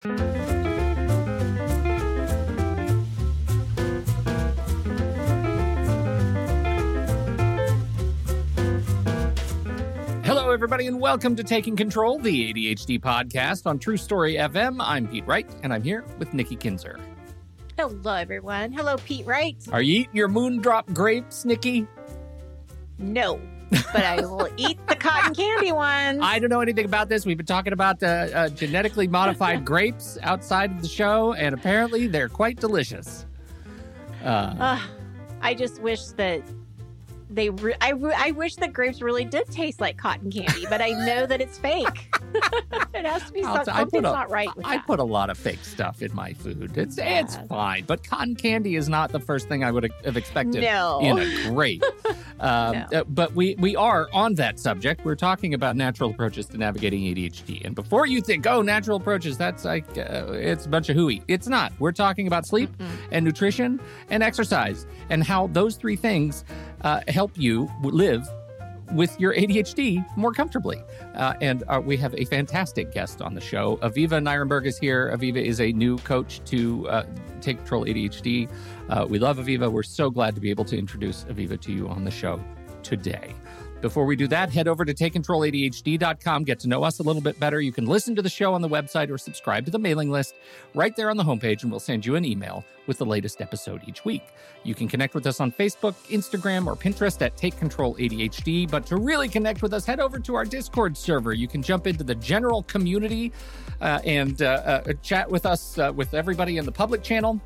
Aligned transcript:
Hello, 0.00 0.12
everybody, 10.52 10.86
and 10.86 11.00
welcome 11.00 11.34
to 11.34 11.42
Taking 11.42 11.74
Control, 11.74 12.20
the 12.20 12.52
ADHD 12.52 13.00
podcast 13.00 13.66
on 13.66 13.80
True 13.80 13.96
Story 13.96 14.34
FM. 14.34 14.76
I'm 14.78 15.08
Pete 15.08 15.26
Wright, 15.26 15.50
and 15.64 15.74
I'm 15.74 15.82
here 15.82 16.04
with 16.20 16.32
Nikki 16.32 16.54
Kinzer. 16.54 17.00
Hello, 17.76 18.12
everyone. 18.12 18.70
Hello, 18.72 18.98
Pete 18.98 19.26
Wright. 19.26 19.56
Are 19.72 19.82
you 19.82 20.02
eating 20.02 20.14
your 20.14 20.28
moondrop 20.28 20.94
grapes, 20.94 21.44
Nikki? 21.44 21.88
No, 22.98 23.40
but 23.70 24.02
I 24.04 24.20
will 24.20 24.48
eat 24.56 24.78
the 24.86 24.96
cotton 24.96 25.34
candy 25.34 25.72
ones. 25.72 26.20
I 26.22 26.38
don't 26.38 26.50
know 26.50 26.60
anything 26.60 26.84
about 26.84 27.08
this. 27.08 27.26
We've 27.26 27.36
been 27.36 27.46
talking 27.46 27.72
about 27.72 28.02
uh, 28.02 28.06
uh, 28.06 28.48
genetically 28.50 29.08
modified 29.08 29.64
grapes 29.66 30.18
outside 30.22 30.70
of 30.70 30.82
the 30.82 30.88
show, 30.88 31.34
and 31.34 31.54
apparently 31.54 32.06
they're 32.06 32.28
quite 32.28 32.58
delicious. 32.58 33.26
Uh, 34.24 34.80
I 35.40 35.54
just 35.54 35.80
wish 35.80 36.06
that 36.16 36.42
they. 37.30 37.50
Re- 37.50 37.74
I 37.80 37.90
re- 37.92 38.14
I 38.16 38.30
wish 38.32 38.56
that 38.56 38.72
grapes 38.72 39.00
really 39.02 39.24
did 39.24 39.46
taste 39.50 39.80
like 39.80 39.96
cotton 39.96 40.30
candy, 40.30 40.66
but 40.68 40.80
I 40.80 40.90
know 40.90 41.26
that 41.26 41.40
it's 41.40 41.58
fake. 41.58 42.10
it 42.94 43.04
has 43.06 43.24
to 43.26 43.32
be 43.32 43.42
I'll 43.42 43.56
some- 43.56 43.64
t- 43.64 43.70
I 43.70 43.84
put 43.84 43.90
something's 43.92 44.00
a- 44.00 44.12
not 44.12 44.30
right 44.30 44.54
with 44.56 44.66
I 44.66 44.76
that. 44.76 44.86
put 44.86 44.98
a 45.00 45.04
lot 45.04 45.30
of 45.30 45.38
fake 45.38 45.64
stuff 45.64 46.02
in 46.02 46.14
my 46.14 46.32
food. 46.32 46.76
It's 46.76 46.96
it's 46.98 47.36
fine, 47.48 47.84
but 47.86 48.02
cotton 48.06 48.34
candy 48.36 48.76
is 48.76 48.88
not 48.88 49.12
the 49.12 49.20
first 49.20 49.48
thing 49.48 49.64
I 49.64 49.70
would 49.70 49.90
have 50.04 50.16
expected 50.16 50.62
no. 50.62 51.00
in 51.00 51.18
a 51.18 51.50
grape. 51.50 51.82
um, 52.40 52.72
No. 52.72 52.86
uh, 53.00 53.04
but 53.08 53.34
we 53.34 53.54
we 53.58 53.76
are 53.76 54.08
on 54.12 54.34
that 54.34 54.58
subject. 54.58 55.04
We're 55.04 55.14
talking 55.16 55.54
about 55.54 55.76
natural 55.76 56.10
approaches 56.10 56.46
to 56.46 56.58
navigating 56.58 57.02
ADHD. 57.02 57.64
And 57.64 57.74
before 57.74 58.06
you 58.06 58.20
think, 58.20 58.46
oh, 58.46 58.62
natural 58.62 58.96
approaches, 58.96 59.36
that's 59.36 59.64
like 59.64 59.84
uh, 59.98 60.32
it's 60.32 60.66
a 60.66 60.68
bunch 60.68 60.88
of 60.88 60.96
hooey. 60.96 61.22
It's 61.28 61.48
not. 61.48 61.72
We're 61.78 61.92
talking 61.92 62.26
about 62.26 62.46
sleep 62.46 62.70
Mm-mm. 62.78 62.88
and 63.10 63.24
nutrition 63.24 63.80
and 64.10 64.22
exercise 64.22 64.86
and 65.10 65.24
how 65.24 65.48
those 65.48 65.76
three 65.76 65.96
things 65.96 66.44
uh, 66.82 67.00
help 67.08 67.32
you 67.36 67.70
live 67.82 68.28
with 68.92 69.18
your 69.20 69.34
ADHD 69.34 70.04
more 70.16 70.32
comfortably. 70.32 70.82
Uh, 71.14 71.34
and 71.40 71.62
uh, 71.68 71.80
we 71.84 71.96
have 71.96 72.14
a 72.14 72.24
fantastic 72.24 72.92
guest 72.92 73.20
on 73.20 73.34
the 73.34 73.40
show. 73.40 73.76
Aviva 73.78 74.22
Nirenberg 74.22 74.66
is 74.66 74.78
here. 74.78 75.10
Aviva 75.14 75.42
is 75.42 75.60
a 75.60 75.72
new 75.72 75.98
coach 75.98 76.40
to 76.46 76.88
uh, 76.88 77.04
Take 77.40 77.58
Control 77.58 77.84
ADHD. 77.84 78.50
Uh, 78.88 79.06
we 79.08 79.18
love 79.18 79.38
Aviva. 79.38 79.70
We're 79.70 79.82
so 79.82 80.10
glad 80.10 80.34
to 80.34 80.40
be 80.40 80.50
able 80.50 80.64
to 80.66 80.78
introduce 80.78 81.24
Aviva 81.24 81.60
to 81.60 81.72
you 81.72 81.88
on 81.88 82.04
the 82.04 82.10
show 82.10 82.42
today. 82.82 83.34
Before 83.80 84.06
we 84.06 84.16
do 84.16 84.26
that, 84.28 84.50
head 84.50 84.66
over 84.66 84.84
to 84.84 84.92
takecontroladhd.com. 84.92 86.44
Get 86.44 86.58
to 86.60 86.68
know 86.68 86.82
us 86.82 86.98
a 86.98 87.02
little 87.04 87.22
bit 87.22 87.38
better. 87.38 87.60
You 87.60 87.70
can 87.70 87.86
listen 87.86 88.16
to 88.16 88.22
the 88.22 88.28
show 88.28 88.52
on 88.52 88.60
the 88.60 88.68
website 88.68 89.08
or 89.08 89.18
subscribe 89.18 89.64
to 89.66 89.70
the 89.70 89.78
mailing 89.78 90.10
list 90.10 90.34
right 90.74 90.96
there 90.96 91.10
on 91.10 91.16
the 91.16 91.22
homepage, 91.22 91.62
and 91.62 91.70
we'll 91.70 91.78
send 91.78 92.04
you 92.04 92.16
an 92.16 92.24
email 92.24 92.64
with 92.88 92.98
the 92.98 93.06
latest 93.06 93.40
episode 93.40 93.82
each 93.86 94.04
week. 94.04 94.24
You 94.64 94.74
can 94.74 94.88
connect 94.88 95.14
with 95.14 95.28
us 95.28 95.38
on 95.38 95.52
Facebook, 95.52 95.94
Instagram, 96.08 96.66
or 96.66 96.74
Pinterest 96.74 97.22
at 97.22 97.36
Take 97.36 97.56
Control 97.56 97.94
ADHD. 97.94 98.68
But 98.68 98.84
to 98.86 98.96
really 98.96 99.28
connect 99.28 99.62
with 99.62 99.72
us, 99.72 99.86
head 99.86 100.00
over 100.00 100.18
to 100.18 100.34
our 100.34 100.44
Discord 100.44 100.96
server. 100.96 101.32
You 101.32 101.46
can 101.46 101.62
jump 101.62 101.86
into 101.86 102.02
the 102.02 102.16
general 102.16 102.64
community 102.64 103.32
uh, 103.80 104.00
and 104.04 104.42
uh, 104.42 104.82
uh, 104.86 104.92
chat 105.02 105.30
with 105.30 105.46
us, 105.46 105.78
uh, 105.78 105.92
with 105.94 106.14
everybody 106.14 106.58
in 106.58 106.64
the 106.64 106.72
public 106.72 107.04
channel. 107.04 107.40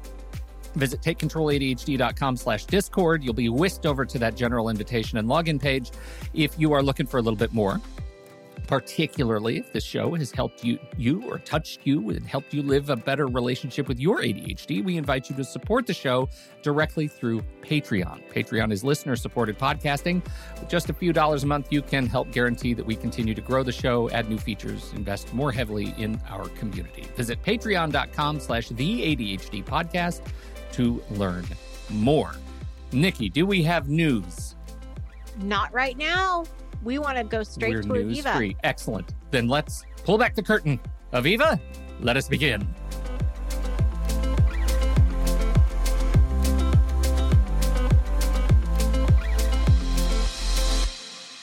Visit 0.74 1.00
takecontroladhd.com 1.02 2.36
slash 2.36 2.64
discord. 2.64 3.22
You'll 3.22 3.34
be 3.34 3.48
whisked 3.48 3.86
over 3.86 4.04
to 4.04 4.18
that 4.18 4.36
general 4.36 4.68
invitation 4.68 5.18
and 5.18 5.28
login 5.28 5.60
page 5.60 5.90
if 6.34 6.58
you 6.58 6.72
are 6.72 6.82
looking 6.82 7.06
for 7.06 7.18
a 7.18 7.22
little 7.22 7.36
bit 7.36 7.52
more. 7.52 7.80
Particularly 8.68 9.58
if 9.58 9.72
this 9.72 9.84
show 9.84 10.14
has 10.14 10.30
helped 10.30 10.64
you, 10.64 10.78
you 10.96 11.22
or 11.28 11.38
touched 11.38 11.80
you 11.84 12.10
and 12.10 12.24
helped 12.24 12.54
you 12.54 12.62
live 12.62 12.90
a 12.90 12.96
better 12.96 13.26
relationship 13.26 13.88
with 13.88 13.98
your 13.98 14.20
ADHD, 14.20 14.82
we 14.84 14.96
invite 14.96 15.28
you 15.28 15.36
to 15.36 15.44
support 15.44 15.86
the 15.86 15.92
show 15.92 16.28
directly 16.62 17.08
through 17.08 17.42
Patreon. 17.62 18.22
Patreon 18.32 18.72
is 18.72 18.84
listener 18.84 19.16
supported 19.16 19.58
podcasting. 19.58 20.24
With 20.58 20.68
just 20.68 20.88
a 20.90 20.94
few 20.94 21.12
dollars 21.12 21.42
a 21.42 21.46
month, 21.46 21.68
you 21.70 21.82
can 21.82 22.06
help 22.06 22.30
guarantee 22.30 22.72
that 22.72 22.86
we 22.86 22.94
continue 22.94 23.34
to 23.34 23.42
grow 23.42 23.62
the 23.62 23.72
show, 23.72 24.08
add 24.10 24.30
new 24.30 24.38
features, 24.38 24.92
invest 24.94 25.34
more 25.34 25.50
heavily 25.52 25.92
in 25.98 26.18
our 26.30 26.48
community. 26.50 27.02
Visit 27.16 27.42
patreon.com 27.42 28.40
slash 28.40 28.68
the 28.68 29.16
ADHD 29.16 29.64
podcast 29.64 30.22
to 30.72 31.02
learn 31.10 31.44
more. 31.90 32.34
Nikki, 32.92 33.28
do 33.28 33.46
we 33.46 33.62
have 33.62 33.88
news? 33.88 34.56
Not 35.38 35.72
right 35.72 35.96
now. 35.96 36.44
We 36.82 36.98
want 36.98 37.16
to 37.16 37.24
go 37.24 37.42
straight 37.42 37.74
We're 37.74 37.82
to 37.82 37.88
news 38.04 38.18
Aviva. 38.18 38.36
free. 38.36 38.56
Excellent. 38.64 39.14
Then 39.30 39.48
let's 39.48 39.84
pull 40.04 40.18
back 40.18 40.34
the 40.34 40.42
curtain. 40.42 40.78
Aviva, 41.12 41.60
let 42.00 42.16
us 42.16 42.28
begin. 42.28 42.66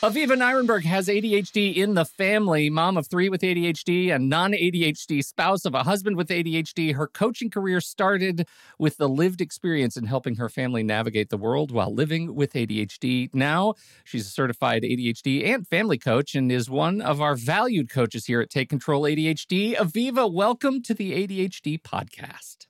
Aviva 0.02 0.38
Nirenberg 0.38 0.86
has 0.86 1.10
ADHD 1.10 1.76
in 1.76 1.94
the 1.94 2.06
family, 2.06 2.70
mom 2.70 2.96
of 2.96 3.08
three 3.08 3.28
with 3.28 3.42
ADHD, 3.42 4.16
and 4.16 4.30
non 4.30 4.54
ADHD 4.54 5.22
spouse 5.22 5.66
of 5.66 5.76
a 5.76 5.84
husband 5.84 6.16
with 6.16 6.30
ADHD. 6.30 6.96
Her 6.96 7.06
coaching 7.06 7.50
career 7.50 7.82
started 7.82 8.48
with 8.78 8.96
the 8.96 9.09
lived 9.09 9.42
experience 9.42 9.98
in 9.98 10.06
helping 10.06 10.36
her 10.36 10.48
family 10.48 10.84
navigate 10.84 11.30
the 11.30 11.38
world 11.38 11.72
while 11.72 11.94
living 11.94 12.34
with 12.34 12.54
ADHD. 12.54 13.30
Now, 13.34 13.74
she's 14.06 14.26
a 14.26 14.30
certified 14.30 14.84
ADHD 14.84 15.46
and 15.46 15.68
family 15.68 15.98
coach 15.98 16.34
and 16.34 16.50
is 16.50 16.70
one 16.70 17.02
of 17.02 17.20
our 17.20 17.36
valued 17.36 17.90
coaches 17.90 18.26
here 18.26 18.40
at 18.40 18.50
Take 18.50 18.70
Control 18.70 19.02
ADHD. 19.04 19.76
Aviva, 19.76 20.32
welcome 20.32 20.82
to 20.84 20.94
the 20.94 21.12
ADHD 21.12 21.82
podcast. 21.82 22.68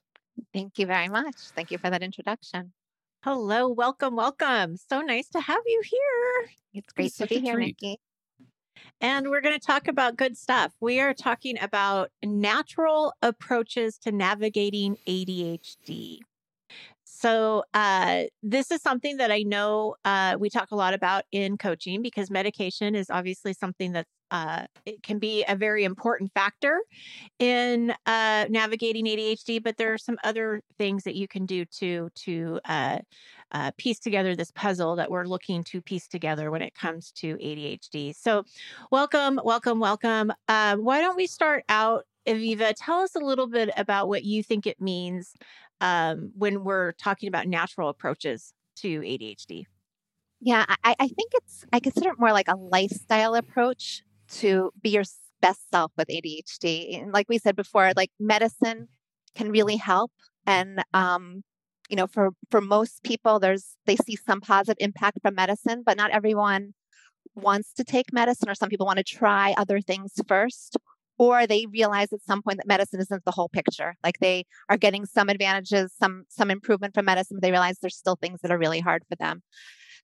Thank 0.52 0.80
you 0.80 0.86
very 0.86 1.08
much. 1.08 1.36
Thank 1.54 1.70
you 1.70 1.78
for 1.78 1.90
that 1.90 2.02
introduction. 2.02 2.72
Hello, 3.22 3.68
welcome, 3.68 4.16
welcome. 4.16 4.78
So 4.78 5.02
nice 5.02 5.28
to 5.28 5.40
have 5.40 5.60
you 5.66 5.82
here. 5.84 6.50
It's 6.72 6.90
great 6.90 7.12
to 7.16 7.26
be 7.26 7.40
here, 7.40 7.56
treat. 7.56 7.76
Nikki. 7.82 8.00
And 8.98 9.28
we're 9.28 9.42
going 9.42 9.60
to 9.60 9.66
talk 9.66 9.88
about 9.88 10.16
good 10.16 10.38
stuff. 10.38 10.72
We 10.80 11.00
are 11.00 11.12
talking 11.12 11.58
about 11.60 12.08
natural 12.24 13.12
approaches 13.20 13.98
to 14.04 14.10
navigating 14.12 14.96
ADHD. 15.06 16.20
So, 17.04 17.64
uh, 17.74 18.22
this 18.42 18.70
is 18.70 18.80
something 18.80 19.18
that 19.18 19.30
I 19.30 19.42
know 19.42 19.96
uh, 20.06 20.38
we 20.40 20.48
talk 20.48 20.70
a 20.70 20.76
lot 20.76 20.94
about 20.94 21.24
in 21.30 21.58
coaching 21.58 22.00
because 22.00 22.30
medication 22.30 22.94
is 22.94 23.10
obviously 23.10 23.52
something 23.52 23.92
that 23.92 24.06
uh, 24.30 24.64
it 24.86 25.02
can 25.02 25.18
be 25.18 25.44
a 25.48 25.56
very 25.56 25.84
important 25.84 26.32
factor 26.32 26.80
in 27.38 27.92
uh, 28.06 28.46
navigating 28.48 29.06
ADHD. 29.06 29.62
But 29.62 29.76
there 29.76 29.92
are 29.92 29.98
some 29.98 30.18
other 30.24 30.62
things 30.78 31.04
that 31.04 31.14
you 31.14 31.28
can 31.28 31.46
do 31.46 31.64
to 31.64 32.10
to 32.14 32.60
uh, 32.64 32.98
uh, 33.52 33.70
piece 33.76 33.98
together 33.98 34.36
this 34.36 34.52
puzzle 34.52 34.96
that 34.96 35.10
we're 35.10 35.24
looking 35.24 35.64
to 35.64 35.82
piece 35.82 36.06
together 36.06 36.50
when 36.50 36.62
it 36.62 36.74
comes 36.74 37.10
to 37.12 37.36
ADHD. 37.36 38.14
So, 38.14 38.44
welcome, 38.90 39.40
welcome, 39.44 39.80
welcome. 39.80 40.32
Um, 40.48 40.84
why 40.84 41.00
don't 41.00 41.16
we 41.16 41.26
start 41.26 41.64
out, 41.68 42.04
Aviva? 42.26 42.72
Tell 42.76 43.00
us 43.00 43.14
a 43.16 43.20
little 43.20 43.46
bit 43.46 43.70
about 43.76 44.08
what 44.08 44.24
you 44.24 44.42
think 44.42 44.66
it 44.66 44.80
means 44.80 45.34
um, 45.80 46.30
when 46.36 46.62
we're 46.64 46.92
talking 46.92 47.28
about 47.28 47.46
natural 47.46 47.88
approaches 47.88 48.52
to 48.76 49.00
ADHD. 49.00 49.66
Yeah, 50.40 50.64
I, 50.68 50.96
I 50.98 51.08
think 51.08 51.32
it's, 51.34 51.66
I 51.72 51.80
consider 51.80 52.10
it 52.10 52.18
more 52.18 52.32
like 52.32 52.48
a 52.48 52.56
lifestyle 52.56 53.34
approach 53.34 54.02
to 54.38 54.70
be 54.80 54.90
your 54.90 55.04
best 55.40 55.70
self 55.70 55.92
with 55.96 56.08
ADHD. 56.08 57.00
And 57.00 57.12
like 57.12 57.28
we 57.28 57.38
said 57.38 57.56
before, 57.56 57.92
like 57.96 58.10
medicine 58.18 58.88
can 59.34 59.50
really 59.50 59.76
help. 59.76 60.12
And, 60.46 60.82
um, 60.94 61.42
you 61.88 61.96
know, 61.96 62.06
for, 62.06 62.30
for 62.50 62.60
most 62.60 63.02
people, 63.02 63.40
there's, 63.40 63.76
they 63.86 63.96
see 63.96 64.16
some 64.16 64.40
positive 64.40 64.76
impact 64.80 65.18
from 65.22 65.34
medicine, 65.34 65.82
but 65.84 65.96
not 65.96 66.10
everyone 66.10 66.74
wants 67.34 67.72
to 67.74 67.84
take 67.84 68.12
medicine 68.12 68.48
or 68.48 68.54
some 68.54 68.68
people 68.68 68.86
want 68.86 68.98
to 68.98 69.04
try 69.04 69.54
other 69.56 69.80
things 69.80 70.12
first. 70.26 70.76
Or 71.20 71.46
they 71.46 71.66
realize 71.66 72.14
at 72.14 72.22
some 72.22 72.40
point 72.40 72.56
that 72.56 72.66
medicine 72.66 72.98
isn't 72.98 73.26
the 73.26 73.30
whole 73.30 73.50
picture. 73.50 73.94
Like 74.02 74.18
they 74.20 74.46
are 74.70 74.78
getting 74.78 75.04
some 75.04 75.28
advantages, 75.28 75.92
some 75.92 76.24
some 76.30 76.50
improvement 76.50 76.94
from 76.94 77.04
medicine, 77.04 77.36
but 77.36 77.42
they 77.42 77.50
realize 77.50 77.76
there's 77.78 77.98
still 77.98 78.16
things 78.16 78.40
that 78.40 78.50
are 78.50 78.56
really 78.56 78.80
hard 78.80 79.02
for 79.06 79.16
them. 79.16 79.42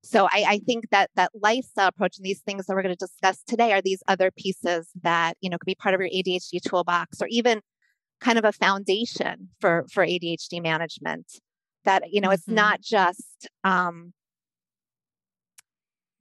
So 0.02 0.26
I, 0.26 0.44
I 0.46 0.58
think 0.58 0.90
that 0.90 1.08
that 1.16 1.30
lifestyle 1.34 1.88
approach 1.88 2.18
and 2.18 2.26
these 2.26 2.42
things 2.42 2.66
that 2.66 2.74
we're 2.74 2.82
going 2.82 2.94
to 2.94 3.06
discuss 3.06 3.42
today 3.46 3.72
are 3.72 3.80
these 3.80 4.02
other 4.06 4.30
pieces 4.30 4.90
that 5.02 5.38
you 5.40 5.48
know 5.48 5.56
could 5.56 5.64
be 5.64 5.74
part 5.74 5.94
of 5.94 6.02
your 6.02 6.10
ADHD 6.10 6.60
toolbox 6.62 7.22
or 7.22 7.28
even 7.30 7.62
kind 8.20 8.36
of 8.36 8.44
a 8.44 8.52
foundation 8.52 9.48
for 9.58 9.86
for 9.90 10.04
ADHD 10.04 10.62
management. 10.62 11.40
That 11.86 12.12
you 12.12 12.20
know 12.20 12.30
it's 12.30 12.44
Mhm. 12.46 12.56
not 12.56 12.82
just 12.82 13.48
um, 13.64 14.12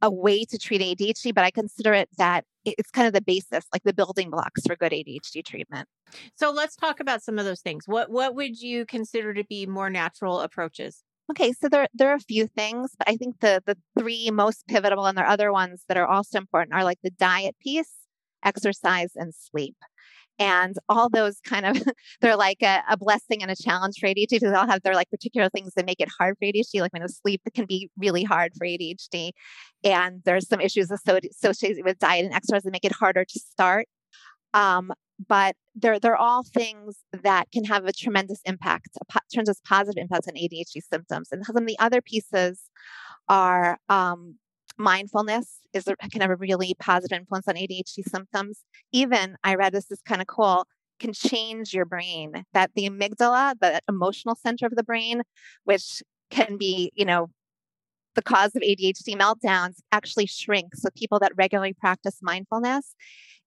a 0.06 0.12
way 0.12 0.46
to 0.46 0.58
treat 0.58 0.82
ADHD, 0.82 1.34
but 1.34 1.44
I 1.44 1.52
consider 1.52 1.94
it 1.94 2.10
that 2.18 2.46
it's 2.64 2.92
kind 2.92 3.08
of 3.08 3.14
the 3.14 3.22
basis, 3.22 3.66
like 3.74 3.84
the 3.84 3.94
building 3.94 4.30
blocks 4.30 4.62
for 4.66 4.76
good 4.76 4.92
ADHD 4.92 5.44
treatment. 5.44 5.88
So 6.36 6.52
let's 6.52 6.76
talk 6.76 7.00
about 7.00 7.24
some 7.24 7.40
of 7.40 7.46
those 7.46 7.62
things. 7.62 7.84
What 7.88 8.12
what 8.12 8.36
would 8.36 8.62
you 8.62 8.86
consider 8.86 9.34
to 9.34 9.44
be 9.44 9.66
more 9.66 9.90
natural 9.90 10.42
approaches? 10.42 11.04
Okay, 11.32 11.54
so 11.54 11.68
there 11.68 11.88
there 11.94 12.12
are 12.12 12.16
a 12.16 12.20
few 12.20 12.46
things, 12.48 12.92
but 12.98 13.10
I 13.10 13.18
think 13.18 13.40
the 13.40 13.64
the 13.66 13.78
three 13.98 14.30
most 14.32 14.68
pivotal 14.68 15.08
and 15.08 15.18
there 15.18 15.26
are 15.26 15.32
other 15.32 15.52
ones 15.52 15.84
that 15.88 15.98
are 15.98 16.08
also 16.08 16.38
important 16.38 16.76
are 16.76 16.84
like 16.84 17.00
the 17.04 17.10
diet 17.10 17.56
piece, 17.60 17.94
exercise, 18.44 19.12
and 19.16 19.34
sleep. 19.34 19.76
And 20.38 20.76
all 20.90 21.10
those 21.10 21.40
kind 21.42 21.66
of, 21.66 21.82
they're 22.22 22.36
like 22.36 22.62
a, 22.62 22.84
a 22.90 22.98
blessing 22.98 23.42
and 23.42 23.52
a 23.52 23.56
challenge 23.56 23.96
for 24.00 24.08
ADHD 24.08 24.40
they 24.40 24.48
all 24.48 24.68
have 24.68 24.82
their 24.84 24.96
like 24.96 25.10
particular 25.10 25.50
things 25.50 25.74
that 25.76 25.86
make 25.86 26.00
it 26.00 26.10
hard 26.18 26.36
for 26.38 26.46
ADHD. 26.46 26.82
Like 26.82 26.94
when 26.94 27.02
you 27.02 27.08
sleep 27.08 27.42
can 27.54 27.66
be 27.66 27.90
really 27.98 28.24
hard 28.24 28.54
for 28.58 28.66
ADHD. 28.66 29.32
And 29.84 30.22
there's 30.26 30.48
some 30.48 30.62
issues 30.62 30.92
associated 30.92 31.86
with 31.86 32.00
diet 32.00 32.26
and 32.26 32.34
exercise 32.34 32.64
that 32.64 32.72
make 32.72 32.86
it 32.86 32.92
harder 32.92 33.24
to 33.24 33.40
start. 33.40 33.88
Um, 34.54 34.92
but 35.28 35.56
they're 35.76 36.00
they're 36.00 36.18
all 36.18 36.44
things 36.44 36.98
that 37.24 37.50
can 37.52 37.64
have 37.66 37.86
a 37.86 37.94
tremendous 37.94 38.42
impact, 38.46 38.90
a 39.00 39.06
po- 39.06 39.20
tremendous 39.32 39.62
positive 39.66 40.02
impact 40.02 40.28
on 40.28 40.36
ADHD 40.36 40.82
symptoms. 40.92 41.30
And 41.32 41.46
some 41.46 41.58
of 41.58 41.66
the 41.66 41.80
other 41.80 42.02
pieces 42.02 42.64
are 43.30 43.78
um, 43.90 44.36
mindfulness 44.78 45.60
is 45.74 45.86
can 46.12 46.22
have 46.22 46.32
a 46.32 46.36
really 46.36 46.76
positive 46.80 47.18
influence 47.18 47.48
on 47.48 47.56
ADHD 47.56 48.04
symptoms. 48.10 48.62
Even 48.92 49.38
I 49.44 49.56
read 49.56 49.74
this 49.74 49.92
is 49.92 50.02
kind 50.06 50.22
of 50.22 50.28
cool 50.28 50.66
can 51.00 51.14
change 51.14 51.74
your 51.74 51.86
brain 51.86 52.46
that 52.54 52.72
the 52.76 52.90
amygdala 52.90 53.54
the 53.60 53.82
emotional 53.90 54.36
center 54.36 54.66
of 54.66 54.76
the 54.76 54.84
brain 54.84 55.22
which 55.66 56.02
can 56.30 56.58
be 56.58 56.92
you 56.96 57.06
know 57.06 57.30
the 58.16 58.22
cause 58.22 58.56
of 58.56 58.62
ADHD 58.62 59.16
meltdowns 59.16 59.76
actually 59.92 60.26
shrinks 60.26 60.82
so 60.82 60.90
people 60.96 61.20
that 61.20 61.34
regularly 61.36 61.74
practice 61.74 62.20
mindfulness 62.22 62.96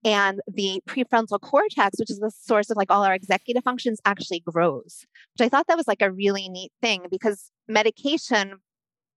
and 0.04 0.40
the 0.46 0.82
prefrontal 0.86 1.40
cortex 1.40 1.98
which 1.98 2.10
is 2.10 2.18
the 2.18 2.30
source 2.30 2.70
of 2.70 2.76
like 2.76 2.90
all 2.90 3.02
our 3.02 3.14
executive 3.14 3.64
functions 3.64 3.98
actually 4.04 4.40
grows 4.40 5.06
which 5.32 5.44
i 5.44 5.48
thought 5.48 5.66
that 5.66 5.76
was 5.76 5.88
like 5.88 6.02
a 6.02 6.12
really 6.12 6.48
neat 6.48 6.70
thing 6.80 7.02
because 7.10 7.50
medication 7.66 8.58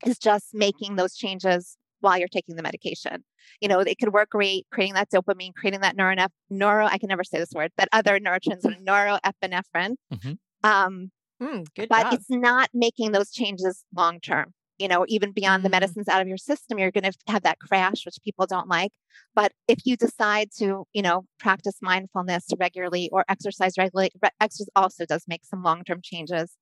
is 0.05 0.17
just 0.17 0.53
making 0.53 0.95
those 0.95 1.15
changes 1.15 1.77
while 2.01 2.17
you're 2.17 2.27
taking 2.27 2.55
the 2.55 2.63
medication. 2.63 3.23
You 3.61 3.69
know, 3.69 3.79
it 3.79 3.97
could 3.99 4.13
work 4.13 4.31
great 4.31 4.67
creating 4.71 4.95
that 4.95 5.09
dopamine, 5.09 5.53
creating 5.55 5.81
that 5.81 5.95
neuro, 5.95 6.15
neuro 6.49 6.85
I 6.85 6.97
can 6.97 7.07
never 7.07 7.23
say 7.23 7.39
this 7.39 7.51
word, 7.53 7.71
that 7.77 7.89
other 7.91 8.19
neurotransmitter, 8.19 8.83
neuroepinephrine. 8.85 9.95
Mm-hmm. 10.13 10.31
Um, 10.63 11.11
mm, 11.41 11.65
good 11.75 11.89
but 11.89 12.03
job. 12.03 12.13
it's 12.13 12.29
not 12.29 12.69
making 12.73 13.11
those 13.11 13.31
changes 13.31 13.83
long 13.95 14.19
term. 14.19 14.53
You 14.77 14.87
know, 14.87 15.05
even 15.07 15.31
beyond 15.31 15.59
mm-hmm. 15.59 15.65
the 15.65 15.69
medicines 15.69 16.07
out 16.07 16.21
of 16.21 16.27
your 16.27 16.37
system, 16.37 16.79
you're 16.79 16.91
going 16.91 17.03
to 17.03 17.13
have 17.27 17.43
that 17.43 17.59
crash, 17.59 18.05
which 18.05 18.17
people 18.23 18.47
don't 18.47 18.67
like. 18.67 18.91
But 19.35 19.51
if 19.67 19.85
you 19.85 19.95
decide 19.95 20.49
to, 20.57 20.85
you 20.91 21.01
know, 21.01 21.25
practice 21.39 21.77
mindfulness 21.81 22.47
regularly 22.59 23.09
or 23.11 23.23
exercise 23.29 23.77
regularly, 23.77 24.11
exercise 24.39 24.69
also 24.75 25.05
does 25.05 25.25
make 25.27 25.45
some 25.45 25.63
long 25.63 25.83
term 25.83 25.99
changes. 26.03 26.57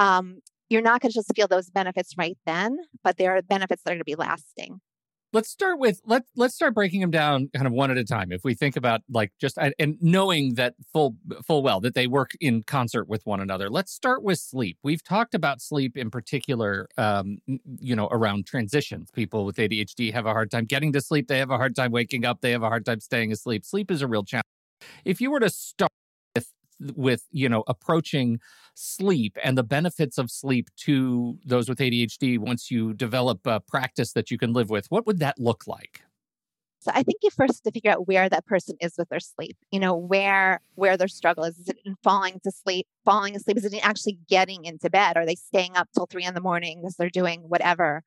Um, 0.00 0.40
you're 0.70 0.80
not 0.80 1.02
going 1.02 1.10
to 1.10 1.14
just 1.14 1.30
feel 1.34 1.48
those 1.48 1.68
benefits 1.68 2.14
right 2.16 2.38
then, 2.46 2.78
but 3.04 3.18
there 3.18 3.36
are 3.36 3.42
benefits 3.42 3.82
that 3.82 3.90
are 3.90 3.94
going 3.94 4.00
to 4.00 4.04
be 4.04 4.14
lasting. 4.14 4.80
Let's 5.32 5.48
start 5.48 5.78
with 5.78 6.00
let 6.04 6.24
let's 6.34 6.56
start 6.56 6.74
breaking 6.74 7.02
them 7.02 7.12
down 7.12 7.50
kind 7.54 7.64
of 7.64 7.72
one 7.72 7.92
at 7.92 7.96
a 7.96 8.02
time. 8.02 8.32
If 8.32 8.42
we 8.42 8.54
think 8.54 8.74
about 8.74 9.02
like 9.08 9.30
just 9.40 9.58
and 9.78 9.96
knowing 10.00 10.54
that 10.54 10.74
full 10.92 11.14
full 11.46 11.62
well 11.62 11.80
that 11.82 11.94
they 11.94 12.08
work 12.08 12.32
in 12.40 12.64
concert 12.64 13.08
with 13.08 13.24
one 13.26 13.38
another. 13.38 13.70
Let's 13.70 13.92
start 13.92 14.24
with 14.24 14.40
sleep. 14.40 14.78
We've 14.82 15.04
talked 15.04 15.36
about 15.36 15.60
sleep 15.60 15.96
in 15.96 16.10
particular, 16.10 16.88
um, 16.98 17.38
you 17.78 17.94
know, 17.94 18.08
around 18.10 18.46
transitions. 18.46 19.12
People 19.12 19.44
with 19.44 19.54
ADHD 19.54 20.12
have 20.12 20.26
a 20.26 20.32
hard 20.32 20.50
time 20.50 20.64
getting 20.64 20.92
to 20.94 21.00
sleep. 21.00 21.28
They 21.28 21.38
have 21.38 21.50
a 21.50 21.56
hard 21.56 21.76
time 21.76 21.92
waking 21.92 22.24
up. 22.24 22.40
They 22.40 22.50
have 22.50 22.64
a 22.64 22.68
hard 22.68 22.84
time 22.84 22.98
staying 22.98 23.30
asleep. 23.30 23.64
Sleep 23.64 23.88
is 23.92 24.02
a 24.02 24.08
real 24.08 24.24
challenge. 24.24 24.46
If 25.04 25.20
you 25.20 25.30
were 25.30 25.40
to 25.40 25.50
start 25.50 25.92
with 26.94 27.26
you 27.30 27.48
know 27.48 27.64
approaching 27.66 28.40
sleep 28.74 29.36
and 29.42 29.58
the 29.58 29.62
benefits 29.62 30.18
of 30.18 30.30
sleep 30.30 30.68
to 30.76 31.38
those 31.44 31.68
with 31.68 31.78
ADHD 31.78 32.38
once 32.38 32.70
you 32.70 32.94
develop 32.94 33.46
a 33.46 33.60
practice 33.60 34.12
that 34.12 34.30
you 34.30 34.38
can 34.38 34.52
live 34.52 34.70
with 34.70 34.86
what 34.90 35.06
would 35.06 35.18
that 35.18 35.38
look 35.38 35.66
like 35.66 36.02
so 36.82 36.90
I 36.94 37.02
think 37.02 37.18
you 37.22 37.28
first 37.28 37.56
have 37.56 37.62
to 37.64 37.72
figure 37.72 37.90
out 37.90 38.08
where 38.08 38.30
that 38.30 38.46
person 38.46 38.74
is 38.80 38.94
with 38.96 39.10
their 39.10 39.20
sleep. 39.20 39.56
You 39.70 39.80
know, 39.80 39.94
where 39.94 40.62
where 40.76 40.96
their 40.96 41.08
struggle 41.08 41.44
is. 41.44 41.58
Is 41.58 41.68
it 41.68 41.78
in 41.84 41.94
falling 42.02 42.40
to 42.42 42.50
sleep, 42.50 42.86
falling 43.04 43.36
asleep? 43.36 43.58
Is 43.58 43.66
it 43.66 43.74
in 43.74 43.80
actually 43.80 44.18
getting 44.28 44.64
into 44.64 44.88
bed? 44.88 45.18
Are 45.18 45.26
they 45.26 45.34
staying 45.34 45.76
up 45.76 45.88
till 45.94 46.06
three 46.06 46.24
in 46.24 46.32
the 46.32 46.40
morning 46.40 46.80
because 46.80 46.96
they're 46.96 47.10
doing 47.10 47.42
whatever? 47.42 48.02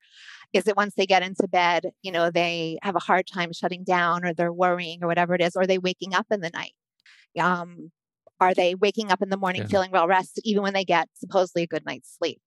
Is 0.52 0.66
it 0.66 0.76
once 0.76 0.94
they 0.96 1.06
get 1.06 1.22
into 1.22 1.46
bed, 1.46 1.90
you 2.02 2.10
know, 2.10 2.30
they 2.30 2.78
have 2.82 2.96
a 2.96 3.00
hard 3.00 3.28
time 3.28 3.52
shutting 3.52 3.84
down 3.84 4.24
or 4.24 4.34
they're 4.34 4.52
worrying 4.52 5.02
or 5.02 5.06
whatever 5.06 5.34
it 5.36 5.40
is, 5.40 5.54
or 5.54 5.66
they 5.66 5.78
waking 5.78 6.12
up 6.12 6.26
in 6.32 6.40
the 6.40 6.50
night? 6.50 6.74
Um, 7.38 7.92
are 8.44 8.54
they 8.54 8.74
waking 8.74 9.10
up 9.10 9.22
in 9.22 9.30
the 9.30 9.36
morning 9.36 9.62
yeah. 9.62 9.68
feeling 9.68 9.90
well 9.90 10.06
rested, 10.06 10.42
even 10.44 10.62
when 10.62 10.74
they 10.74 10.84
get 10.84 11.08
supposedly 11.14 11.62
a 11.62 11.66
good 11.66 11.84
night's 11.84 12.14
sleep? 12.16 12.40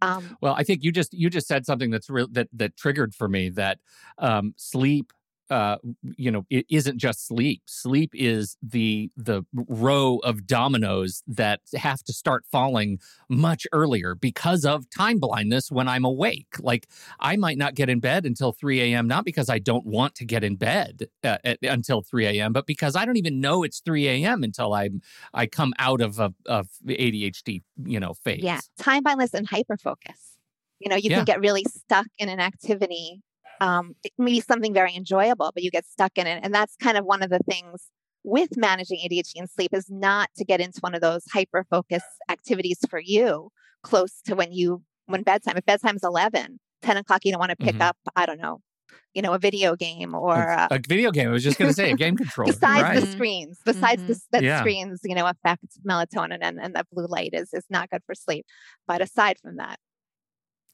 Um, 0.00 0.36
well, 0.40 0.54
I 0.56 0.62
think 0.62 0.84
you 0.84 0.92
just 0.92 1.12
you 1.12 1.28
just 1.28 1.48
said 1.48 1.66
something 1.66 1.90
that's 1.90 2.08
real 2.08 2.28
that 2.32 2.48
that 2.52 2.76
triggered 2.76 3.14
for 3.14 3.28
me 3.28 3.48
that 3.50 3.78
um, 4.18 4.54
sleep 4.56 5.12
uh, 5.50 5.76
you 6.16 6.30
know, 6.30 6.44
it 6.50 6.66
isn't 6.70 6.98
just 6.98 7.26
sleep. 7.26 7.62
Sleep 7.66 8.10
is 8.14 8.56
the 8.62 9.10
the 9.16 9.42
row 9.54 10.18
of 10.18 10.46
dominoes 10.46 11.22
that 11.26 11.60
have 11.74 12.02
to 12.04 12.12
start 12.12 12.44
falling 12.50 12.98
much 13.28 13.66
earlier 13.72 14.14
because 14.14 14.64
of 14.64 14.88
time 14.90 15.18
blindness 15.18 15.70
when 15.70 15.88
I'm 15.88 16.04
awake. 16.04 16.56
Like 16.60 16.88
I 17.20 17.36
might 17.36 17.58
not 17.58 17.74
get 17.74 17.88
in 17.88 18.00
bed 18.00 18.26
until 18.26 18.52
3 18.52 18.80
a.m. 18.80 19.08
Not 19.08 19.24
because 19.24 19.48
I 19.48 19.58
don't 19.58 19.86
want 19.86 20.14
to 20.16 20.24
get 20.24 20.44
in 20.44 20.56
bed 20.56 21.08
uh, 21.24 21.38
at, 21.44 21.58
until 21.62 22.02
3 22.02 22.26
a.m., 22.26 22.52
but 22.52 22.66
because 22.66 22.94
I 22.94 23.04
don't 23.04 23.16
even 23.16 23.40
know 23.40 23.62
it's 23.62 23.80
3 23.80 24.06
a.m. 24.08 24.42
until 24.42 24.74
I 24.74 24.90
I 25.32 25.46
come 25.46 25.72
out 25.78 26.00
of 26.00 26.18
a 26.18 26.34
of 26.46 26.68
ADHD 26.86 27.62
you 27.84 28.00
know 28.00 28.14
phase. 28.14 28.42
Yeah, 28.42 28.60
time 28.78 29.02
blindness 29.02 29.34
and 29.34 29.48
hyperfocus. 29.48 30.36
You 30.78 30.90
know, 30.90 30.96
you 30.96 31.10
yeah. 31.10 31.16
can 31.16 31.24
get 31.24 31.40
really 31.40 31.64
stuck 31.64 32.06
in 32.18 32.28
an 32.28 32.38
activity 32.38 33.20
um, 33.60 33.94
it 34.04 34.12
may 34.18 34.32
be 34.32 34.40
something 34.40 34.72
very 34.72 34.94
enjoyable, 34.94 35.50
but 35.54 35.62
you 35.62 35.70
get 35.70 35.86
stuck 35.86 36.16
in 36.16 36.26
it. 36.26 36.40
And 36.42 36.54
that's 36.54 36.76
kind 36.76 36.96
of 36.96 37.04
one 37.04 37.22
of 37.22 37.30
the 37.30 37.40
things 37.48 37.88
with 38.24 38.56
managing 38.56 38.98
ADHD 38.98 39.32
and 39.36 39.50
sleep 39.50 39.72
is 39.72 39.86
not 39.88 40.30
to 40.36 40.44
get 40.44 40.60
into 40.60 40.80
one 40.80 40.94
of 40.94 41.00
those 41.00 41.24
hyper 41.32 41.64
focus 41.70 42.02
activities 42.28 42.78
for 42.88 43.00
you 43.00 43.50
close 43.82 44.20
to 44.26 44.34
when 44.34 44.52
you, 44.52 44.82
when 45.06 45.22
bedtime, 45.22 45.56
if 45.56 45.64
bedtime's 45.64 46.04
11, 46.04 46.58
10 46.82 46.96
o'clock, 46.96 47.24
you 47.24 47.32
don't 47.32 47.38
want 47.38 47.50
to 47.50 47.56
pick 47.56 47.74
mm-hmm. 47.74 47.82
up, 47.82 47.96
I 48.16 48.26
don't 48.26 48.40
know, 48.40 48.60
you 49.14 49.22
know, 49.22 49.32
a 49.32 49.38
video 49.38 49.76
game 49.76 50.14
or 50.14 50.34
a, 50.34 50.68
a 50.70 50.80
video 50.86 51.10
game. 51.10 51.28
I 51.28 51.32
was 51.32 51.44
just 51.44 51.58
going 51.58 51.70
to 51.70 51.74
say 51.74 51.90
a 51.90 51.96
game 51.96 52.16
controller. 52.16 52.52
besides 52.52 52.82
right. 52.82 53.00
the 53.00 53.06
screens, 53.06 53.58
besides 53.64 54.02
mm-hmm. 54.02 54.12
the 54.12 54.20
that 54.32 54.42
yeah. 54.42 54.60
screens, 54.60 55.00
you 55.04 55.14
know, 55.14 55.26
affect 55.26 55.64
melatonin 55.86 56.38
and, 56.42 56.60
and 56.60 56.74
the 56.74 56.84
blue 56.92 57.06
light 57.06 57.30
is, 57.32 57.52
is 57.52 57.64
not 57.70 57.90
good 57.90 58.02
for 58.04 58.14
sleep. 58.14 58.44
But 58.86 59.00
aside 59.00 59.38
from 59.42 59.56
that, 59.56 59.78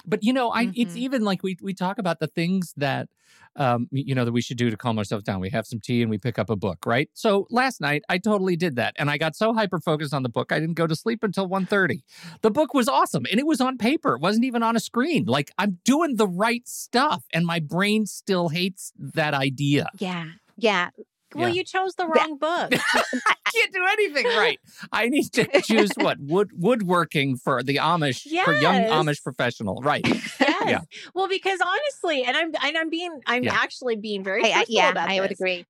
but 0.07 0.23
you 0.23 0.33
know, 0.33 0.51
I 0.53 0.67
mm-hmm. 0.67 0.73
it's 0.77 0.97
even 0.97 1.23
like 1.23 1.43
we 1.43 1.57
we 1.63 1.75
talk 1.75 1.99
about 1.99 2.21
the 2.21 2.27
things 2.27 2.73
that 2.77 3.09
um 3.57 3.89
you 3.91 4.15
know 4.15 4.25
that 4.25 4.33
we 4.33 4.43
should 4.43 4.57
do 4.57 4.71
to 4.71 4.77
calm 4.77 4.99
ourselves 4.99 5.25
down. 5.25 5.41
We 5.41 5.51
have 5.51 5.67
some 5.67 5.81
tea 5.81 6.03
and 6.03 6.11
we 6.11 6.19
pick 6.19 6.39
up 6.39 6.51
a 6.51 6.57
book, 6.57 6.85
right? 6.87 7.09
So 7.15 7.47
last 7.51 7.81
night 7.81 8.03
I 8.09 8.19
totally 8.19 8.57
did 8.57 8.77
that 8.77 8.95
and 8.99 9.11
I 9.11 9.19
got 9.19 9.37
so 9.37 9.55
hyper 9.55 9.81
focused 9.81 10.15
on 10.15 10.23
the 10.23 10.29
book 10.29 10.53
I 10.53 10.61
didn't 10.61 10.75
go 10.75 10.87
to 10.87 10.97
sleep 10.97 11.23
until 11.23 11.49
1:30. 11.49 12.03
The 12.43 12.51
book 12.51 12.75
was 12.75 12.89
awesome 12.89 13.27
and 13.31 13.39
it 13.39 13.47
was 13.47 13.61
on 13.61 13.79
paper. 13.79 14.15
It 14.15 14.21
wasn't 14.21 14.45
even 14.45 14.63
on 14.63 14.77
a 14.77 14.81
screen. 14.81 15.25
Like 15.25 15.51
I'm 15.59 15.79
doing 15.85 16.17
the 16.17 16.29
right 16.29 16.67
stuff 16.67 17.25
and 17.33 17.47
my 17.47 17.61
brain 17.61 18.07
still 18.07 18.49
hates 18.49 18.93
that 18.99 19.35
idea. 19.35 19.89
Yeah. 19.99 20.27
Yeah. 20.57 20.91
Well, 21.35 21.49
yeah. 21.49 21.55
you 21.55 21.65
chose 21.65 21.95
the 21.95 22.07
wrong 22.07 22.37
book. 22.37 22.73
I 22.73 23.35
can't 23.53 23.73
do 23.73 23.85
anything 23.93 24.27
right. 24.37 24.59
I 24.93 25.09
need 25.09 25.33
to 25.33 25.61
choose 25.63 25.91
what 25.97 26.19
wood 26.21 26.51
woodworking 26.55 27.37
for 27.37 27.63
the 27.63 27.77
Amish 27.77 28.23
yes. 28.27 28.45
for 28.45 28.55
young 28.55 28.83
Amish 28.83 29.23
professional, 29.23 29.81
right? 29.83 30.07
Yes. 30.07 30.37
Yeah. 30.67 30.81
Well, 31.13 31.29
because 31.29 31.61
honestly, 31.61 32.25
and 32.25 32.37
I'm 32.37 32.55
and 32.63 32.79
I'm 32.79 32.91
being 32.91 33.21
I'm 33.27 33.45
yeah. 33.45 33.55
actually 33.55 33.97
being 33.97 34.25
very 34.25 34.45
I, 34.45 34.61
I, 34.61 34.65
yeah, 34.69 34.93
I 34.97 35.15
this. 35.15 35.21
would 35.21 35.33
agree. 35.33 35.67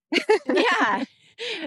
yeah 0.54 1.04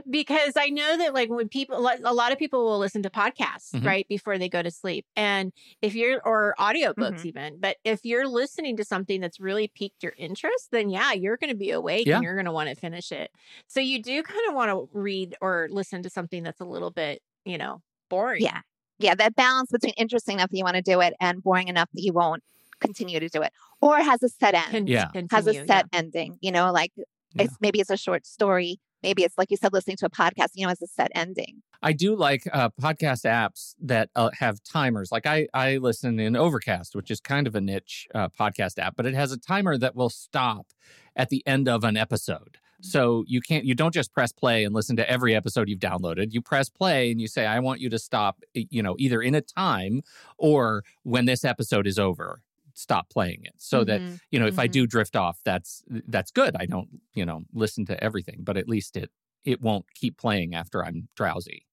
because 0.10 0.54
I 0.56 0.70
know 0.70 0.98
that 0.98 1.14
like 1.14 1.30
when 1.30 1.48
people 1.48 1.78
a 1.78 2.14
lot 2.14 2.32
of 2.32 2.38
people 2.38 2.66
will 2.66 2.80
listen 2.80 3.04
to 3.04 3.10
podcasts 3.10 3.74
mm-hmm. 3.74 3.86
right 3.86 4.08
before 4.08 4.38
they 4.38 4.50
go 4.50 4.62
to 4.62 4.72
sleep 4.72 5.06
and 5.16 5.52
if 5.82 5.96
you're 5.96 6.22
or 6.26 6.56
audiobooks 6.60 6.96
mm-hmm. 6.96 7.28
even 7.28 7.58
but 7.60 7.78
if 7.84 8.02
you're 8.04 8.28
listening 8.28 8.78
to 8.78 8.84
something 8.84 9.22
that's 9.22 9.40
really 9.40 9.72
piqued 9.74 10.04
your 10.04 10.14
interest 10.18 10.70
then 10.72 10.90
yeah 10.90 11.12
you're 11.12 11.38
going 11.38 11.50
to 11.50 11.58
be 11.58 11.72
awake 11.72 12.08
yeah. 12.08 12.16
and 12.16 12.24
you're 12.24 12.36
going 12.36 12.46
to 12.46 12.52
want 12.52 12.70
to 12.70 12.76
finish 12.76 13.12
it 13.12 13.32
so 13.68 13.80
you 13.80 14.02
do 14.02 14.24
kind 14.24 14.50
of 14.50 14.56
want 14.56 14.70
to 14.70 14.90
read 14.94 15.36
or 15.42 15.68
listen 15.70 16.04
to 16.04 16.10
something 16.10 16.44
that's 16.44 16.62
a 16.62 16.66
little 16.66 16.92
bit 16.92 17.22
you 17.46 17.58
know 17.58 17.82
boring 18.10 18.42
yeah 18.42 18.62
yeah 19.00 19.16
that 19.16 19.36
balance 19.36 19.72
between 19.72 19.94
interesting 19.98 20.36
enough 20.36 20.50
that 20.50 20.58
you 20.58 20.64
want 20.64 20.76
to 20.76 20.82
do 20.82 21.02
it 21.02 21.14
and 21.20 21.44
boring 21.44 21.68
enough 21.68 21.90
that 21.94 22.02
you 22.02 22.14
won't 22.14 22.44
continue 22.80 23.20
to 23.20 23.30
do 23.30 23.42
it 23.42 23.52
or 23.82 23.98
has 23.98 24.22
a 24.24 24.30
set 24.30 24.54
end 24.54 24.72
Con- 24.72 24.88
yeah 24.88 25.08
continue, 25.08 25.28
has 25.32 25.48
a 25.48 25.54
set 25.66 25.86
yeah. 25.92 26.00
ending 26.00 26.38
you 26.42 26.52
know 26.52 26.72
like 26.72 26.92
yeah. 26.96 27.44
it's, 27.44 27.56
maybe 27.60 27.80
it's 27.80 27.90
a 27.90 27.98
short 27.98 28.26
story 28.26 28.80
maybe 29.04 29.24
it's 29.24 29.38
like 29.38 29.52
you 29.52 29.58
said 29.58 29.74
listening 29.74 29.98
to 29.98 30.06
a 30.06 30.10
podcast 30.10 30.50
you 30.54 30.66
know 30.66 30.72
as 30.72 30.82
a 30.82 30.88
set 30.88 31.12
ending. 31.16 31.62
I 31.82 31.94
do 31.94 32.16
like 32.16 32.44
uh, 32.52 32.70
podcast 32.82 33.26
apps 33.26 33.76
that 33.82 34.10
uh, 34.16 34.32
have 34.40 34.64
timers. 34.64 35.12
Like 35.12 35.26
i 35.26 35.48
i 35.54 35.78
listen 35.78 36.20
in 36.20 36.36
overcast 36.36 36.96
which 36.96 37.12
is 37.12 37.20
kind 37.20 37.48
of 37.48 37.56
a 37.56 37.62
niche 37.62 38.08
uh, 38.14 38.30
podcast 38.30 38.80
app 38.80 38.96
but 38.96 39.06
it 39.06 39.14
has 39.14 39.32
a 39.32 39.38
timer 39.38 39.78
that 39.78 39.96
will 39.96 40.10
stop 40.10 40.68
at 41.16 41.30
the 41.30 41.46
end 41.46 41.68
of 41.68 41.84
an 41.84 41.98
episode. 41.98 42.58
So 42.82 43.24
you 43.28 43.42
can't 43.42 43.66
you 43.66 43.74
don't 43.74 43.94
just 43.94 44.14
press 44.14 44.32
play 44.32 44.64
and 44.64 44.74
listen 44.74 44.96
to 44.98 45.10
every 45.10 45.36
episode 45.36 45.68
you've 45.68 45.80
downloaded. 45.80 46.32
You 46.32 46.42
press 46.42 46.70
play 46.70 47.12
and 47.12 47.20
you 47.20 47.28
say 47.28 47.46
i 47.46 47.60
want 47.60 47.82
you 47.82 47.90
to 47.90 48.00
stop 48.00 48.42
you 48.54 48.84
know 48.84 48.96
either 49.00 49.22
in 49.22 49.36
a 49.36 49.42
time 49.42 50.02
or 50.38 50.84
when 51.04 51.26
this 51.26 51.44
episode 51.44 51.88
is 51.88 51.98
over 51.98 52.42
stop 52.78 53.10
playing 53.10 53.40
it 53.44 53.54
so 53.58 53.84
mm-hmm. 53.84 54.06
that 54.06 54.20
you 54.32 54.40
know 54.40 54.46
if 54.46 54.54
mm-hmm. 54.54 54.62
i 54.62 54.68
do 54.68 54.86
drift 54.86 55.16
off 55.16 55.40
that's 55.44 55.84
that's 56.08 56.32
good 56.32 56.56
i 56.60 56.66
don't 56.66 56.88
you 57.14 57.26
know 57.26 57.42
listen 57.54 57.86
to 57.86 58.02
everything 58.04 58.38
but 58.40 58.56
at 58.56 58.70
least 58.70 58.96
it 58.96 59.10
it 59.48 59.62
won't 59.62 59.86
keep 59.96 60.18
playing 60.18 60.54
after 60.54 60.84
I'm 60.84 61.08
drowsy. 61.16 61.66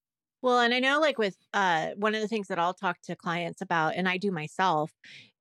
Well, 0.42 0.61
and 0.61 0.73
I 0.73 0.78
know 0.78 1.00
like 1.00 1.18
with 1.18 1.37
uh 1.52 1.88
one 1.96 2.14
of 2.14 2.20
the 2.20 2.28
things 2.28 2.49
that 2.49 2.58
I'll 2.58 2.75
talk 2.75 3.00
to 3.02 3.16
clients 3.16 3.61
about 3.61 3.94
and 3.96 4.08
I 4.08 4.16
do 4.16 4.30
myself 4.30 4.92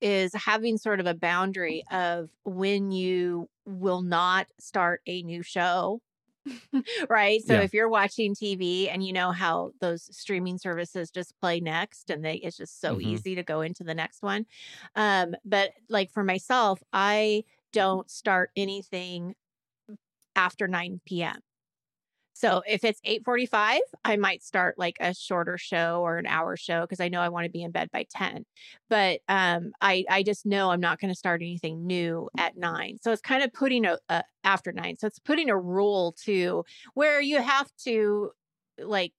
is 0.02 0.34
having 0.34 0.78
sort 0.78 1.00
of 1.00 1.06
a 1.06 1.14
boundary 1.14 1.84
of 1.92 2.30
when 2.44 2.92
you 2.92 3.50
will 3.66 4.02
not 4.02 4.48
start 4.60 5.02
a 5.06 5.22
new 5.22 5.44
show. 5.44 6.02
right? 7.10 7.42
So 7.42 7.60
Yeah. 7.60 7.62
if 7.62 7.74
you're 7.74 7.90
watching 7.90 8.36
TV 8.36 8.90
and 8.90 9.06
you 9.06 9.14
know 9.14 9.32
how 9.32 9.72
those 9.80 10.04
streaming 10.16 10.58
services 10.58 11.12
just 11.12 11.38
play 11.40 11.60
next 11.60 12.10
and 12.10 12.24
they 12.24 12.36
it's 12.36 12.58
just 12.58 12.82
so 12.82 13.00
Mhm. 13.00 13.00
easy 13.00 13.36
to 13.36 13.44
go 13.44 13.62
into 13.62 13.84
the 13.84 13.96
next 13.96 14.22
one. 14.22 14.46
Um 14.96 15.36
but 15.46 15.72
like 15.90 16.12
for 16.12 16.24
myself, 16.24 16.82
I 16.94 17.44
don't 17.72 18.10
start 18.10 18.52
anything 18.56 19.36
after 20.36 20.68
9 20.68 21.24
p.m. 21.24 21.42
So 22.34 22.64
if 22.68 22.84
it's 22.84 23.00
8:45, 23.04 23.82
I 24.04 24.18
might 24.18 24.44
start 24.44 24.78
like 24.78 24.98
a 25.00 25.14
shorter 25.14 25.58
show 25.58 26.02
or 26.02 26.18
an 26.18 26.26
hour 26.26 26.58
show 26.58 26.82
because 26.82 27.00
I 27.00 27.08
know 27.10 27.22
I 27.22 27.30
want 27.30 27.46
to 27.46 27.52
be 27.52 27.62
in 27.64 27.72
bed 27.72 27.90
by 27.92 28.06
10. 28.10 28.46
But 28.90 29.22
um 29.30 29.72
I 29.82 30.06
I 30.10 30.24
just 30.24 30.46
know 30.46 30.72
I'm 30.72 30.80
not 30.82 31.00
going 31.00 31.12
to 31.14 31.18
start 31.18 31.42
anything 31.42 31.86
new 31.86 32.30
at 32.38 32.58
9. 32.58 32.98
So 33.02 33.12
it's 33.12 33.22
kind 33.22 33.44
of 33.44 33.54
putting 33.54 33.86
a, 33.86 33.98
a 34.10 34.24
after 34.44 34.72
9. 34.72 34.98
So 34.98 35.08
it's 35.08 35.20
putting 35.20 35.50
a 35.50 35.58
rule 35.60 36.16
to 36.26 36.66
where 36.96 37.22
you 37.22 37.42
have 37.42 37.70
to 37.86 38.32
like 38.80 39.14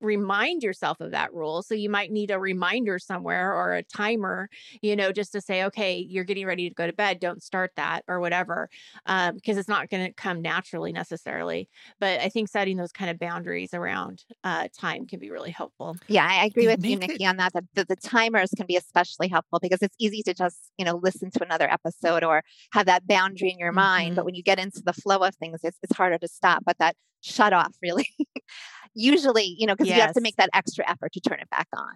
remind 0.00 0.62
yourself 0.62 1.00
of 1.00 1.12
that 1.12 1.32
rule. 1.32 1.62
So 1.62 1.74
you 1.74 1.88
might 1.90 2.10
need 2.10 2.30
a 2.30 2.38
reminder 2.38 2.98
somewhere 2.98 3.52
or 3.54 3.74
a 3.74 3.82
timer, 3.82 4.48
you 4.82 4.96
know, 4.96 5.12
just 5.12 5.32
to 5.32 5.40
say, 5.40 5.64
okay, 5.64 5.98
you're 5.98 6.24
getting 6.24 6.46
ready 6.46 6.68
to 6.68 6.74
go 6.74 6.86
to 6.86 6.92
bed. 6.92 7.20
Don't 7.20 7.42
start 7.42 7.72
that 7.76 8.04
or 8.08 8.20
whatever, 8.20 8.68
um, 9.06 9.34
because 9.36 9.56
it's 9.56 9.68
not 9.68 9.88
going 9.90 10.06
to 10.06 10.12
come 10.12 10.42
naturally 10.42 10.92
necessarily. 10.92 11.68
But 11.98 12.20
I 12.20 12.28
think 12.28 12.48
setting 12.48 12.76
those 12.76 12.92
kind 12.92 13.10
of 13.10 13.18
boundaries 13.18 13.72
around 13.74 14.24
uh, 14.44 14.68
time 14.78 15.06
can 15.06 15.18
be 15.18 15.30
really 15.30 15.50
helpful. 15.50 15.96
Yeah, 16.08 16.26
I 16.28 16.44
agree 16.44 16.66
They 16.66 16.74
with 16.76 16.84
you, 16.84 16.98
make 16.98 17.08
it- 17.10 17.12
Nikki, 17.12 17.26
on 17.26 17.36
that. 17.38 17.52
The, 17.52 17.66
the, 17.74 17.84
the 17.86 17.96
timers 17.96 18.50
can 18.56 18.66
be 18.66 18.76
especially 18.76 19.28
helpful 19.28 19.58
because 19.60 19.82
it's 19.82 19.96
easy 19.98 20.22
to 20.24 20.34
just, 20.34 20.70
you 20.78 20.84
know, 20.84 20.96
listen 21.02 21.30
to 21.32 21.42
another 21.44 21.70
episode 21.70 22.24
or 22.24 22.42
have 22.72 22.86
that 22.86 23.06
boundary 23.06 23.50
in 23.50 23.58
your 23.58 23.72
mind. 23.72 24.16
But 24.16 24.24
when 24.24 24.34
you 24.34 24.42
get 24.42 24.58
into 24.58 24.82
the 24.82 24.92
flow 24.92 25.18
of 25.18 25.34
things, 25.36 25.60
it's, 25.62 25.78
it's 25.82 25.96
harder 25.96 26.18
to 26.18 26.28
stop. 26.28 26.64
But 26.64 26.78
that 26.78 26.96
shut 27.22 27.52
off 27.52 27.74
really, 27.82 28.08
usually, 28.94 29.54
you 29.58 29.66
know, 29.66 29.74
because 29.74 29.88
you 29.88 30.00
have 30.00 30.12
to 30.12 30.20
make 30.20 30.36
that 30.36 30.50
extra 30.54 30.88
effort 30.88 31.12
to 31.12 31.20
turn 31.20 31.40
it 31.40 31.50
back 31.50 31.68
on 31.76 31.94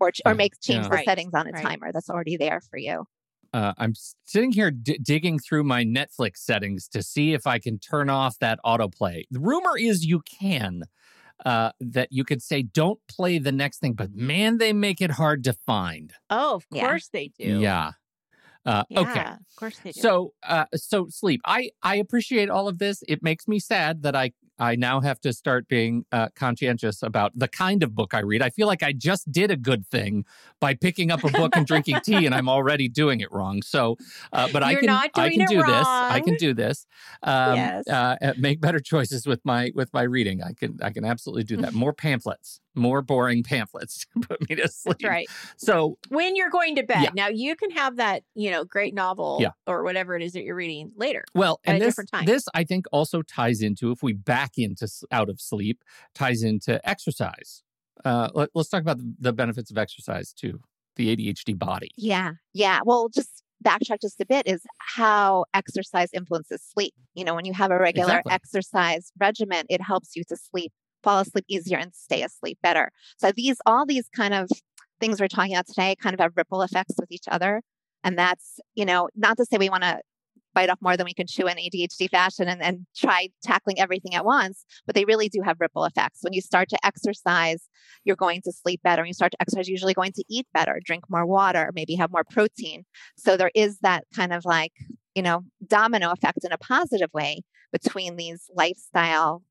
or, 0.00 0.10
ch- 0.12 0.20
or 0.26 0.34
make 0.34 0.54
change 0.60 0.84
yeah. 0.84 0.88
the 0.88 0.98
Right, 0.98 1.04
settings 1.04 1.34
on 1.34 1.46
a 1.46 1.52
right. 1.52 1.62
timer 1.62 1.92
that's 1.92 2.10
already 2.10 2.36
there 2.36 2.60
for 2.60 2.78
you. 2.78 3.04
Uh, 3.52 3.74
I'm 3.76 3.92
sitting 4.24 4.50
here 4.52 4.70
d- 4.70 4.98
digging 5.02 5.38
through 5.38 5.64
my 5.64 5.84
Netflix 5.84 6.38
settings 6.38 6.88
to 6.88 7.02
see 7.02 7.34
if 7.34 7.46
I 7.46 7.58
can 7.58 7.78
turn 7.78 8.08
off 8.08 8.38
that 8.38 8.58
autoplay. 8.64 9.24
The 9.30 9.40
rumor 9.40 9.76
is 9.78 10.04
you 10.06 10.20
can. 10.20 10.84
Uh, 11.44 11.72
that 11.80 12.08
you 12.12 12.24
could 12.24 12.42
say 12.42 12.62
don't 12.62 13.00
play 13.08 13.38
the 13.38 13.52
next 13.52 13.78
thing, 13.80 13.94
but 13.94 14.12
man, 14.14 14.58
they 14.58 14.72
make 14.72 15.00
it 15.00 15.10
hard 15.10 15.42
to 15.44 15.52
find. 15.52 16.12
Oh, 16.30 16.54
of 16.56 16.68
Yeah. 16.70 16.86
course 16.86 17.08
they 17.08 17.28
do. 17.28 17.60
Yeah. 17.60 17.92
Uh, 18.64 18.84
Yeah, 18.88 19.00
okay. 19.00 19.20
Of 19.20 19.56
course 19.56 19.78
they 19.80 19.92
do. 19.92 20.00
So, 20.00 20.34
uh, 20.44 20.66
so 20.74 21.08
sleep. 21.08 21.40
I 21.44 21.70
I 21.82 21.96
appreciate 21.96 22.48
all 22.50 22.68
of 22.68 22.78
this. 22.78 23.02
It 23.08 23.22
makes 23.22 23.48
me 23.48 23.58
sad 23.58 24.02
that 24.02 24.14
I 24.16 24.32
I 24.62 24.76
now 24.76 25.00
have 25.00 25.20
to 25.22 25.32
start 25.32 25.66
being 25.66 26.04
uh, 26.12 26.28
conscientious 26.36 27.02
about 27.02 27.36
the 27.36 27.48
kind 27.48 27.82
of 27.82 27.96
book 27.96 28.14
I 28.14 28.20
read. 28.20 28.42
I 28.42 28.50
feel 28.50 28.68
like 28.68 28.84
I 28.84 28.92
just 28.92 29.30
did 29.32 29.50
a 29.50 29.56
good 29.56 29.84
thing 29.88 30.24
by 30.60 30.74
picking 30.74 31.10
up 31.10 31.24
a 31.24 31.30
book 31.30 31.56
and 31.56 31.66
drinking 31.66 31.98
tea, 32.04 32.26
and 32.26 32.32
I'm 32.32 32.48
already 32.48 32.88
doing 32.88 33.20
it 33.20 33.32
wrong. 33.32 33.62
So, 33.62 33.96
uh, 34.32 34.48
but 34.52 34.62
I 34.62 34.70
You're 34.70 34.80
can 34.82 34.88
not 34.90 35.10
I 35.16 35.30
can 35.30 35.46
do 35.46 35.64
this. 35.64 35.88
I 36.08 36.20
can 36.20 36.36
do 36.36 36.54
this. 36.54 36.86
Um, 37.24 37.56
Yes. 37.56 37.88
uh, 37.88 38.16
make 38.38 38.60
better 38.60 38.78
choices 38.92 39.26
with 39.26 39.40
my 39.44 39.72
with 39.74 39.92
my 39.92 40.02
reading. 40.02 40.44
I 40.44 40.52
can 40.52 40.78
I 40.80 40.90
can 40.90 41.04
absolutely 41.04 41.42
do 41.42 41.56
that. 41.56 41.74
More 41.74 41.92
pamphlets, 41.92 42.60
more 42.74 43.02
boring 43.02 43.42
pamphlets. 43.42 44.06
To 44.22 44.28
put 44.28 44.48
me 44.48 44.56
to 44.56 44.68
sleep. 44.68 44.98
That's 45.00 45.08
right. 45.08 45.28
So 45.56 45.98
When 46.08 46.36
you're 46.36 46.50
going 46.50 46.76
to 46.76 46.82
bed. 46.82 47.02
Yeah. 47.02 47.10
Now 47.14 47.28
you 47.28 47.56
can 47.56 47.70
have 47.70 47.96
that, 47.96 48.22
you 48.34 48.50
know, 48.50 48.64
great 48.64 48.94
novel 48.94 49.38
Yeah. 49.40 49.50
or 49.66 49.82
whatever 49.84 50.14
it 50.16 50.22
is 50.22 50.32
that 50.32 50.42
you're 50.42 50.54
reading 50.54 50.92
later. 50.96 51.24
Well, 51.34 51.60
at 51.64 51.74
and 51.74 51.82
a 51.82 51.86
this 51.86 51.94
different 51.94 52.10
time. 52.12 52.24
this 52.26 52.44
I 52.54 52.64
think 52.64 52.86
also 52.92 53.22
ties 53.22 53.60
into 53.62 53.90
if 53.90 54.02
we 54.02 54.12
back 54.12 54.52
into 54.58 54.86
out 55.10 55.28
of 55.28 55.40
sleep 55.40 55.82
ties 56.14 56.42
into 56.42 56.86
exercise. 56.88 57.62
Uh, 58.04 58.28
let, 58.34 58.48
us 58.54 58.68
talk 58.68 58.82
about 58.82 58.98
the, 59.18 59.32
benefits 59.32 59.70
of 59.70 59.78
exercise 59.78 60.32
to 60.34 60.60
the 60.96 61.14
ADHD 61.16 61.58
body. 61.58 61.90
Yeah. 61.96 62.32
Yeah. 62.52 62.80
Well, 62.84 63.08
just 63.08 63.42
backtrack 63.64 64.00
just 64.02 64.20
a 64.20 64.26
bit 64.26 64.46
is 64.46 64.62
how 64.78 65.44
exercise 65.54 66.08
influences 66.12 66.62
sleep. 66.62 66.92
You 67.14 67.24
know, 67.24 67.34
when 67.34 67.44
you 67.44 67.52
have 67.52 67.70
a 67.70 67.78
regular 67.78 68.08
Exactly. 68.08 68.32
exercise 68.32 69.12
regimen, 69.18 69.64
it 69.68 69.80
helps 69.80 70.16
you 70.16 70.24
to 70.28 70.36
sleep, 70.36 70.72
fall 71.02 71.20
asleep 71.20 71.44
easier 71.48 71.78
and 71.78 71.94
stay 71.94 72.22
asleep 72.22 72.58
better. 72.62 72.90
So 73.18 73.32
these, 73.34 73.56
all 73.66 73.86
these 73.86 74.08
kind 74.14 74.34
of 74.34 74.48
things 75.00 75.20
we're 75.20 75.28
talking 75.28 75.54
about 75.54 75.66
today 75.66 75.96
kind 76.00 76.14
of 76.14 76.20
have 76.20 76.32
ripple 76.36 76.62
effects 76.62 76.94
with 76.98 77.10
each 77.10 77.24
other. 77.28 77.62
And 78.04 78.18
that's, 78.18 78.60
you 78.74 78.84
know, 78.84 79.08
not 79.14 79.36
to 79.36 79.44
say 79.44 79.58
we 79.58 79.68
want 79.70 79.84
to 79.84 80.00
bite 80.54 80.70
off 80.70 80.78
more 80.80 80.96
than 80.96 81.04
we 81.04 81.14
can 81.14 81.26
chew 81.26 81.46
in 81.46 81.56
ADHD 81.56 82.10
fashion 82.10 82.48
and, 82.48 82.62
and 82.62 82.86
try 82.96 83.28
tackling 83.42 83.80
everything 83.80 84.14
at 84.14 84.24
once, 84.24 84.64
but 84.86 84.94
they 84.94 85.04
really 85.04 85.28
do 85.28 85.40
have 85.42 85.60
ripple 85.60 85.84
effects. 85.84 86.18
When 86.22 86.32
you 86.32 86.40
start 86.40 86.68
to 86.70 86.78
exercise, 86.84 87.68
you're 88.04 88.16
going 88.16 88.42
to 88.42 88.52
sleep 88.52 88.80
better. 88.82 89.02
When 89.02 89.08
you 89.08 89.14
start 89.14 89.32
to 89.32 89.40
exercise, 89.40 89.68
you're 89.68 89.74
usually 89.74 89.94
going 89.94 90.12
to 90.12 90.24
eat 90.28 90.46
better, 90.52 90.78
drink 90.84 91.04
more 91.08 91.26
water, 91.26 91.70
maybe 91.74 91.94
have 91.94 92.12
more 92.12 92.24
protein. 92.30 92.84
So 93.16 93.36
there 93.36 93.50
is 93.54 93.78
that 93.80 94.04
kind 94.14 94.32
of 94.32 94.44
like, 94.44 94.72
you 95.14 95.22
know, 95.22 95.44
domino 95.66 96.10
effect 96.10 96.44
in 96.44 96.52
a 96.52 96.58
positive 96.58 97.10
way 97.12 97.42
between 97.72 98.16
these 98.16 98.50
lifestyle 98.54 99.42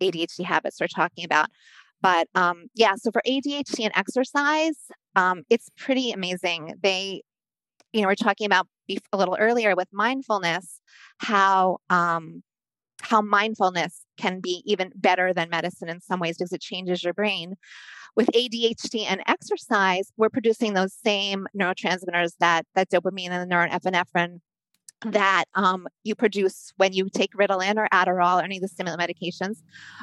ADHD 0.00 0.44
habits 0.44 0.78
we're 0.80 0.88
talking 0.88 1.24
about. 1.24 1.48
But 2.02 2.28
um, 2.34 2.66
yeah, 2.74 2.94
so 2.96 3.10
for 3.10 3.22
ADHD 3.26 3.84
and 3.84 3.92
exercise, 3.94 4.76
um, 5.16 5.42
it's 5.50 5.68
pretty 5.76 6.12
amazing. 6.12 6.74
They, 6.82 7.22
you 7.92 8.02
know, 8.02 8.08
we're 8.08 8.14
talking 8.14 8.46
about 8.46 8.66
a 9.12 9.16
little 9.16 9.36
earlier 9.38 9.76
with 9.76 9.88
mindfulness, 9.92 10.80
how 11.18 11.78
um, 11.90 12.42
how 13.02 13.20
mindfulness 13.20 14.02
can 14.18 14.40
be 14.40 14.62
even 14.66 14.92
better 14.94 15.32
than 15.32 15.48
medicine 15.50 15.88
in 15.88 16.00
some 16.00 16.20
ways 16.20 16.36
because 16.36 16.52
it 16.52 16.60
changes 16.60 17.02
your 17.02 17.14
brain. 17.14 17.56
With 18.16 18.28
ADHD 18.34 19.06
and 19.08 19.22
exercise, 19.26 20.10
we're 20.16 20.30
producing 20.30 20.74
those 20.74 20.94
same 21.04 21.46
neurotransmitters 21.58 22.32
that 22.40 22.66
that 22.74 22.90
dopamine 22.90 23.30
and 23.30 23.50
the 23.50 23.54
norepinephrine 23.54 24.40
that 25.04 25.44
um, 25.54 25.88
you 26.04 26.14
produce 26.14 26.72
when 26.76 26.92
you 26.92 27.08
take 27.08 27.32
Ritalin 27.32 27.76
or 27.76 27.88
Adderall 27.92 28.40
or 28.40 28.44
any 28.44 28.56
of 28.56 28.62
the 28.62 28.68
stimulant 28.68 29.00
medications, 29.00 29.62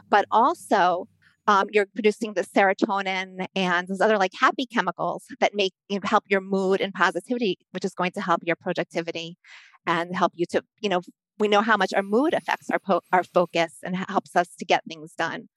but 0.09 0.25
also 0.31 1.07
um, 1.47 1.67
you're 1.71 1.85
producing 1.85 2.33
the 2.33 2.43
serotonin 2.43 3.47
and 3.55 3.87
those 3.87 4.01
other 4.01 4.17
like 4.17 4.31
happy 4.39 4.65
chemicals 4.65 5.23
that 5.39 5.55
make 5.55 5.73
you 5.87 5.99
know, 5.99 6.07
help 6.07 6.25
your 6.27 6.41
mood 6.41 6.81
and 6.81 6.93
positivity, 6.93 7.57
which 7.71 7.85
is 7.85 7.93
going 7.93 8.11
to 8.11 8.21
help 8.21 8.41
your 8.43 8.57
productivity 8.57 9.37
and 9.85 10.15
help 10.15 10.33
you 10.35 10.45
to 10.47 10.61
you 10.81 10.89
know 10.89 11.01
we 11.39 11.47
know 11.47 11.61
how 11.61 11.77
much 11.77 11.93
our 11.93 12.03
mood 12.03 12.33
affects 12.33 12.69
our 12.69 12.79
po- 12.79 13.03
our 13.13 13.23
focus 13.23 13.75
and 13.83 13.95
helps 13.95 14.35
us 14.35 14.49
to 14.59 14.65
get 14.65 14.83
things 14.85 15.13
done. 15.13 15.47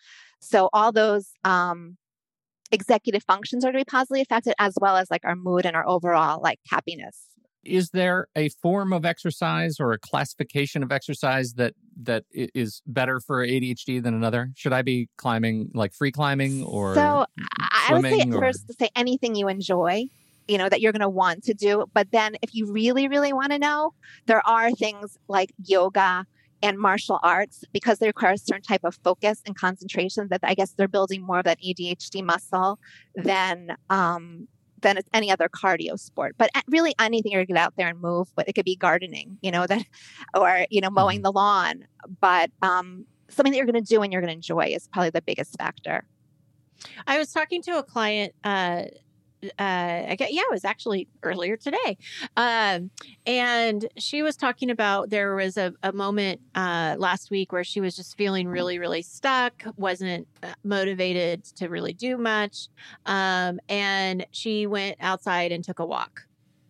So 0.40 0.68
all 0.72 0.92
those 0.92 1.32
um, 1.44 1.96
executive 2.70 3.24
functions 3.24 3.64
are 3.64 3.72
to 3.72 3.78
be 3.78 3.84
positively 3.84 4.20
affected, 4.20 4.54
as 4.58 4.74
well 4.80 4.96
as 4.96 5.10
like 5.10 5.24
our 5.24 5.36
mood 5.36 5.66
and 5.66 5.74
our 5.74 5.86
overall 5.88 6.40
like 6.42 6.60
happiness. 6.68 7.24
Is 7.64 7.90
there 7.90 8.28
a 8.36 8.48
form 8.62 8.92
of 8.92 9.04
exercise 9.04 9.76
or 9.78 9.92
a 9.92 9.98
classification 9.98 10.82
of 10.82 10.90
exercise 10.90 11.54
that 11.54 11.74
that 12.02 12.24
is 12.32 12.82
better 12.86 13.20
for 13.20 13.46
ADHD 13.46 14.02
than 14.02 14.14
another? 14.14 14.50
Should 14.56 14.72
I 14.72 14.82
be 14.82 15.08
climbing 15.16 15.70
like 15.74 15.92
free 15.92 16.12
climbing 16.12 16.64
or 16.64 16.94
so 16.94 17.26
I 17.60 17.92
would 17.92 18.02
say 18.02 18.20
at 18.20 18.28
or- 18.28 18.40
first 18.40 18.66
to 18.68 18.74
say 18.74 18.88
anything 18.96 19.34
you 19.34 19.48
enjoy, 19.48 20.04
you 20.48 20.58
know, 20.58 20.68
that 20.68 20.80
you're 20.80 20.92
going 20.92 21.00
to 21.00 21.08
want 21.08 21.44
to 21.44 21.54
do. 21.54 21.84
But 21.92 22.10
then 22.12 22.36
if 22.42 22.54
you 22.54 22.72
really, 22.72 23.08
really 23.08 23.32
want 23.32 23.52
to 23.52 23.58
know, 23.58 23.92
there 24.26 24.46
are 24.46 24.70
things 24.72 25.18
like 25.28 25.52
yoga 25.64 26.26
and 26.62 26.78
martial 26.78 27.18
arts 27.22 27.64
because 27.72 27.98
they 27.98 28.06
require 28.06 28.32
a 28.32 28.38
certain 28.38 28.62
type 28.62 28.84
of 28.84 28.98
focus 29.02 29.40
and 29.46 29.56
concentration 29.56 30.28
that 30.30 30.40
I 30.42 30.54
guess 30.54 30.72
they're 30.72 30.88
building 30.88 31.22
more 31.22 31.38
of 31.38 31.44
that 31.44 31.58
ADHD 31.60 32.22
muscle 32.22 32.78
than 33.14 33.76
um 33.88 34.48
than 34.80 34.96
it's 34.96 35.08
any 35.12 35.30
other 35.30 35.48
cardio 35.48 35.98
sport. 35.98 36.34
But 36.38 36.50
really 36.68 36.94
anything 36.98 37.32
you're 37.32 37.40
gonna 37.44 37.58
get 37.58 37.64
out 37.64 37.74
there 37.76 37.88
and 37.88 38.00
move, 38.00 38.32
but 38.34 38.48
it 38.48 38.54
could 38.54 38.64
be 38.64 38.76
gardening, 38.76 39.38
you 39.42 39.50
know, 39.50 39.66
that 39.68 39.84
or 40.34 40.66
you 40.70 40.80
know, 40.80 40.90
mowing 40.90 41.22
the 41.22 41.32
lawn. 41.32 41.86
But 42.20 42.50
um 42.62 43.06
something 43.28 43.52
that 43.52 43.56
you're 43.56 43.66
gonna 43.66 43.80
do 43.80 44.02
and 44.02 44.12
you're 44.12 44.22
gonna 44.22 44.32
enjoy 44.32 44.66
is 44.66 44.88
probably 44.88 45.10
the 45.10 45.22
biggest 45.22 45.56
factor. 45.58 46.04
I 47.06 47.18
was 47.18 47.32
talking 47.32 47.62
to 47.62 47.78
a 47.78 47.82
client. 47.82 48.34
Uh, 48.42 48.84
uh, 49.58 50.06
I 50.08 50.16
get, 50.18 50.32
yeah, 50.32 50.42
it 50.42 50.52
was 50.52 50.64
actually 50.64 51.08
earlier 51.22 51.56
today, 51.56 51.98
um, 52.36 52.90
and 53.26 53.88
she 53.96 54.22
was 54.22 54.36
talking 54.36 54.70
about 54.70 55.10
there 55.10 55.34
was 55.34 55.56
a, 55.56 55.72
a 55.82 55.92
moment 55.92 56.40
uh, 56.54 56.96
last 56.98 57.30
week 57.30 57.52
where 57.52 57.64
she 57.64 57.80
was 57.80 57.96
just 57.96 58.16
feeling 58.16 58.48
really, 58.48 58.78
really 58.78 59.02
stuck, 59.02 59.64
wasn't 59.76 60.26
uh, 60.42 60.48
motivated 60.64 61.44
to 61.56 61.68
really 61.68 61.92
do 61.92 62.16
much, 62.16 62.68
um, 63.06 63.60
and 63.68 64.26
she 64.30 64.66
went 64.66 64.96
outside 65.00 65.52
and 65.52 65.64
took 65.64 65.78
a 65.78 65.86
walk, 65.86 66.26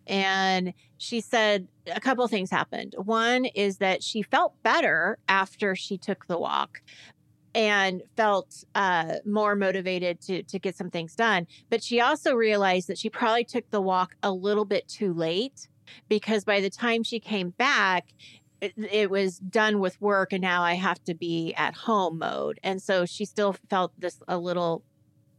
and 0.07 0.73
she 0.97 1.19
said 1.19 1.67
a 1.87 1.99
couple 1.99 2.27
things 2.27 2.51
happened. 2.51 2.93
One 2.97 3.45
is 3.45 3.77
that 3.77 4.03
she 4.03 4.21
felt 4.21 4.53
better 4.61 5.17
after 5.27 5.75
she 5.75 5.97
took 5.97 6.27
the 6.27 6.37
walk, 6.37 6.81
and 7.53 8.01
felt 8.15 8.63
uh, 8.75 9.15
more 9.25 9.55
motivated 9.55 10.21
to 10.21 10.43
to 10.43 10.59
get 10.59 10.75
some 10.75 10.89
things 10.89 11.15
done. 11.15 11.47
But 11.69 11.83
she 11.83 11.99
also 11.99 12.33
realized 12.33 12.87
that 12.87 12.97
she 12.97 13.09
probably 13.09 13.43
took 13.43 13.69
the 13.69 13.81
walk 13.81 14.15
a 14.23 14.31
little 14.31 14.65
bit 14.65 14.87
too 14.87 15.13
late 15.13 15.67
because 16.07 16.43
by 16.43 16.61
the 16.61 16.69
time 16.69 17.03
she 17.03 17.19
came 17.19 17.49
back, 17.51 18.07
it, 18.61 18.73
it, 18.77 19.09
was 19.09 19.39
done 19.39 19.79
with 19.79 19.99
work, 20.01 20.31
and 20.31 20.41
now 20.41 20.61
I 20.61 20.75
have 20.75 21.03
to 21.05 21.13
be 21.13 21.53
at 21.57 21.73
home 21.73 22.19
mode. 22.19 22.59
And 22.63 22.81
so 22.81 23.05
she 23.05 23.25
still 23.25 23.55
felt 23.69 23.91
this 23.97 24.19
a 24.27 24.37
little 24.37 24.83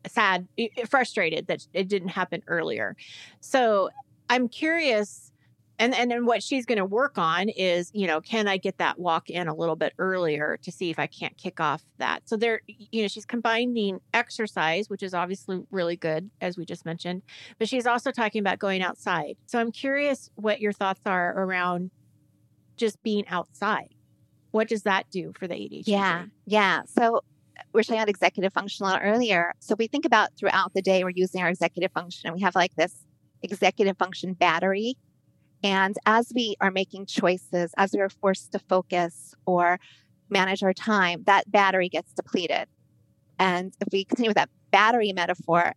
sad, 0.06 0.48
frustrated 0.88 1.46
that 1.46 1.66
it 1.72 1.88
didn't 1.88 2.10
happen 2.10 2.42
earlier. 2.48 2.96
So 3.40 3.90
I'm 4.28 4.48
curious 4.48 5.31
and 5.82 5.94
and 5.94 6.10
then 6.10 6.24
what 6.24 6.42
she's 6.42 6.64
going 6.64 6.78
to 6.78 6.84
work 6.84 7.18
on 7.18 7.48
is 7.48 7.90
you 7.92 8.06
know 8.06 8.20
can 8.20 8.46
i 8.46 8.56
get 8.56 8.78
that 8.78 8.98
walk 8.98 9.28
in 9.28 9.48
a 9.48 9.54
little 9.54 9.76
bit 9.76 9.92
earlier 9.98 10.58
to 10.62 10.70
see 10.70 10.90
if 10.90 10.98
i 10.98 11.06
can't 11.06 11.36
kick 11.36 11.60
off 11.60 11.82
that? 11.98 12.22
So 12.28 12.36
there 12.36 12.62
you 12.66 13.02
know 13.02 13.08
she's 13.08 13.26
combining 13.26 14.00
exercise 14.14 14.88
which 14.88 15.02
is 15.02 15.14
obviously 15.14 15.62
really 15.70 15.96
good 15.96 16.30
as 16.40 16.56
we 16.56 16.64
just 16.64 16.84
mentioned 16.86 17.22
but 17.58 17.68
she's 17.68 17.86
also 17.86 18.10
talking 18.10 18.40
about 18.40 18.58
going 18.58 18.82
outside. 18.82 19.36
So 19.46 19.58
i'm 19.58 19.72
curious 19.72 20.30
what 20.36 20.60
your 20.60 20.72
thoughts 20.72 21.00
are 21.06 21.32
around 21.36 21.90
just 22.76 23.02
being 23.02 23.26
outside. 23.28 23.94
What 24.50 24.68
does 24.68 24.82
that 24.82 25.10
do 25.10 25.32
for 25.38 25.46
the 25.46 25.54
adhd 25.54 25.84
yeah 25.86 26.26
yeah. 26.46 26.82
So 26.86 27.20
we're 27.72 27.82
talking 27.82 27.96
about 27.96 28.08
executive 28.08 28.52
function 28.52 28.86
a 28.86 28.88
lot 28.88 29.00
earlier. 29.02 29.52
So 29.60 29.74
we 29.78 29.86
think 29.86 30.04
about 30.04 30.30
throughout 30.36 30.74
the 30.74 30.82
day 30.82 31.04
we're 31.04 31.10
using 31.10 31.42
our 31.42 31.48
executive 31.48 31.92
function 31.92 32.28
and 32.28 32.34
we 32.34 32.40
have 32.42 32.54
like 32.54 32.74
this 32.76 33.06
executive 33.42 33.96
function 33.98 34.34
battery 34.34 34.96
and 35.62 35.96
as 36.06 36.32
we 36.34 36.56
are 36.60 36.70
making 36.70 37.06
choices, 37.06 37.72
as 37.76 37.92
we 37.92 38.00
are 38.00 38.08
forced 38.08 38.52
to 38.52 38.58
focus 38.58 39.34
or 39.46 39.78
manage 40.28 40.62
our 40.62 40.72
time, 40.72 41.22
that 41.26 41.50
battery 41.50 41.88
gets 41.88 42.12
depleted. 42.12 42.66
And 43.38 43.74
if 43.80 43.88
we 43.92 44.04
continue 44.04 44.30
with 44.30 44.36
that 44.36 44.50
battery 44.70 45.12
metaphor, 45.12 45.74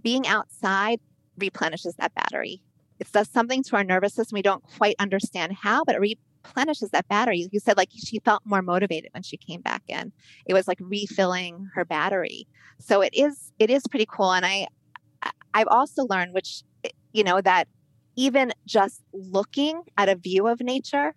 being 0.00 0.26
outside 0.26 1.00
replenishes 1.38 1.94
that 1.96 2.14
battery. 2.14 2.62
It 3.00 3.10
does 3.12 3.30
something 3.30 3.62
to 3.64 3.76
our 3.76 3.84
nervous 3.84 4.14
system. 4.14 4.36
We 4.36 4.42
don't 4.42 4.64
quite 4.76 4.96
understand 4.98 5.52
how, 5.60 5.84
but 5.84 5.94
it 5.94 6.00
replenishes 6.44 6.90
that 6.90 7.06
battery. 7.08 7.48
You 7.52 7.60
said 7.60 7.76
like 7.76 7.90
she 7.92 8.18
felt 8.20 8.42
more 8.44 8.62
motivated 8.62 9.10
when 9.12 9.22
she 9.22 9.36
came 9.36 9.60
back 9.60 9.82
in. 9.88 10.12
It 10.46 10.54
was 10.54 10.66
like 10.66 10.78
refilling 10.80 11.68
her 11.74 11.84
battery. 11.84 12.46
So 12.80 13.00
it 13.00 13.14
is 13.14 13.52
it 13.58 13.70
is 13.70 13.82
pretty 13.88 14.06
cool. 14.06 14.32
And 14.32 14.44
I 14.44 14.66
I've 15.54 15.68
also 15.68 16.04
learned, 16.06 16.34
which 16.34 16.62
you 17.12 17.24
know, 17.24 17.40
that 17.40 17.68
even 18.18 18.52
just 18.66 19.00
looking 19.12 19.80
at 19.96 20.08
a 20.08 20.16
view 20.16 20.48
of 20.48 20.60
nature, 20.60 21.14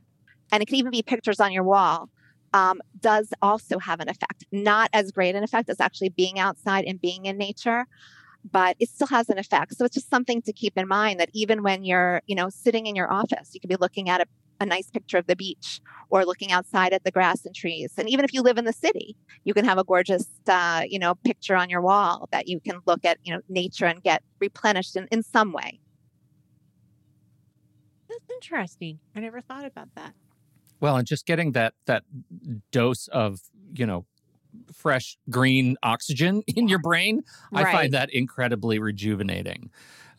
and 0.51 0.61
it 0.61 0.67
can 0.67 0.75
even 0.75 0.91
be 0.91 1.01
pictures 1.01 1.39
on 1.39 1.51
your 1.51 1.63
wall, 1.63 2.09
um, 2.53 2.79
does 2.99 3.33
also 3.41 3.79
have 3.79 3.99
an 3.99 4.07
effect. 4.07 4.45
Not 4.51 4.91
as 4.93 5.11
great 5.11 5.33
an 5.33 5.43
effect 5.43 5.67
as 5.69 5.79
actually 5.79 6.09
being 6.09 6.37
outside 6.37 6.85
and 6.85 7.01
being 7.01 7.25
in 7.25 7.39
nature, 7.39 7.87
but 8.51 8.75
it 8.79 8.89
still 8.89 9.07
has 9.07 9.29
an 9.29 9.39
effect. 9.39 9.75
So 9.75 9.83
it's 9.85 9.95
just 9.95 10.11
something 10.11 10.43
to 10.43 10.53
keep 10.53 10.77
in 10.77 10.87
mind 10.87 11.19
that 11.19 11.29
even 11.33 11.63
when 11.63 11.83
you're, 11.83 12.21
you 12.27 12.35
know, 12.35 12.49
sitting 12.49 12.85
in 12.85 12.95
your 12.95 13.11
office, 13.11 13.49
you 13.53 13.59
could 13.59 13.69
be 13.69 13.77
looking 13.77 14.07
at 14.07 14.21
a, 14.21 14.25
a 14.59 14.65
nice 14.67 14.91
picture 14.91 15.17
of 15.17 15.25
the 15.25 15.35
beach 15.35 15.81
or 16.11 16.23
looking 16.23 16.51
outside 16.51 16.93
at 16.93 17.03
the 17.03 17.11
grass 17.11 17.45
and 17.45 17.55
trees. 17.55 17.93
And 17.97 18.07
even 18.09 18.25
if 18.25 18.31
you 18.31 18.43
live 18.43 18.59
in 18.59 18.65
the 18.65 18.73
city, 18.73 19.15
you 19.43 19.55
can 19.55 19.65
have 19.65 19.79
a 19.79 19.83
gorgeous, 19.83 20.27
uh, 20.47 20.83
you 20.87 20.99
know, 20.99 21.15
picture 21.23 21.55
on 21.55 21.67
your 21.67 21.81
wall 21.81 22.29
that 22.31 22.47
you 22.47 22.59
can 22.59 22.79
look 22.85 23.05
at, 23.05 23.17
you 23.23 23.33
know, 23.33 23.41
nature 23.49 23.85
and 23.85 24.03
get 24.03 24.21
replenished 24.39 24.95
in, 24.95 25.07
in 25.11 25.23
some 25.23 25.51
way. 25.51 25.79
Interesting. 28.41 28.99
I 29.15 29.19
never 29.19 29.39
thought 29.39 29.65
about 29.65 29.93
that. 29.95 30.13
Well, 30.79 30.97
and 30.97 31.07
just 31.07 31.27
getting 31.27 31.51
that 31.51 31.73
that 31.85 32.03
dose 32.71 33.07
of, 33.09 33.39
you 33.73 33.85
know, 33.85 34.05
fresh 34.73 35.17
green 35.29 35.77
oxygen 35.83 36.41
in 36.47 36.67
your 36.67 36.79
brain, 36.79 37.21
right. 37.51 37.67
I 37.67 37.71
find 37.71 37.93
that 37.93 38.13
incredibly 38.13 38.79
rejuvenating. 38.79 39.69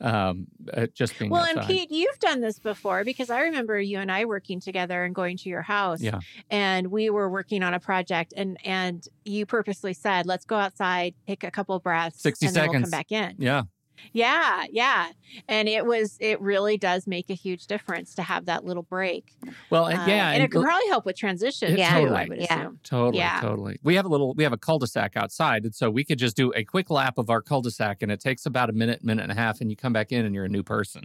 Um, 0.00 0.46
uh, 0.72 0.86
just 0.94 1.16
being 1.16 1.30
well, 1.30 1.42
outside. 1.42 1.58
and 1.58 1.66
Pete, 1.66 1.90
you've 1.92 2.18
done 2.18 2.40
this 2.40 2.58
before 2.58 3.04
because 3.04 3.30
I 3.30 3.42
remember 3.42 3.80
you 3.80 3.98
and 4.00 4.10
I 4.10 4.24
working 4.24 4.58
together 4.58 5.04
and 5.04 5.14
going 5.14 5.36
to 5.38 5.48
your 5.48 5.62
house. 5.62 6.00
Yeah. 6.00 6.18
And 6.50 6.88
we 6.88 7.08
were 7.08 7.30
working 7.30 7.62
on 7.62 7.72
a 7.72 7.78
project, 7.80 8.34
and 8.36 8.56
and 8.64 9.06
you 9.24 9.46
purposely 9.46 9.94
said, 9.94 10.26
"Let's 10.26 10.44
go 10.44 10.56
outside, 10.56 11.14
take 11.26 11.44
a 11.44 11.52
couple 11.52 11.78
breaths, 11.78 12.20
sixty 12.20 12.46
and 12.46 12.54
seconds, 12.54 12.72
we'll 12.72 12.82
come 12.82 12.90
back 12.90 13.12
in." 13.12 13.36
Yeah. 13.38 13.62
Yeah, 14.12 14.64
yeah. 14.70 15.08
And 15.48 15.68
it 15.68 15.86
was 15.86 16.16
it 16.20 16.40
really 16.40 16.76
does 16.76 17.06
make 17.06 17.30
a 17.30 17.34
huge 17.34 17.66
difference 17.66 18.14
to 18.16 18.22
have 18.22 18.46
that 18.46 18.64
little 18.64 18.82
break. 18.82 19.36
Well, 19.70 19.86
uh, 19.86 19.90
yeah, 19.90 20.28
and, 20.28 20.36
and, 20.36 20.42
it 20.42 20.50
can 20.50 20.62
probably 20.62 20.88
help 20.88 21.06
with 21.06 21.16
transition 21.16 21.76
yeah, 21.76 21.94
too, 21.94 22.00
totally, 22.02 22.18
I 22.18 22.24
would 22.26 22.40
yeah. 22.40 22.70
Totally, 22.82 23.18
yeah. 23.18 23.40
totally. 23.40 23.78
We 23.82 23.94
have 23.94 24.04
a 24.04 24.08
little 24.08 24.34
we 24.34 24.44
have 24.44 24.52
a 24.52 24.58
cul-de-sac 24.58 25.16
outside, 25.16 25.64
and 25.64 25.74
so 25.74 25.90
we 25.90 26.04
could 26.04 26.18
just 26.18 26.36
do 26.36 26.52
a 26.54 26.64
quick 26.64 26.90
lap 26.90 27.18
of 27.18 27.30
our 27.30 27.40
cul-de-sac 27.40 28.02
and 28.02 28.12
it 28.12 28.20
takes 28.20 28.46
about 28.46 28.70
a 28.70 28.72
minute, 28.72 29.04
minute 29.04 29.22
and 29.22 29.32
a 29.32 29.34
half, 29.34 29.60
and 29.60 29.70
you 29.70 29.76
come 29.76 29.92
back 29.92 30.12
in 30.12 30.24
and 30.24 30.34
you're 30.34 30.44
a 30.44 30.50
new 30.50 30.62
person 30.62 31.04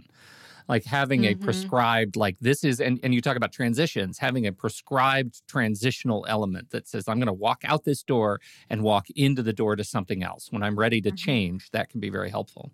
like 0.68 0.84
having 0.84 1.22
mm-hmm. 1.22 1.40
a 1.40 1.44
prescribed 1.44 2.14
like 2.14 2.38
this 2.40 2.62
is 2.62 2.80
and, 2.80 3.00
and 3.02 3.14
you 3.14 3.20
talk 3.20 3.36
about 3.36 3.52
transitions 3.52 4.18
having 4.18 4.46
a 4.46 4.52
prescribed 4.52 5.46
transitional 5.48 6.24
element 6.28 6.70
that 6.70 6.86
says 6.86 7.08
i'm 7.08 7.16
going 7.16 7.26
to 7.26 7.32
walk 7.32 7.62
out 7.64 7.84
this 7.84 8.02
door 8.02 8.40
and 8.70 8.82
walk 8.82 9.08
into 9.16 9.42
the 9.42 9.52
door 9.52 9.74
to 9.74 9.82
something 9.82 10.22
else 10.22 10.52
when 10.52 10.62
i'm 10.62 10.78
ready 10.78 11.00
to 11.00 11.08
mm-hmm. 11.08 11.16
change 11.16 11.70
that 11.70 11.88
can 11.88 12.00
be 12.00 12.10
very 12.10 12.30
helpful 12.30 12.70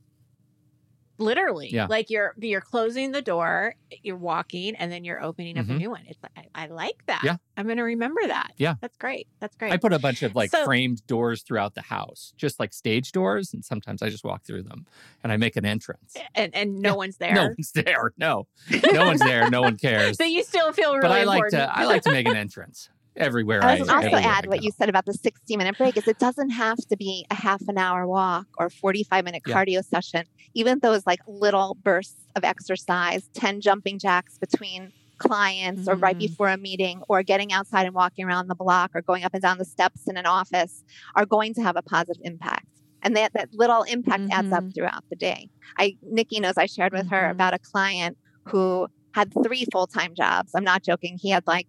literally 1.19 1.71
yeah. 1.71 1.87
like 1.87 2.11
you're 2.11 2.35
you're 2.39 2.61
closing 2.61 3.13
the 3.13 3.23
door 3.23 3.75
you're 4.03 4.17
walking 4.17 4.75
and 4.77 4.91
then 4.91 5.05
you're 5.05 5.23
opening 5.23 5.59
up 5.59 5.67
mm-hmm. 5.67 5.75
a 5.75 5.79
new 5.79 5.91
one. 5.91 6.03
It's 6.07 6.19
I, 6.37 6.47
I, 6.55 6.67
like 6.67 7.05
that. 7.07 7.23
Yeah. 7.23 7.37
I'm 7.57 7.69
gonna 7.69 7.85
remember 7.85 8.21
that. 8.27 8.53
Yeah. 8.57 8.75
That's 8.81 8.97
great. 8.97 9.29
That's 9.41 9.55
great. 9.57 9.73
i 9.73 9.77
put 9.77 9.93
a 9.93 9.99
bunch 9.99 10.23
of 10.23 10.35
like 10.35 10.51
so, 10.51 10.65
framed 10.65 11.07
doors 11.07 11.43
throughout 11.43 11.75
the 11.75 11.83
house 11.83 12.33
just 12.37 12.59
like 12.59 12.73
stage 12.73 13.13
doors 13.13 13.53
and 13.55 13.65
sometimes 13.65 14.03
i 14.03 14.09
just 14.09 14.25
walk 14.25 14.45
through 14.45 14.63
them 14.63 14.87
and 15.23 15.33
i 15.33 15.37
make 15.37 15.57
an 15.57 15.65
entrance. 15.65 16.17
And 16.35 16.55
and 16.55 16.81
no 16.81 16.91
yeah. 16.91 16.97
one's 16.97 17.17
there? 17.19 17.35
no 17.35 17.45
one's 17.49 17.73
there. 17.73 18.13
No. 18.19 18.47
No 18.93 19.07
one's 19.07 19.21
there. 19.21 19.51
No 19.51 19.63
one 19.63 19.77
cares. 19.77 20.17
So 20.17 20.25
you 20.25 20.43
still 20.45 20.73
feel 20.73 20.95
really 20.95 21.03
but 21.03 21.11
i 21.13 21.25
like 21.25 21.45
important. 21.45 21.71
to 21.71 21.79
i 21.79 21.85
like 21.85 22.03
to 22.03 22.13
make 22.13 22.27
an 22.29 22.37
entrance 22.37 22.89
everywhere. 23.17 23.63
I 23.63 23.79
was 23.79 23.89
I, 23.89 23.97
also 23.97 24.17
add 24.17 24.47
what 24.47 24.63
you 24.63 24.71
said 24.71 24.89
about 24.89 25.07
the 25.07 25.15
60 25.15 25.57
minute 25.57 25.79
break 25.79 25.97
is 25.97 26.09
it 26.09 26.19
doesn't 26.19 26.51
have 26.51 26.79
to 26.89 26.97
be 26.97 27.27
a 27.31 27.35
half 27.35 27.63
an 27.69 27.79
hour 27.79 28.07
walk 28.07 28.47
or 28.59 28.71
45 28.71 29.25
minute 29.25 29.43
yeah. 29.47 29.55
cardio 29.55 29.85
session. 29.85 30.25
Even 30.55 30.79
those 30.81 31.07
like 31.07 31.21
little 31.27 31.77
bursts 31.83 32.27
of 32.37 32.45
exercise, 32.45 33.29
10 33.35 33.61
jumping 33.61 33.99
jacks 33.99 34.39
between 34.39 34.93
clients 35.19 35.83
mm-hmm. 35.83 35.91
or 35.91 35.95
right 35.95 36.17
mm-hmm. 36.17 36.27
before 36.27 36.49
a 36.49 36.57
meeting 36.57 37.03
or 37.09 37.23
getting 37.23 37.53
outside 37.53 37.87
and 37.87 37.95
walking 37.95 38.25
around 38.25 38.49
the 38.49 38.55
block 38.55 38.91
or 38.95 39.03
going 39.03 39.25
up 39.25 39.33
and 39.33 39.43
down 39.43 39.59
the 39.59 39.65
steps 39.65 40.07
in 40.07 40.17
an 40.17 40.27
office 40.27 40.85
are 41.15 41.27
going 41.27 41.55
to 41.55 41.63
have 41.63 41.77
a 41.77 41.83
positive 41.83 42.21
impact. 42.25 42.67
And 43.03 43.17
that, 43.17 43.33
that 43.35 43.51
little 43.53 43.83
impact 43.83 44.23
mm-hmm. 44.23 44.33
adds 44.33 44.53
up 44.53 44.61
mm-hmm. 44.61 44.71
throughout 44.71 45.05
the 45.11 45.17
day. 45.17 45.51
I 45.79 45.97
Nikki 46.03 46.41
knows 46.41 46.57
I 46.57 46.67
shared 46.67 46.93
with 46.93 47.07
mm-hmm. 47.07 47.15
her 47.15 47.31
about 47.31 47.55
a 47.55 47.59
client 47.59 48.17
who 48.47 48.89
had 49.13 49.33
three 49.45 49.67
full-time 49.73 50.15
jobs. 50.15 50.53
I'm 50.55 50.65
not 50.65 50.83
joking. 50.83 51.19
He 51.21 51.31
had 51.31 51.47
like 51.47 51.69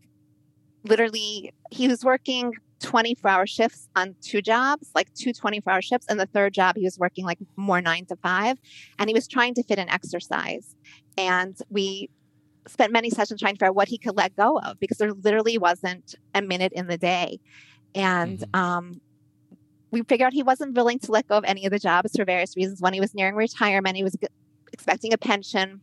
literally 0.86 1.54
he 1.72 1.88
was 1.88 2.04
working 2.04 2.54
24 2.82 3.30
hour 3.30 3.48
shifts 3.48 3.88
on 3.96 4.16
two 4.22 4.42
jobs, 4.42 4.92
like 4.94 5.14
two 5.14 5.34
24 5.34 5.74
hour 5.74 5.82
shifts. 5.82 6.06
And 6.10 6.20
the 6.20 6.26
third 6.28 6.54
job, 6.54 6.76
he 6.76 6.84
was 6.84 6.98
working 7.00 7.26
like 7.26 7.40
more 7.56 7.82
nine 7.82 8.06
to 8.06 8.16
five. 8.18 8.58
And 9.00 9.10
he 9.10 9.14
was 9.14 9.28
trying 9.28 9.54
to 9.56 9.64
fit 9.64 9.80
in 9.80 9.90
exercise. 9.90 10.76
And 11.18 11.58
we 11.70 12.10
spent 12.68 12.92
many 12.92 13.10
sessions 13.10 13.40
trying 13.40 13.54
to 13.54 13.58
figure 13.58 13.70
out 13.70 13.76
what 13.76 13.88
he 13.88 13.98
could 13.98 14.18
let 14.18 14.36
go 14.36 14.60
of 14.60 14.80
because 14.80 14.98
there 14.98 15.14
literally 15.14 15.58
wasn't 15.58 16.16
a 16.34 16.42
minute 16.42 16.74
in 16.74 16.88
the 16.88 16.98
day. 16.98 17.40
And 17.94 18.40
mm-hmm. 18.40 18.60
um, 18.60 19.02
we 19.92 20.02
figured 20.04 20.28
out 20.28 20.34
he 20.34 20.44
wasn't 20.44 20.76
willing 20.76 21.00
to 21.00 21.12
let 21.12 21.28
go 21.28 21.38
of 21.38 21.44
any 21.46 21.66
of 21.66 21.72
the 21.72 21.80
jobs 21.80 22.16
for 22.16 22.26
various 22.26 22.56
reasons. 22.56 22.82
When 22.82 22.94
he 22.94 23.00
was 23.00 23.14
nearing 23.14 23.36
retirement, 23.36 23.96
he 23.96 24.04
was 24.04 24.14
g- 24.14 24.28
expecting 24.74 25.14
a 25.14 25.18
pension. 25.18 25.82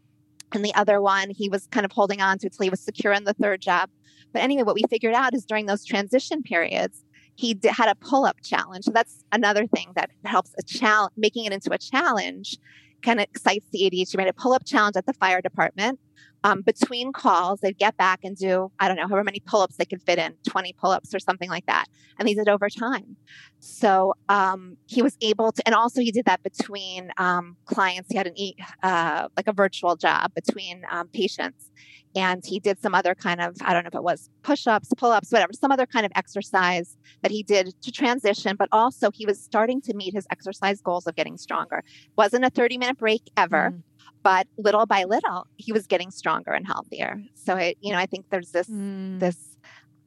And 0.54 0.64
the 0.64 0.74
other 0.74 1.00
one, 1.00 1.30
he 1.30 1.48
was 1.48 1.66
kind 1.68 1.84
of 1.84 1.92
holding 1.92 2.20
on 2.20 2.38
to 2.38 2.46
until 2.46 2.64
he 2.64 2.70
was 2.70 2.80
secure 2.80 3.12
in 3.12 3.24
the 3.24 3.34
third 3.34 3.60
job. 3.60 3.90
But 4.32 4.42
anyway, 4.42 4.62
what 4.62 4.74
we 4.74 4.82
figured 4.88 5.14
out 5.14 5.34
is 5.34 5.44
during 5.44 5.66
those 5.66 5.84
transition 5.84 6.42
periods, 6.42 7.04
he 7.34 7.58
had 7.64 7.88
a 7.88 7.94
pull 7.94 8.24
up 8.24 8.36
challenge. 8.42 8.84
So 8.84 8.92
that's 8.92 9.24
another 9.32 9.66
thing 9.66 9.92
that 9.96 10.10
helps 10.24 10.54
a 10.58 10.62
challenge, 10.62 11.12
making 11.16 11.44
it 11.44 11.52
into 11.52 11.72
a 11.72 11.78
challenge 11.78 12.58
kind 13.02 13.20
of 13.20 13.24
excites 13.24 13.66
the 13.72 13.80
ADHD. 13.80 14.10
He 14.10 14.16
Made 14.16 14.28
a 14.28 14.32
pull 14.32 14.52
up 14.52 14.64
challenge 14.64 14.96
at 14.96 15.06
the 15.06 15.12
fire 15.12 15.40
department 15.40 15.98
um, 16.44 16.62
between 16.62 17.12
calls, 17.12 17.60
they'd 17.60 17.78
get 17.78 17.96
back 17.96 18.20
and 18.24 18.36
do, 18.36 18.70
I 18.80 18.88
don't 18.88 18.96
know, 18.96 19.06
however 19.06 19.24
many 19.24 19.40
pull 19.40 19.60
ups 19.60 19.76
they 19.76 19.84
could 19.84 20.02
fit 20.02 20.18
in, 20.18 20.34
20 20.48 20.72
pull 20.74 20.90
ups 20.90 21.14
or 21.14 21.18
something 21.18 21.48
like 21.48 21.66
that. 21.66 21.86
And 22.18 22.28
he 22.28 22.34
did 22.34 22.48
over 22.48 22.68
time. 22.68 23.16
So 23.60 24.14
um, 24.28 24.76
he 24.86 25.02
was 25.02 25.16
able 25.20 25.52
to, 25.52 25.62
and 25.66 25.74
also 25.74 26.00
he 26.00 26.10
did 26.10 26.24
that 26.24 26.42
between 26.42 27.10
um, 27.18 27.56
clients. 27.64 28.10
He 28.10 28.16
had 28.16 28.26
an, 28.26 28.34
uh, 28.82 29.28
like 29.36 29.46
a 29.46 29.52
virtual 29.52 29.96
job 29.96 30.32
between 30.34 30.82
um, 30.90 31.08
patients. 31.08 31.70
And 32.14 32.44
he 32.44 32.60
did 32.60 32.78
some 32.78 32.94
other 32.94 33.14
kind 33.14 33.40
of, 33.40 33.56
I 33.62 33.72
don't 33.72 33.84
know 33.84 33.88
if 33.88 33.94
it 33.94 34.02
was 34.02 34.28
push 34.42 34.66
ups, 34.66 34.90
pull 34.98 35.12
ups, 35.12 35.32
whatever, 35.32 35.54
some 35.54 35.72
other 35.72 35.86
kind 35.86 36.04
of 36.04 36.12
exercise 36.14 36.98
that 37.22 37.30
he 37.30 37.42
did 37.42 37.72
to 37.80 37.90
transition. 37.90 38.56
But 38.56 38.68
also 38.70 39.10
he 39.10 39.24
was 39.24 39.40
starting 39.40 39.80
to 39.82 39.94
meet 39.94 40.12
his 40.12 40.26
exercise 40.30 40.82
goals 40.82 41.06
of 41.06 41.14
getting 41.14 41.38
stronger. 41.38 41.82
Wasn't 42.16 42.44
a 42.44 42.50
30 42.50 42.76
minute 42.76 42.98
break 42.98 43.22
ever. 43.36 43.72
Mm 43.74 43.82
but 44.22 44.46
little 44.56 44.86
by 44.86 45.04
little 45.04 45.46
he 45.56 45.72
was 45.72 45.86
getting 45.86 46.10
stronger 46.10 46.52
and 46.52 46.66
healthier 46.66 47.20
so 47.34 47.56
it, 47.56 47.76
you 47.80 47.92
know 47.92 47.98
i 47.98 48.06
think 48.06 48.26
there's 48.30 48.50
this 48.50 48.68
mm. 48.68 49.18
this 49.18 49.52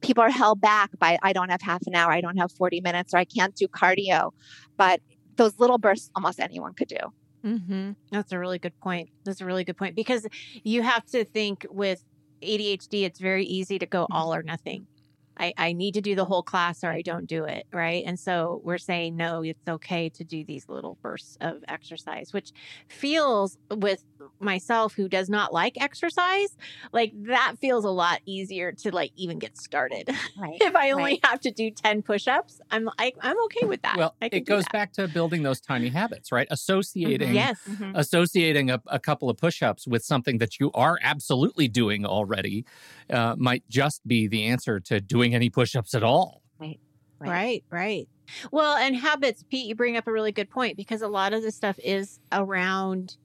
people 0.05 0.23
are 0.23 0.29
held 0.29 0.61
back 0.61 0.91
by 0.99 1.17
I 1.21 1.33
don't 1.33 1.49
have 1.49 1.61
half 1.61 1.81
an 1.87 1.95
hour, 1.95 2.11
I 2.11 2.21
don't 2.21 2.37
have 2.37 2.51
40 2.51 2.81
minutes, 2.81 3.13
or 3.13 3.17
I 3.17 3.25
can't 3.25 3.55
do 3.55 3.67
cardio. 3.67 4.31
But 4.77 5.01
those 5.35 5.59
little 5.59 5.77
bursts 5.77 6.11
almost 6.15 6.39
anyone 6.39 6.73
could 6.73 6.87
do. 6.87 6.97
Mm-hmm. 7.43 7.91
That's 8.11 8.31
a 8.31 8.39
really 8.39 8.59
good 8.59 8.77
point. 8.79 9.09
That's 9.23 9.41
a 9.41 9.45
really 9.45 9.63
good 9.63 9.77
point 9.77 9.95
because 9.95 10.25
you 10.63 10.81
have 10.81 11.05
to 11.07 11.25
think 11.25 11.65
with 11.69 12.03
ADHD, 12.41 13.03
it's 13.03 13.19
very 13.19 13.45
easy 13.45 13.77
to 13.79 13.85
go 13.85 14.03
mm-hmm. 14.03 14.13
all 14.13 14.33
or 14.33 14.43
nothing. 14.43 14.87
I, 15.37 15.53
I 15.57 15.73
need 15.73 15.93
to 15.95 16.01
do 16.01 16.15
the 16.15 16.25
whole 16.25 16.43
class 16.43 16.83
or 16.83 16.91
I 16.91 17.01
don't 17.01 17.27
do 17.27 17.43
it. 17.45 17.67
Right. 17.73 18.03
And 18.05 18.19
so 18.19 18.61
we're 18.63 18.77
saying, 18.77 19.15
no, 19.15 19.43
it's 19.43 19.67
okay 19.67 20.09
to 20.09 20.23
do 20.23 20.43
these 20.43 20.69
little 20.69 20.97
bursts 21.01 21.37
of 21.41 21.63
exercise, 21.67 22.33
which 22.33 22.51
feels 22.87 23.57
with 23.69 24.03
myself 24.39 24.93
who 24.93 25.07
does 25.07 25.29
not 25.29 25.53
like 25.53 25.79
exercise, 25.81 26.55
like 26.91 27.11
that 27.25 27.55
feels 27.59 27.85
a 27.85 27.89
lot 27.89 28.21
easier 28.25 28.71
to 28.71 28.91
like 28.91 29.11
even 29.15 29.39
get 29.39 29.57
started. 29.57 30.09
Right. 30.37 30.57
if 30.61 30.75
I 30.75 30.91
only 30.91 31.03
right. 31.03 31.25
have 31.25 31.39
to 31.41 31.51
do 31.51 31.71
10 31.71 32.01
push-ups, 32.01 32.61
I'm 32.71 32.89
I, 32.97 33.13
I'm 33.21 33.37
okay 33.45 33.65
with 33.65 33.81
that. 33.83 33.97
Well, 33.97 34.15
it 34.21 34.45
goes 34.45 34.65
back 34.71 34.93
to 34.93 35.07
building 35.07 35.43
those 35.43 35.59
tiny 35.59 35.89
habits, 35.89 36.31
right? 36.31 36.47
Associating 36.49 37.29
mm-hmm. 37.29 37.35
yes. 37.35 37.59
Mm-hmm. 37.69 37.95
associating 37.95 38.69
a, 38.69 38.81
a, 38.87 38.99
couple 38.99 39.29
of 39.29 39.37
push-ups 39.37 39.87
with 39.87 40.03
something 40.03 40.39
that 40.39 40.59
you 40.59 40.71
are 40.73 40.97
absolutely 41.01 41.67
doing 41.67 42.05
already 42.05 42.65
uh, 43.09 43.35
might 43.37 43.63
just 43.69 44.05
be 44.07 44.27
the 44.27 44.45
answer 44.45 44.79
to 44.79 44.99
doing 44.99 45.24
any 45.33 45.49
push-ups 45.49 45.93
at 45.93 46.03
all. 46.03 46.41
Right. 46.59 46.79
Right. 47.19 47.29
right, 47.29 47.63
right. 47.69 48.09
Well, 48.51 48.75
and 48.75 48.95
habits, 48.95 49.43
Pete, 49.49 49.67
you 49.67 49.75
bring 49.75 49.97
up 49.97 50.07
a 50.07 50.11
really 50.11 50.31
good 50.31 50.49
point 50.49 50.77
because 50.77 51.01
a 51.01 51.07
lot 51.07 51.33
of 51.33 51.41
this 51.41 51.55
stuff 51.55 51.79
is 51.83 52.19
around 52.31 53.17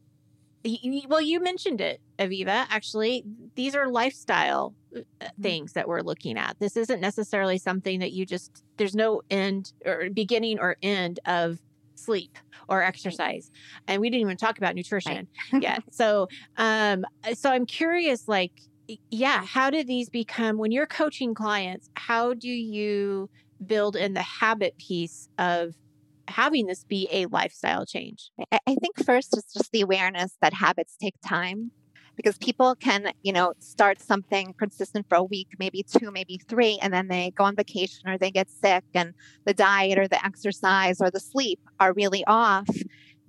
well, 1.08 1.20
you 1.20 1.40
mentioned 1.40 1.80
it, 1.80 2.00
Aviva. 2.18 2.66
Actually, 2.68 3.24
these 3.54 3.74
are 3.74 3.88
lifestyle 3.88 4.74
uh, 4.94 4.98
mm-hmm. 4.98 5.42
things 5.42 5.72
that 5.72 5.88
we're 5.88 6.02
looking 6.02 6.36
at. 6.36 6.56
This 6.58 6.76
isn't 6.76 7.00
necessarily 7.00 7.58
something 7.58 8.00
that 8.00 8.12
you 8.12 8.26
just, 8.26 8.62
there's 8.76 8.94
no 8.94 9.22
end 9.30 9.72
or 9.86 10.10
beginning 10.10 10.58
or 10.58 10.76
end 10.82 11.20
of 11.24 11.58
sleep 11.94 12.36
or 12.68 12.82
exercise. 12.82 13.50
And 13.88 14.00
we 14.00 14.10
didn't 14.10 14.22
even 14.22 14.36
talk 14.36 14.58
about 14.58 14.74
nutrition 14.74 15.28
right. 15.52 15.62
yet. 15.62 15.82
So, 15.90 16.28
um, 16.58 17.04
so 17.34 17.50
I'm 17.50 17.64
curious, 17.64 18.28
like, 18.28 18.52
yeah, 19.10 19.44
how 19.44 19.70
do 19.70 19.84
these 19.84 20.08
become, 20.08 20.58
when 20.58 20.72
you're 20.72 20.86
coaching 20.86 21.34
clients, 21.34 21.88
how 21.94 22.34
do 22.34 22.48
you 22.48 23.28
build 23.64 23.96
in 23.96 24.14
the 24.14 24.22
habit 24.22 24.74
piece 24.78 25.28
of 25.38 25.74
having 26.28 26.66
this 26.66 26.84
be 26.84 27.08
a 27.10 27.26
lifestyle 27.26 27.84
change? 27.84 28.30
I 28.52 28.74
think 28.80 29.04
first 29.04 29.36
it's 29.36 29.52
just 29.52 29.70
the 29.72 29.80
awareness 29.80 30.36
that 30.40 30.54
habits 30.54 30.96
take 31.00 31.14
time 31.26 31.72
because 32.16 32.36
people 32.38 32.74
can, 32.76 33.12
you 33.22 33.32
know, 33.32 33.54
start 33.60 34.00
something 34.00 34.54
consistent 34.58 35.06
for 35.08 35.16
a 35.16 35.24
week, 35.24 35.48
maybe 35.58 35.82
two, 35.82 36.10
maybe 36.10 36.38
three, 36.48 36.78
and 36.82 36.92
then 36.92 37.08
they 37.08 37.32
go 37.36 37.44
on 37.44 37.56
vacation 37.56 38.08
or 38.08 38.18
they 38.18 38.30
get 38.30 38.50
sick 38.50 38.84
and 38.94 39.14
the 39.46 39.54
diet 39.54 39.98
or 39.98 40.06
the 40.06 40.24
exercise 40.24 41.00
or 41.00 41.10
the 41.10 41.20
sleep 41.20 41.60
are 41.78 41.92
really 41.94 42.24
off 42.26 42.68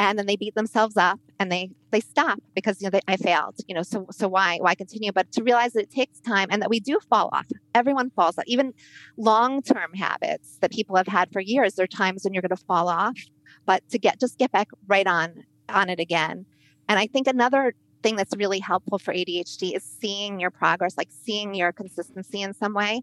and 0.09 0.17
then 0.17 0.25
they 0.25 0.35
beat 0.35 0.55
themselves 0.55 0.97
up 0.97 1.19
and 1.39 1.51
they 1.51 1.69
they 1.91 1.99
stop 1.99 2.39
because 2.55 2.81
you 2.81 2.87
know 2.87 2.89
they, 2.89 3.01
I 3.07 3.17
failed. 3.17 3.57
You 3.67 3.75
know, 3.75 3.83
so 3.83 4.07
so 4.11 4.27
why 4.27 4.57
why 4.59 4.73
continue? 4.73 5.11
But 5.11 5.31
to 5.33 5.43
realize 5.43 5.73
that 5.73 5.83
it 5.83 5.91
takes 5.91 6.19
time 6.19 6.47
and 6.49 6.61
that 6.61 6.69
we 6.69 6.79
do 6.79 6.99
fall 7.09 7.29
off. 7.31 7.45
Everyone 7.75 8.09
falls 8.09 8.37
off. 8.37 8.45
Even 8.47 8.73
long 9.17 9.61
term 9.61 9.93
habits 9.93 10.57
that 10.61 10.71
people 10.71 10.95
have 10.95 11.07
had 11.07 11.31
for 11.31 11.39
years. 11.39 11.75
There 11.75 11.83
are 11.83 11.87
times 11.87 12.23
when 12.23 12.33
you're 12.33 12.41
going 12.41 12.49
to 12.49 12.65
fall 12.65 12.89
off, 12.89 13.17
but 13.65 13.87
to 13.89 13.99
get 13.99 14.19
just 14.19 14.39
get 14.39 14.51
back 14.51 14.69
right 14.87 15.05
on 15.05 15.43
on 15.69 15.89
it 15.89 15.99
again. 15.99 16.45
And 16.89 16.99
I 16.99 17.05
think 17.05 17.27
another 17.27 17.73
thing 18.01 18.15
that's 18.15 18.35
really 18.35 18.59
helpful 18.59 18.97
for 18.97 19.13
ADHD 19.13 19.75
is 19.75 19.83
seeing 19.83 20.39
your 20.39 20.49
progress, 20.49 20.97
like 20.97 21.09
seeing 21.11 21.53
your 21.53 21.71
consistency 21.71 22.41
in 22.41 22.55
some 22.55 22.73
way. 22.73 23.01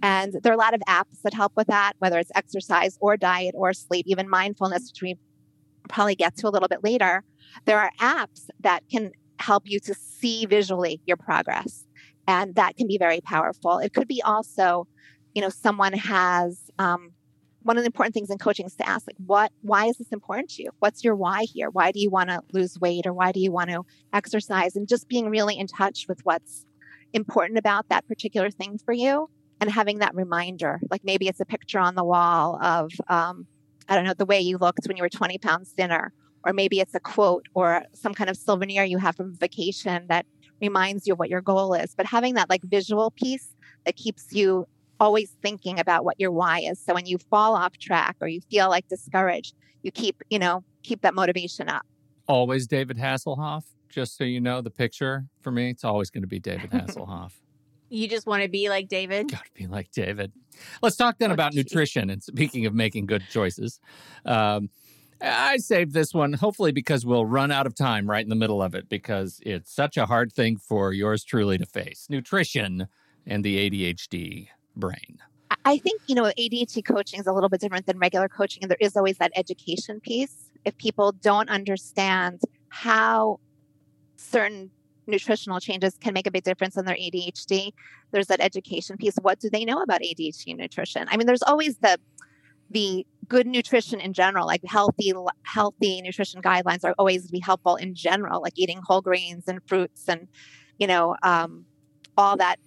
And 0.00 0.34
there 0.44 0.52
are 0.52 0.54
a 0.54 0.58
lot 0.58 0.74
of 0.74 0.80
apps 0.88 1.20
that 1.24 1.34
help 1.34 1.52
with 1.56 1.66
that, 1.66 1.94
whether 1.98 2.20
it's 2.20 2.30
exercise 2.36 2.96
or 3.00 3.16
diet 3.16 3.56
or 3.58 3.72
sleep, 3.72 4.06
even 4.06 4.30
mindfulness, 4.30 4.92
which 4.92 5.02
we 5.02 5.16
probably 5.88 6.14
get 6.14 6.36
to 6.36 6.48
a 6.48 6.50
little 6.50 6.68
bit 6.68 6.84
later, 6.84 7.24
there 7.64 7.78
are 7.80 7.90
apps 8.00 8.48
that 8.60 8.82
can 8.90 9.12
help 9.38 9.64
you 9.66 9.80
to 9.80 9.94
see 9.94 10.46
visually 10.46 11.00
your 11.06 11.16
progress. 11.16 11.84
And 12.26 12.54
that 12.56 12.76
can 12.76 12.86
be 12.86 12.98
very 12.98 13.20
powerful. 13.20 13.78
It 13.78 13.94
could 13.94 14.08
be 14.08 14.20
also, 14.22 14.86
you 15.34 15.40
know, 15.40 15.48
someone 15.48 15.94
has 15.94 16.70
um, 16.78 17.12
one 17.62 17.76
of 17.76 17.82
the 17.82 17.86
important 17.86 18.14
things 18.14 18.30
in 18.30 18.38
coaching 18.38 18.66
is 18.66 18.74
to 18.76 18.88
ask, 18.88 19.06
like, 19.06 19.16
what, 19.26 19.50
why 19.62 19.86
is 19.86 19.96
this 19.96 20.08
important 20.12 20.50
to 20.50 20.62
you? 20.62 20.70
What's 20.78 21.02
your 21.04 21.16
why 21.16 21.44
here? 21.44 21.70
Why 21.70 21.92
do 21.92 22.00
you 22.00 22.10
want 22.10 22.30
to 22.30 22.42
lose 22.52 22.78
weight 22.78 23.06
or 23.06 23.12
why 23.12 23.32
do 23.32 23.40
you 23.40 23.50
want 23.50 23.70
to 23.70 23.84
exercise? 24.12 24.76
And 24.76 24.88
just 24.88 25.08
being 25.08 25.28
really 25.30 25.58
in 25.58 25.66
touch 25.66 26.06
with 26.08 26.20
what's 26.24 26.66
important 27.12 27.58
about 27.58 27.88
that 27.88 28.06
particular 28.06 28.50
thing 28.50 28.78
for 28.84 28.92
you 28.92 29.30
and 29.60 29.70
having 29.70 29.98
that 29.98 30.14
reminder. 30.14 30.80
Like 30.90 31.02
maybe 31.04 31.28
it's 31.28 31.40
a 31.40 31.46
picture 31.46 31.78
on 31.78 31.94
the 31.94 32.04
wall 32.04 32.58
of, 32.62 32.92
um, 33.08 33.46
I 33.88 33.94
don't 33.94 34.04
know, 34.04 34.14
the 34.14 34.26
way 34.26 34.40
you 34.40 34.58
looked 34.58 34.86
when 34.86 34.96
you 34.96 35.02
were 35.02 35.08
20 35.08 35.38
pounds 35.38 35.72
thinner. 35.76 36.12
Or 36.44 36.52
maybe 36.52 36.78
it's 36.80 36.94
a 36.94 37.00
quote 37.00 37.46
or 37.54 37.82
some 37.94 38.14
kind 38.14 38.30
of 38.30 38.36
souvenir 38.36 38.84
you 38.84 38.98
have 38.98 39.16
from 39.16 39.34
vacation 39.34 40.06
that 40.08 40.24
reminds 40.60 41.06
you 41.06 41.14
of 41.14 41.18
what 41.18 41.28
your 41.28 41.40
goal 41.40 41.74
is. 41.74 41.94
But 41.96 42.06
having 42.06 42.34
that 42.34 42.48
like 42.48 42.62
visual 42.62 43.10
piece 43.10 43.54
that 43.84 43.96
keeps 43.96 44.32
you 44.32 44.66
always 45.00 45.30
thinking 45.42 45.78
about 45.78 46.04
what 46.04 46.18
your 46.18 46.30
why 46.30 46.60
is. 46.60 46.80
So 46.80 46.94
when 46.94 47.06
you 47.06 47.18
fall 47.18 47.54
off 47.54 47.76
track 47.78 48.16
or 48.20 48.28
you 48.28 48.40
feel 48.50 48.68
like 48.68 48.88
discouraged, 48.88 49.54
you 49.82 49.90
keep, 49.90 50.22
you 50.30 50.38
know, 50.38 50.64
keep 50.82 51.02
that 51.02 51.14
motivation 51.14 51.68
up. 51.68 51.86
Always 52.26 52.66
David 52.66 52.98
Hasselhoff. 52.98 53.64
Just 53.88 54.16
so 54.16 54.24
you 54.24 54.40
know, 54.40 54.60
the 54.60 54.70
picture 54.70 55.24
for 55.40 55.50
me, 55.50 55.70
it's 55.70 55.84
always 55.84 56.10
going 56.10 56.22
to 56.22 56.28
be 56.28 56.38
David 56.38 56.70
Hasselhoff. 56.70 57.32
You 57.88 58.08
just 58.08 58.26
want 58.26 58.42
to 58.42 58.48
be 58.48 58.68
like 58.68 58.88
David? 58.88 59.30
Got 59.30 59.44
to 59.44 59.50
be 59.54 59.66
like 59.66 59.90
David. 59.92 60.32
Let's 60.82 60.96
talk 60.96 61.18
then 61.18 61.30
oh, 61.30 61.34
about 61.34 61.52
geez. 61.52 61.64
nutrition. 61.64 62.10
And 62.10 62.22
speaking 62.22 62.66
of 62.66 62.74
making 62.74 63.06
good 63.06 63.24
choices, 63.30 63.80
um, 64.24 64.70
I 65.20 65.56
saved 65.56 65.92
this 65.92 66.14
one 66.14 66.34
hopefully 66.34 66.72
because 66.72 67.04
we'll 67.04 67.26
run 67.26 67.50
out 67.50 67.66
of 67.66 67.74
time 67.74 68.08
right 68.08 68.22
in 68.22 68.28
the 68.28 68.36
middle 68.36 68.62
of 68.62 68.74
it 68.74 68.88
because 68.88 69.40
it's 69.44 69.74
such 69.74 69.96
a 69.96 70.06
hard 70.06 70.32
thing 70.32 70.56
for 70.58 70.92
yours 70.92 71.24
truly 71.24 71.58
to 71.58 71.66
face 71.66 72.06
nutrition 72.08 72.86
and 73.26 73.44
the 73.44 73.70
ADHD 73.70 74.48
brain. 74.76 75.18
I 75.64 75.78
think, 75.78 76.02
you 76.06 76.14
know, 76.14 76.24
ADHD 76.24 76.84
coaching 76.84 77.20
is 77.20 77.26
a 77.26 77.32
little 77.32 77.48
bit 77.48 77.60
different 77.60 77.86
than 77.86 77.98
regular 77.98 78.28
coaching. 78.28 78.62
And 78.62 78.70
there 78.70 78.78
is 78.80 78.96
always 78.96 79.18
that 79.18 79.32
education 79.34 80.00
piece. 80.00 80.50
If 80.64 80.76
people 80.76 81.12
don't 81.12 81.48
understand 81.48 82.42
how 82.68 83.40
certain 84.16 84.70
nutritional 85.08 85.60
changes 85.60 85.96
can 86.00 86.14
make 86.14 86.26
a 86.26 86.30
big 86.30 86.44
difference 86.44 86.76
in 86.76 86.84
their 86.84 86.94
ADHD. 86.94 87.72
There's 88.12 88.26
that 88.28 88.40
education 88.40 88.96
piece. 88.96 89.16
What 89.20 89.40
do 89.40 89.50
they 89.50 89.64
know 89.64 89.82
about 89.82 90.02
ADHD 90.02 90.56
nutrition? 90.56 91.06
I 91.10 91.16
mean, 91.16 91.26
there's 91.26 91.42
always 91.42 91.78
the 91.78 91.98
the 92.70 93.06
good 93.28 93.46
nutrition 93.46 94.00
in 94.00 94.12
general, 94.12 94.46
like 94.46 94.62
healthy 94.66 95.12
healthy 95.42 96.02
nutrition 96.02 96.42
guidelines 96.42 96.84
are 96.84 96.94
always 96.98 97.30
be 97.30 97.40
helpful 97.40 97.76
in 97.76 97.94
general, 97.94 98.42
like 98.42 98.52
eating 98.56 98.80
whole 98.84 99.00
grains 99.00 99.48
and 99.48 99.60
fruits 99.66 100.04
and 100.08 100.28
you 100.78 100.86
know 100.86 101.16
um, 101.22 101.64
all 102.16 102.36
that 102.36 102.58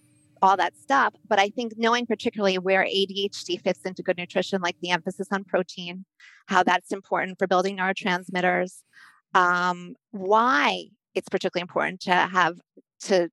all 0.42 0.58
that 0.58 0.76
stuff. 0.76 1.14
But 1.28 1.40
I 1.40 1.50
think 1.50 1.74
knowing 1.78 2.06
particularly 2.06 2.58
where 2.58 2.84
ADHD 2.84 3.62
fits 3.62 3.82
into 3.86 4.02
good 4.02 4.18
nutrition, 4.18 4.62
like 4.62 4.76
the 4.82 4.90
emphasis 4.90 5.28
on 5.32 5.44
protein, 5.44 6.06
how 6.48 6.64
that's 6.64 6.92
important 6.92 7.38
for 7.38 7.48
building 7.48 7.78
neurotransmitters, 7.78 8.82
um, 9.36 9.96
why 10.12 10.86
it's 11.16 11.30
particularly 11.30 11.62
important 11.64 12.02
to 12.02 12.14
have 12.14 12.56
to 13.02 13.30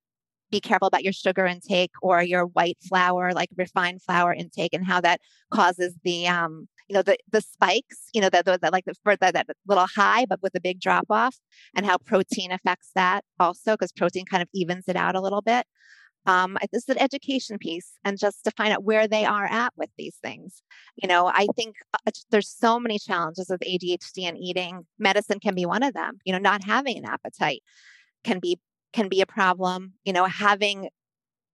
be 0.50 0.60
careful 0.60 0.88
about 0.88 1.04
your 1.04 1.12
sugar 1.12 1.46
intake 1.46 1.90
or 2.02 2.22
your 2.22 2.46
white 2.46 2.78
flour, 2.88 3.32
like 3.32 3.50
refined 3.56 4.02
flour 4.02 4.32
intake, 4.32 4.72
and 4.72 4.86
how 4.86 5.00
that 5.00 5.20
causes 5.50 5.94
the 6.04 6.26
um, 6.26 6.68
you 6.88 6.94
know 6.94 7.02
the 7.02 7.16
the 7.30 7.40
spikes, 7.40 8.08
you 8.14 8.20
know, 8.20 8.30
that 8.30 8.46
like 8.72 8.84
the 8.86 8.94
for 9.02 9.16
that 9.16 9.46
little 9.66 9.86
high, 9.86 10.24
but 10.26 10.42
with 10.42 10.54
a 10.54 10.60
big 10.60 10.80
drop 10.80 11.06
off, 11.10 11.36
and 11.76 11.84
how 11.86 11.98
protein 11.98 12.52
affects 12.52 12.90
that 12.94 13.24
also, 13.38 13.72
because 13.72 13.92
protein 13.92 14.24
kind 14.24 14.42
of 14.42 14.48
evens 14.54 14.84
it 14.88 14.96
out 14.96 15.14
a 15.14 15.20
little 15.20 15.42
bit. 15.42 15.66
Um, 16.26 16.58
this 16.72 16.82
is 16.82 16.88
an 16.88 17.00
education 17.00 17.58
piece, 17.58 17.92
and 18.04 18.18
just 18.18 18.44
to 18.44 18.50
find 18.50 18.72
out 18.72 18.84
where 18.84 19.08
they 19.08 19.24
are 19.24 19.46
at 19.46 19.72
with 19.76 19.90
these 19.96 20.16
things. 20.22 20.62
You 20.96 21.08
know, 21.08 21.26
I 21.26 21.46
think 21.56 21.76
uh, 21.94 22.10
there's 22.30 22.50
so 22.50 22.78
many 22.78 22.98
challenges 22.98 23.46
with 23.48 23.60
ADHD 23.60 24.24
and 24.24 24.36
eating. 24.38 24.86
Medicine 24.98 25.40
can 25.40 25.54
be 25.54 25.66
one 25.66 25.82
of 25.82 25.94
them. 25.94 26.18
You 26.24 26.32
know, 26.32 26.38
not 26.38 26.64
having 26.64 26.98
an 26.98 27.04
appetite 27.04 27.62
can 28.24 28.40
be 28.40 28.58
can 28.92 29.08
be 29.08 29.20
a 29.20 29.26
problem. 29.26 29.94
You 30.04 30.12
know, 30.12 30.24
having 30.24 30.88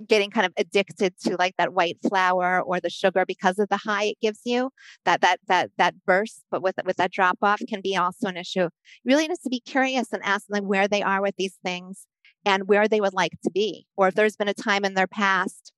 getting 0.07 0.31
kind 0.31 0.47
of 0.47 0.53
addicted 0.57 1.15
to 1.21 1.37
like 1.37 1.55
that 1.57 1.73
white 1.73 1.99
flour 2.09 2.61
or 2.61 2.81
the 2.81 2.91
sugar 2.91 3.25
because 3.25 3.59
of 3.59 3.69
the 3.69 3.77
high 3.77 4.05
it 4.05 4.17
gives 4.21 4.41
you 4.45 4.71
that 5.05 5.21
that 5.21 5.39
that 5.47 5.71
that 5.79 5.95
burst 6.05 6.43
but 6.51 6.63
with 6.63 6.75
with 6.85 6.97
that 6.97 7.13
drop 7.13 7.39
off 7.43 7.61
can 7.69 7.81
be 7.81 7.97
also 7.97 8.27
an 8.27 8.37
issue 8.37 8.69
really 9.05 9.29
just 9.29 9.43
to 9.43 9.49
be 9.49 9.61
curious 9.61 10.13
and 10.13 10.23
ask 10.25 10.47
them 10.49 10.67
where 10.67 10.89
they 10.89 11.03
are 11.03 11.23
with 11.23 11.35
these 11.39 11.57
things 11.65 12.07
and 12.45 12.69
where 12.69 12.89
they 12.89 13.01
would 13.01 13.15
like 13.15 13.41
to 13.43 13.51
be, 13.51 13.87
or 13.97 14.09
if 14.09 14.15
there's 14.15 14.37
been 14.37 14.49
a 14.49 14.55
time 14.55 14.85
in 14.85 14.95
their 14.95 15.07
past 15.07 15.73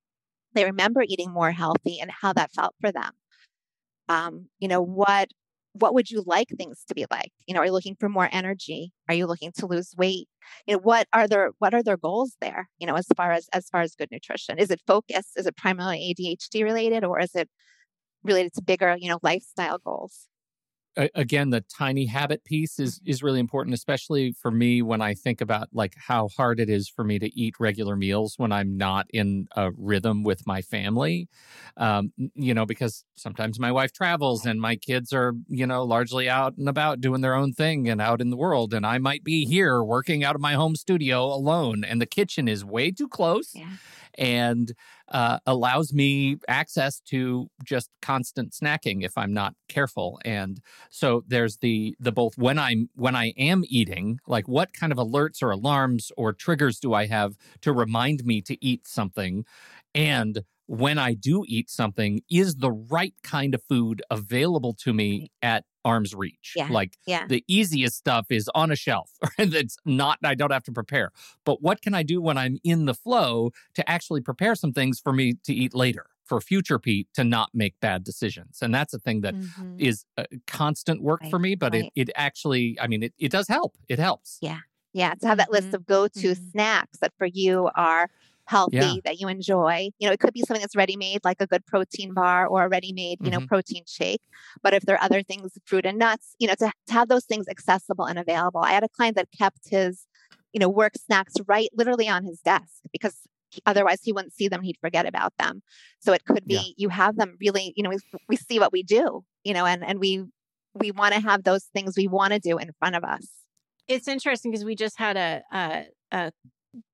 they 0.57 0.65
remember 0.65 1.03
eating 1.07 1.31
more 1.31 1.53
healthy 1.53 2.01
and 2.01 2.11
how 2.11 2.33
that 2.33 2.51
felt 2.51 2.75
for 2.81 2.91
them. 2.91 3.13
Um, 4.09 4.49
you 4.59 4.69
know 4.69 4.83
what 4.83 5.29
what 5.79 5.93
would 5.93 6.11
you 6.11 6.25
like 6.27 6.49
things 6.49 6.85
to 6.89 6.95
be 6.95 7.05
like? 7.11 7.33
You 7.47 7.53
know, 7.53 7.61
are 7.61 7.67
you 7.67 7.73
looking 7.73 7.97
for 8.01 8.09
more 8.09 8.31
energy? 8.33 8.95
Are 9.11 9.15
you 9.15 9.27
looking 9.27 9.53
to 9.59 9.67
lose 9.67 9.93
weight? 9.99 10.27
You 10.67 10.75
know, 10.75 10.81
what 10.81 11.07
are 11.13 11.29
their 11.29 11.51
what 11.59 11.75
are 11.75 11.83
their 11.83 11.99
goals 11.99 12.37
there? 12.41 12.69
You 12.79 12.87
know, 12.87 12.95
as 12.95 13.07
far 13.17 13.33
as 13.33 13.49
as 13.53 13.69
far 13.69 13.83
as 13.83 13.95
good 13.95 14.09
nutrition, 14.11 14.59
is 14.59 14.71
it 14.71 14.81
focus? 14.87 15.33
Is 15.37 15.47
it 15.47 15.57
primarily 15.57 16.15
ADHD 16.19 16.65
related, 16.65 17.05
or 17.05 17.21
is 17.21 17.35
it 17.35 17.49
related 18.25 18.55
to 18.55 18.63
bigger, 18.63 18.97
you 18.99 19.11
know, 19.11 19.19
lifestyle 19.23 19.79
goals? 19.79 20.29
Again 21.15 21.51
the 21.51 21.61
tiny 21.63 22.07
habit 22.07 22.45
piece 22.45 22.79
is 22.79 23.01
is 23.05 23.23
really 23.23 23.41
important 23.41 23.75
especially 23.75 24.33
for 24.33 24.51
me 24.51 24.83
when 24.83 25.01
i 25.01 25.15
think 25.15 25.41
about 25.41 25.69
like 25.73 25.95
how 25.97 26.29
hard 26.37 26.59
it 26.59 26.71
is 26.71 26.89
for 26.89 27.05
me 27.05 27.19
to 27.19 27.39
eat 27.39 27.55
regular 27.59 27.97
meals 27.97 28.35
when 28.39 28.53
i'm 28.53 28.77
not 28.77 29.07
in 29.13 29.47
a 29.57 29.71
rhythm 29.77 30.23
with 30.23 30.47
my 30.47 30.63
family. 30.63 31.29
Um, 31.77 32.13
you 32.35 32.55
know 32.55 32.65
because 32.65 33.05
sometimes 33.17 33.59
my 33.59 33.71
wife 33.71 33.93
travels 33.93 34.47
and 34.47 34.61
my 34.61 34.77
kids 34.77 35.13
are 35.13 35.35
you 35.49 35.67
know 35.67 35.85
largely 35.85 36.29
out 36.29 36.57
and 36.57 36.69
about 36.69 37.01
doing 37.01 37.21
their 37.21 37.35
own 37.35 37.53
thing 37.53 37.89
and 37.89 38.01
out 38.01 38.21
in 38.21 38.31
the 38.31 38.37
world 38.37 38.73
and 38.73 38.87
i 38.87 38.97
might 38.97 39.23
be 39.23 39.45
here 39.45 39.83
working 39.83 40.25
out 40.25 40.35
of 40.35 40.41
my 40.41 40.55
home 40.55 40.75
studio 40.75 41.25
alone 41.27 41.85
and 41.85 42.01
the 42.01 42.07
kitchen 42.07 42.49
is 42.49 42.65
way 42.65 42.91
too 42.91 43.09
close 43.09 43.53
yeah. 43.55 43.69
and 44.17 44.73
uh, 45.09 45.39
allows 45.47 45.93
me 45.93 46.37
access 46.49 47.01
to 47.01 47.49
just 47.65 47.91
constant 48.03 48.53
snacking 48.53 49.05
if 49.05 49.17
I'm 49.17 49.33
not 49.33 49.55
careful. 49.69 50.21
And 50.25 50.61
so 50.91 51.23
there's 51.27 51.59
the 51.59 51.95
the 52.01 52.13
both 52.13 52.37
when 52.37 52.59
I'm 52.59 52.89
when 52.95 53.15
I 53.15 53.33
am 53.37 53.65
eating, 53.69 54.19
like 54.27 54.49
what 54.49 54.73
kind 54.73 54.93
of 54.93 54.99
alerts 54.99 55.43
or 55.43 55.51
alarms 55.51 56.11
or 56.17 56.33
triggers 56.33 56.79
do 56.81 56.95
I 56.95 57.07
have 57.07 57.37
to 57.63 57.73
remind 57.73 58.25
me 58.25 58.43
to 58.43 58.57
eat 58.65 58.87
something, 58.87 59.45
and 59.95 60.43
when 60.67 60.99
I 60.99 61.15
do 61.15 61.45
eat 61.47 61.71
something, 61.71 62.23
is 62.29 62.57
the 62.57 62.73
right 62.73 63.15
kind 63.23 63.55
of 63.55 63.63
food 63.69 64.03
available 64.11 64.75
to 64.81 64.93
me 64.93 65.31
at 65.41 65.65
arm's 65.87 66.15
reach. 66.15 66.53
Yeah. 66.57 66.67
Like 66.69 66.99
yeah. 67.07 67.27
the 67.29 67.45
easiest 67.47 67.97
stuff 67.97 68.27
is 68.29 68.51
on 68.55 68.73
a 68.73 68.77
shelf 68.77 69.13
that's 69.39 69.79
not, 69.87 70.19
I 70.25 70.35
don't 70.35 70.53
have 70.53 70.65
to 70.65 70.73
prepare. 70.73 71.13
But 71.45 71.63
what 71.63 71.81
can 71.81 71.95
I 71.95 72.03
do 72.03 72.21
when 72.21 72.37
I'm 72.37 72.59
in 72.65 72.87
the 72.87 72.95
flow 72.95 73.53
to 73.75 73.89
actually 73.89 74.21
prepare 74.21 74.57
some 74.57 74.73
things 74.73 74.99
for 74.99 75.13
me 75.13 75.35
to 75.45 75.55
eat 75.55 75.75
later? 75.75 76.07
For 76.25 76.41
future 76.41 76.81
Pete 76.81 77.07
to 77.15 77.23
not 77.23 77.51
make 77.55 77.79
bad 77.79 78.03
decisions. 78.03 78.59
And 78.61 78.75
that's 78.75 78.93
a 78.93 78.99
thing 78.99 79.21
that 79.21 79.37
mm-hmm. 79.37 79.77
is 79.79 80.05
constant 80.49 81.01
work 81.01 81.21
right. 81.23 81.31
for 81.31 81.39
me, 81.39 81.55
but 81.55 81.73
right. 81.73 81.85
it, 81.95 82.09
it 82.09 82.11
actually, 82.17 82.77
I 82.81 82.89
mean, 82.89 83.05
it, 83.05 83.15
it 83.17 83.31
does 83.31 83.47
help. 83.47 83.77
It 83.89 84.01
helps. 84.01 84.39
Yeah. 84.41 84.59
Yeah. 84.93 85.15
To 85.15 85.27
have 85.29 85.39
that 85.39 85.53
list 85.53 85.69
mm-hmm. 85.69 85.77
of 85.77 85.87
go 85.87 86.09
to 86.09 86.19
mm-hmm. 86.19 86.51
snacks 86.51 86.99
that 86.99 87.13
for 87.17 87.27
you 87.27 87.71
are 87.77 88.11
healthy 88.47 88.77
Yeah. 88.77 88.95
that 89.05 89.21
you 89.21 89.29
enjoy. 89.29 89.91
You 89.99 90.09
know, 90.09 90.13
it 90.13 90.21
could 90.21 90.33
be 90.33 90.43
something 90.43 90.61
that's 90.63 90.77
ready 90.77 90.97
made, 90.97 91.21
like 91.25 91.41
a 91.41 91.47
good 91.47 91.67
protein 91.67 92.15
bar 92.15 92.47
or 92.47 92.65
a 92.65 92.69
ready 92.69 92.93
made, 92.93 93.19
you 93.23 93.31
know, 93.31 93.41
Mhm. 93.41 93.49
protein 93.49 93.83
shake. 93.87 94.23
But 94.63 94.73
if 94.75 94.85
there 94.85 94.97
are 94.97 95.03
other 95.05 95.23
things, 95.23 95.53
fruit 95.67 95.85
and 95.85 95.99
nuts, 95.99 96.35
you 96.39 96.47
know, 96.49 96.55
to, 96.55 96.73
to 96.87 96.93
have 96.93 97.09
those 97.09 97.25
things 97.25 97.49
accessible 97.49 98.05
and 98.07 98.19
available. 98.19 98.61
I 98.63 98.73
had 98.73 98.85
a 98.85 98.89
client 98.89 99.17
that 99.17 99.29
kept 99.37 99.69
his, 99.69 100.07
you 100.53 100.61
know, 100.61 100.69
work 100.69 100.93
snacks 100.97 101.35
right 101.47 101.69
literally 101.75 102.09
on 102.09 102.25
his 102.25 102.41
desk 102.41 102.83
because 102.93 103.21
otherwise 103.67 104.01
he 104.03 104.13
wouldn't 104.13 104.33
see 104.35 104.49
them. 104.49 104.63
He'd 104.63 104.79
forget 104.81 105.07
about 105.07 105.33
them. 105.39 105.63
So 106.01 106.13
it 106.13 106.25
could 106.25 106.47
be 106.47 106.55
Yeah. 106.55 106.73
you 106.77 106.89
have 106.91 107.17
them 107.17 107.37
really, 107.41 107.73
you 107.77 107.83
know, 107.83 107.91
we, 107.91 107.99
we 108.29 108.37
see 108.37 108.59
what 108.59 108.73
we 108.73 108.83
do, 108.83 109.25
you 109.45 109.55
know, 109.55 109.67
and, 109.67 109.85
and 109.85 109.99
we, 109.99 110.25
we 110.75 110.91
want 110.91 111.15
to 111.15 111.21
have 111.21 111.45
those 111.45 111.65
things 111.75 111.95
we 111.97 112.07
want 112.07 112.33
to 112.33 112.39
do 112.39 112.59
in 112.59 112.71
front 112.79 112.97
of 112.97 113.03
us. 113.05 113.29
It's 113.89 114.09
interesting 114.09 114.51
because 114.51 114.65
we 114.65 114.75
just 114.75 114.99
had 114.99 115.17
a, 115.17 115.43
a, 115.53 115.85
a 116.13 116.33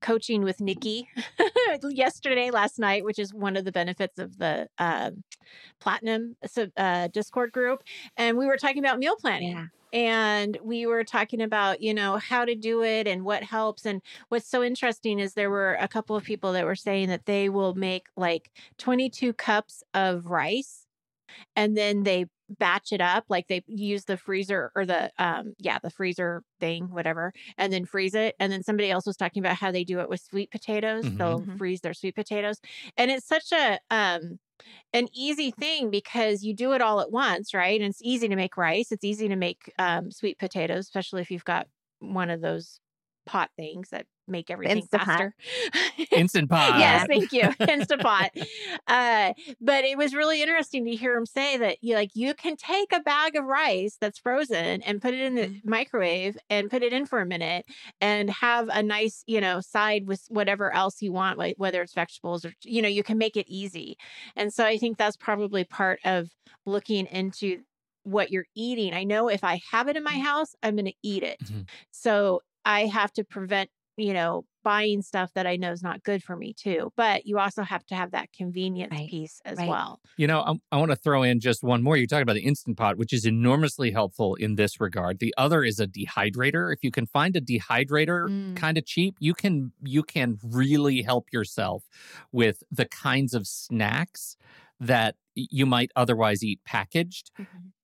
coaching 0.00 0.42
with 0.42 0.60
Nikki 0.60 1.08
yesterday, 1.90 2.50
last 2.50 2.78
night, 2.78 3.04
which 3.04 3.18
is 3.18 3.34
one 3.34 3.56
of 3.56 3.64
the 3.64 3.72
benefits 3.72 4.18
of 4.18 4.38
the 4.38 4.68
uh, 4.78 5.10
Platinum 5.80 6.36
uh, 6.76 7.08
Discord 7.08 7.52
group, 7.52 7.82
and 8.16 8.36
we 8.38 8.46
were 8.46 8.56
talking 8.56 8.78
about 8.78 8.98
meal 8.98 9.16
planning. 9.16 9.70
And 9.94 10.56
we 10.62 10.86
were 10.86 11.04
talking 11.04 11.42
about, 11.42 11.82
you 11.82 11.92
know, 11.92 12.16
how 12.16 12.46
to 12.46 12.54
do 12.54 12.82
it 12.82 13.06
and 13.06 13.26
what 13.26 13.42
helps. 13.42 13.84
And 13.84 14.00
what's 14.30 14.48
so 14.48 14.62
interesting 14.62 15.18
is 15.18 15.34
there 15.34 15.50
were 15.50 15.74
a 15.74 15.86
couple 15.86 16.16
of 16.16 16.24
people 16.24 16.54
that 16.54 16.64
were 16.64 16.74
saying 16.74 17.08
that 17.08 17.26
they 17.26 17.50
will 17.50 17.74
make 17.74 18.06
like 18.16 18.50
22 18.78 19.34
cups 19.34 19.82
of 19.92 20.24
rice 20.24 20.86
and 21.56 21.76
then 21.76 22.02
they 22.02 22.26
batch 22.58 22.92
it 22.92 23.00
up 23.00 23.24
like 23.28 23.48
they 23.48 23.62
use 23.66 24.04
the 24.04 24.16
freezer 24.16 24.72
or 24.74 24.86
the 24.86 25.10
um 25.18 25.54
yeah 25.58 25.78
the 25.82 25.90
freezer 25.90 26.42
thing 26.60 26.88
whatever 26.90 27.32
and 27.58 27.72
then 27.72 27.84
freeze 27.84 28.14
it 28.14 28.34
and 28.40 28.52
then 28.52 28.62
somebody 28.62 28.90
else 28.90 29.06
was 29.06 29.16
talking 29.16 29.42
about 29.42 29.56
how 29.56 29.70
they 29.72 29.84
do 29.84 30.00
it 30.00 30.08
with 30.08 30.20
sweet 30.20 30.50
potatoes 30.50 31.10
Mhm. 31.10 31.16
they'll 31.18 31.46
Mhm. 31.46 31.58
freeze 31.58 31.80
their 31.80 31.94
sweet 31.94 32.14
potatoes 32.14 32.60
and 32.96 33.10
it's 33.10 33.26
such 33.26 33.52
a 33.52 33.78
um 33.90 34.38
an 34.92 35.08
easy 35.14 35.50
thing 35.50 35.90
because 35.90 36.42
you 36.44 36.54
do 36.54 36.72
it 36.72 36.82
all 36.82 37.00
at 37.00 37.10
once 37.12 37.54
right 37.54 37.80
and 37.80 37.90
it's 37.90 38.02
easy 38.02 38.28
to 38.28 38.36
make 38.36 38.56
rice 38.56 38.92
it's 38.92 39.04
easy 39.04 39.28
to 39.28 39.36
make 39.36 39.72
um 39.78 40.10
sweet 40.10 40.38
potatoes 40.38 40.80
especially 40.86 41.22
if 41.22 41.30
you've 41.30 41.44
got 41.44 41.68
one 42.00 42.30
of 42.30 42.40
those 42.40 42.80
pot 43.26 43.50
things 43.56 43.90
that 43.90 44.06
make 44.28 44.50
everything 44.50 44.82
Instapot. 44.82 45.04
faster 45.04 45.34
Instant 46.12 46.48
pot. 46.50 46.78
Yes, 46.78 47.06
thank 47.08 47.32
you. 47.32 47.42
Instapot. 47.42 48.28
Uh, 48.88 49.32
but 49.60 49.84
it 49.84 49.96
was 49.96 50.14
really 50.14 50.42
interesting 50.42 50.84
to 50.84 50.90
hear 50.94 51.14
him 51.16 51.24
say 51.26 51.56
that 51.56 51.78
you 51.82 51.94
like 51.94 52.10
you 52.14 52.34
can 52.34 52.56
take 52.56 52.92
a 52.92 53.00
bag 53.00 53.36
of 53.36 53.44
rice 53.44 53.96
that's 54.00 54.18
frozen 54.18 54.82
and 54.82 55.00
put 55.00 55.14
it 55.14 55.20
in 55.20 55.34
the 55.34 55.60
microwave 55.64 56.36
and 56.50 56.68
put 56.70 56.82
it 56.82 56.92
in 56.92 57.06
for 57.06 57.20
a 57.20 57.26
minute 57.26 57.64
and 58.00 58.28
have 58.30 58.68
a 58.68 58.82
nice, 58.82 59.22
you 59.26 59.40
know, 59.40 59.60
side 59.60 60.06
with 60.06 60.24
whatever 60.28 60.72
else 60.74 61.00
you 61.00 61.12
want, 61.12 61.38
like 61.38 61.54
whether 61.58 61.80
it's 61.82 61.94
vegetables 61.94 62.44
or 62.44 62.52
you 62.64 62.82
know, 62.82 62.88
you 62.88 63.02
can 63.02 63.18
make 63.18 63.36
it 63.36 63.46
easy. 63.48 63.96
And 64.36 64.52
so 64.52 64.64
I 64.64 64.76
think 64.78 64.98
that's 64.98 65.16
probably 65.16 65.64
part 65.64 66.00
of 66.04 66.28
looking 66.66 67.06
into 67.06 67.60
what 68.04 68.30
you're 68.30 68.46
eating. 68.54 68.94
I 68.94 69.04
know 69.04 69.28
if 69.28 69.44
I 69.44 69.60
have 69.70 69.88
it 69.88 69.96
in 69.96 70.02
my 70.02 70.18
house, 70.18 70.54
I'm 70.62 70.74
going 70.76 70.86
to 70.86 70.94
eat 71.02 71.22
it. 71.22 71.38
Mhm. 71.44 71.68
So 71.92 72.42
I 72.64 72.86
have 72.86 73.12
to 73.14 73.24
prevent, 73.24 73.70
you 73.96 74.12
know, 74.12 74.44
buying 74.64 75.02
stuff 75.02 75.32
that 75.34 75.46
I 75.46 75.56
know 75.56 75.72
is 75.72 75.82
not 75.82 76.02
good 76.02 76.22
for 76.22 76.36
me 76.36 76.54
too. 76.54 76.92
But 76.96 77.26
you 77.26 77.38
also 77.38 77.62
have 77.62 77.84
to 77.86 77.94
have 77.96 78.12
that 78.12 78.32
convenience 78.32 78.92
Right, 78.92 79.06
piece 79.06 79.40
as 79.44 79.58
right. 79.58 79.66
well. 79.66 80.00
You 80.18 80.26
know, 80.26 80.40
I, 80.40 80.54
I 80.72 80.76
want 80.78 80.90
to 80.90 80.96
throw 80.96 81.22
in 81.22 81.40
just 81.40 81.62
one 81.64 81.82
more. 81.82 81.96
You 81.96 82.06
talked 82.06 82.22
about 82.22 82.34
the 82.34 82.44
Instant 82.44 82.76
Pot, 82.76 82.98
which 82.98 83.12
is 83.14 83.24
enormously 83.24 83.90
helpful 83.90 84.34
in 84.34 84.56
this 84.56 84.78
regard. 84.78 85.18
The 85.18 85.32
other 85.38 85.64
is 85.64 85.80
a 85.80 85.86
dehydrator. 85.86 86.72
If 86.72 86.84
you 86.84 86.90
can 86.90 87.06
find 87.06 87.34
a 87.34 87.40
dehydrator 87.40 88.28
Mm. 88.28 88.54
kind 88.54 88.76
of 88.76 88.84
cheap, 88.84 89.16
you 89.18 89.32
can 89.32 89.72
you 89.80 90.02
can 90.02 90.38
really 90.44 91.00
help 91.00 91.32
yourself 91.32 91.84
with 92.30 92.62
the 92.70 92.84
kinds 92.84 93.32
of 93.32 93.46
snacks 93.46 94.36
that 94.78 95.16
you 95.34 95.64
might 95.64 95.90
otherwise 95.96 96.42
eat 96.44 96.60
packaged 96.66 97.30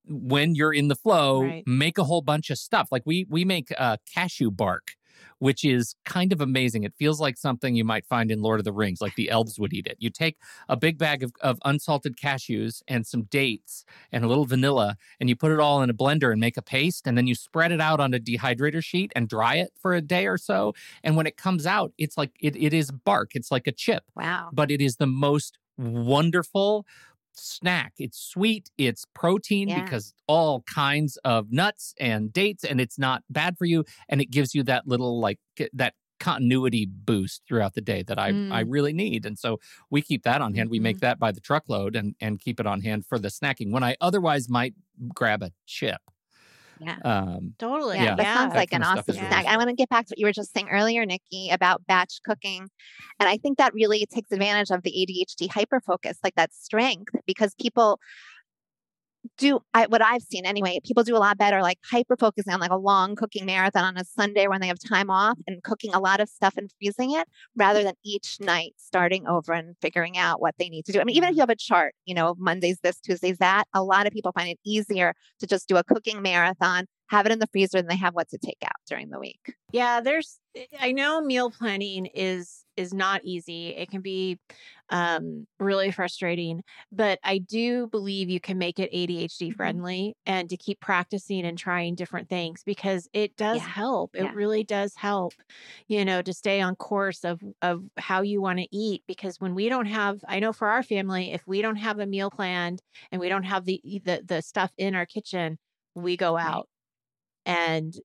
when 0.09 0.55
you're 0.55 0.73
in 0.73 0.87
the 0.87 0.95
flow 0.95 1.43
Right. 1.43 1.63
make 1.67 1.97
a 1.97 2.03
whole 2.03 2.21
bunch 2.21 2.49
of 2.49 2.57
stuff. 2.57 2.89
Like 2.91 3.03
we 3.05 3.25
we 3.29 3.45
make 3.45 3.71
uh, 3.77 3.97
cashew 4.13 4.51
bark 4.51 4.91
which 5.39 5.63
is 5.65 5.95
kind 6.05 6.31
of 6.33 6.39
amazing. 6.41 6.83
It 6.83 6.93
feels 6.97 7.19
like 7.21 7.37
something 7.37 7.73
you 7.75 7.83
might 7.85 8.05
find 8.05 8.29
in 8.31 8.41
lord 8.41 8.59
of 8.59 8.63
the 8.65 8.71
rings 8.73 8.99
like 9.01 9.15
the 9.15 9.29
elves 9.29 9.57
would 9.59 9.73
eat 9.73 9.85
it. 9.87 9.95
You 9.99 10.09
take 10.09 10.37
a 10.69 10.75
big 10.77 10.97
bag 10.97 11.23
of, 11.23 11.31
of 11.41 11.59
unsalted 11.65 12.15
cashews 12.17 12.81
and 12.87 13.05
some 13.07 13.23
dates 13.23 13.85
and 14.11 14.23
a 14.23 14.27
little 14.27 14.45
vanilla 14.45 14.95
and 15.19 15.27
you 15.29 15.35
put 15.37 15.51
it 15.51 15.59
all 15.59 15.81
in 15.81 15.89
a 15.89 15.93
blender 15.93 16.31
and 16.31 16.39
make 16.39 16.57
a 16.57 16.61
paste 16.61 17.05
and 17.07 17.17
then 17.17 17.27
you 17.27 17.35
spread 17.35 17.71
it 17.71 17.79
out 17.81 17.99
on 17.99 18.13
a 18.13 18.19
dehydrator 18.19 18.83
sheet 18.83 19.11
and 19.15 19.27
dry 19.29 19.55
it 19.55 19.71
for 19.81 19.93
a 19.93 20.01
day 20.01 20.25
or 20.27 20.37
so. 20.37 20.73
And 21.03 21.15
when 21.17 21.27
it 21.27 21.35
comes 21.37 21.65
out 21.65 21.91
it's 21.97 22.17
like 22.17 22.31
it, 22.39 22.55
it 22.55 22.73
is 22.73 22.91
bark. 22.91 23.31
It's 23.33 23.51
like 23.51 23.67
a 23.67 23.73
chip. 23.73 24.03
Wow. 24.15 24.49
but 24.53 24.71
it 24.71 24.81
is 24.81 24.97
the 24.97 25.07
most 25.07 25.57
wonderful 25.77 26.85
snack. 27.39 27.93
It's 27.97 28.19
sweet, 28.19 28.69
it's 28.77 29.05
protein 29.13 29.69
Yeah. 29.69 29.83
because 29.83 30.13
all 30.27 30.61
kinds 30.61 31.17
of 31.23 31.51
nuts 31.51 31.93
and 31.99 32.31
dates, 32.31 32.63
and 32.63 32.79
it's 32.79 32.99
not 32.99 33.23
bad 33.29 33.57
for 33.57 33.65
you. 33.65 33.85
And 34.07 34.21
it 34.21 34.31
gives 34.31 34.53
you 34.53 34.63
that 34.63 34.87
little 34.87 35.19
like 35.19 35.39
that 35.73 35.93
continuity 36.19 36.85
boost 36.85 37.41
throughout 37.47 37.73
the 37.73 37.81
day 37.81 38.03
that 38.03 38.19
I, 38.19 38.27
I 38.27 38.31
mm. 38.31 38.65
really 38.67 38.93
need. 38.93 39.25
And 39.25 39.39
so 39.39 39.59
we 39.89 40.01
keep 40.01 40.23
that 40.23 40.41
on 40.41 40.53
hand. 40.53 40.69
We 40.69 40.79
make 40.79 40.97
mm-hmm. 40.97 41.05
that 41.05 41.19
by 41.19 41.31
the 41.31 41.39
truckload 41.39 41.95
and 41.95 42.15
and 42.19 42.39
keep 42.39 42.59
it 42.59 42.67
on 42.67 42.81
hand 42.81 43.05
for 43.05 43.17
the 43.17 43.29
snacking 43.29 43.71
when 43.71 43.83
I 43.83 43.95
otherwise 44.01 44.49
might 44.49 44.73
grab 45.13 45.41
a 45.41 45.51
chip. 45.65 46.01
Yeah. 46.79 46.97
Um, 47.03 47.53
Totally. 47.59 47.97
Yeah, 47.97 48.03
Yeah. 48.03 48.15
that 48.15 48.33
sounds 48.35 48.53
That 48.53 48.59
like 48.59 48.73
an 48.73 48.81
kind 48.81 48.83
of 48.83 48.87
stuff 48.87 48.99
awesome 49.09 49.15
is 49.15 49.21
really 49.21 49.43
snack. 49.43 49.45
I 49.47 49.57
want 49.57 49.69
to 49.69 49.75
get 49.75 49.89
back 49.89 50.05
to 50.07 50.11
what 50.11 50.17
you 50.19 50.25
were 50.25 50.31
just 50.31 50.53
saying 50.53 50.69
earlier, 50.69 51.05
Nikki, 51.05 51.49
about 51.51 51.85
batch 51.87 52.19
cooking. 52.25 52.69
And 53.19 53.27
I 53.29 53.37
think 53.37 53.57
that 53.57 53.73
really 53.73 54.05
takes 54.05 54.31
advantage 54.31 54.71
of 54.71 54.83
the 54.83 54.91
ADHD 54.91 55.49
hyperfocus, 55.49 56.15
like 56.23 56.35
that 56.35 56.53
strength, 56.53 57.13
because 57.25 57.53
people 57.59 57.99
do 59.37 59.59
I, 59.73 59.87
what 59.87 60.01
I've 60.01 60.21
seen 60.21 60.45
anyway. 60.45 60.79
People 60.83 61.03
do 61.03 61.15
a 61.15 61.19
lot 61.19 61.37
better, 61.37 61.61
like 61.61 61.79
hyper 61.83 62.15
focusing 62.17 62.53
on 62.53 62.59
like 62.59 62.71
a 62.71 62.77
long 62.77 63.15
cooking 63.15 63.45
marathon 63.45 63.83
on 63.83 63.97
a 63.97 64.05
Sunday 64.05 64.47
when 64.47 64.61
they 64.61 64.67
have 64.67 64.79
time 64.79 65.09
off 65.09 65.37
and 65.47 65.61
cooking 65.63 65.93
a 65.93 65.99
lot 65.99 66.19
of 66.19 66.29
stuff 66.29 66.55
and 66.57 66.71
freezing 66.79 67.11
it 67.11 67.27
rather 67.55 67.83
than 67.83 67.93
each 68.03 68.37
night 68.39 68.73
starting 68.77 69.27
over 69.27 69.53
and 69.53 69.75
figuring 69.81 70.17
out 70.17 70.41
what 70.41 70.55
they 70.57 70.69
need 70.69 70.85
to 70.85 70.91
do. 70.91 70.99
I 70.99 71.03
mean, 71.03 71.15
even 71.15 71.29
if 71.29 71.35
you 71.35 71.41
mm-hmm. 71.41 71.41
have 71.41 71.49
a 71.49 71.55
chart, 71.55 71.95
you 72.05 72.15
know, 72.15 72.35
Mondays 72.37 72.79
this, 72.81 72.99
Tuesdays 72.99 73.37
that, 73.39 73.65
a 73.73 73.83
lot 73.83 74.07
of 74.07 74.13
people 74.13 74.31
find 74.31 74.49
it 74.49 74.59
easier 74.65 75.13
to 75.39 75.47
just 75.47 75.67
do 75.67 75.77
a 75.77 75.83
cooking 75.83 76.21
marathon 76.21 76.85
have 77.09 77.25
it 77.25 77.31
in 77.31 77.39
the 77.39 77.47
freezer 77.47 77.79
and 77.79 77.89
they 77.89 77.95
have 77.95 78.13
what 78.13 78.29
to 78.29 78.37
take 78.37 78.57
out 78.63 78.71
during 78.87 79.09
the 79.09 79.19
week. 79.19 79.55
Yeah, 79.71 80.01
there's 80.01 80.39
I 80.79 80.91
know 80.91 81.21
meal 81.21 81.51
planning 81.51 82.07
is 82.07 82.65
is 82.77 82.93
not 82.93 83.21
easy. 83.23 83.69
It 83.69 83.91
can 83.91 84.01
be 84.01 84.39
um, 84.89 85.45
really 85.59 85.91
frustrating, 85.91 86.63
but 86.91 87.19
I 87.23 87.39
do 87.39 87.87
believe 87.87 88.29
you 88.29 88.39
can 88.39 88.57
make 88.57 88.79
it 88.79 88.91
ADHD 88.91 89.27
mm-hmm. 89.27 89.55
friendly 89.55 90.15
and 90.25 90.49
to 90.49 90.57
keep 90.57 90.79
practicing 90.79 91.45
and 91.45 91.57
trying 91.57 91.95
different 91.95 92.29
things 92.29 92.63
because 92.65 93.07
it 93.13 93.35
does 93.35 93.57
yeah. 93.57 93.67
help. 93.67 94.15
It 94.15 94.23
yeah. 94.23 94.31
really 94.33 94.63
does 94.63 94.93
help, 94.95 95.33
you 95.87 96.05
know, 96.05 96.21
to 96.21 96.33
stay 96.33 96.61
on 96.61 96.75
course 96.75 97.23
of 97.23 97.41
of 97.61 97.83
how 97.97 98.21
you 98.21 98.41
want 98.41 98.59
to 98.59 98.67
eat 98.71 99.03
because 99.07 99.39
when 99.39 99.55
we 99.55 99.69
don't 99.69 99.87
have 99.87 100.19
I 100.27 100.39
know 100.39 100.53
for 100.53 100.67
our 100.67 100.83
family 100.83 101.33
if 101.33 101.45
we 101.47 101.61
don't 101.61 101.75
have 101.75 101.99
a 101.99 102.05
meal 102.05 102.29
planned 102.29 102.81
and 103.11 103.19
we 103.19 103.29
don't 103.29 103.43
have 103.43 103.65
the 103.65 103.81
the 103.83 104.21
the 104.25 104.41
stuff 104.41 104.71
in 104.77 104.95
our 104.95 105.05
kitchen, 105.05 105.57
we 105.95 106.17
go 106.17 106.37
out. 106.37 106.67
And 107.49 107.95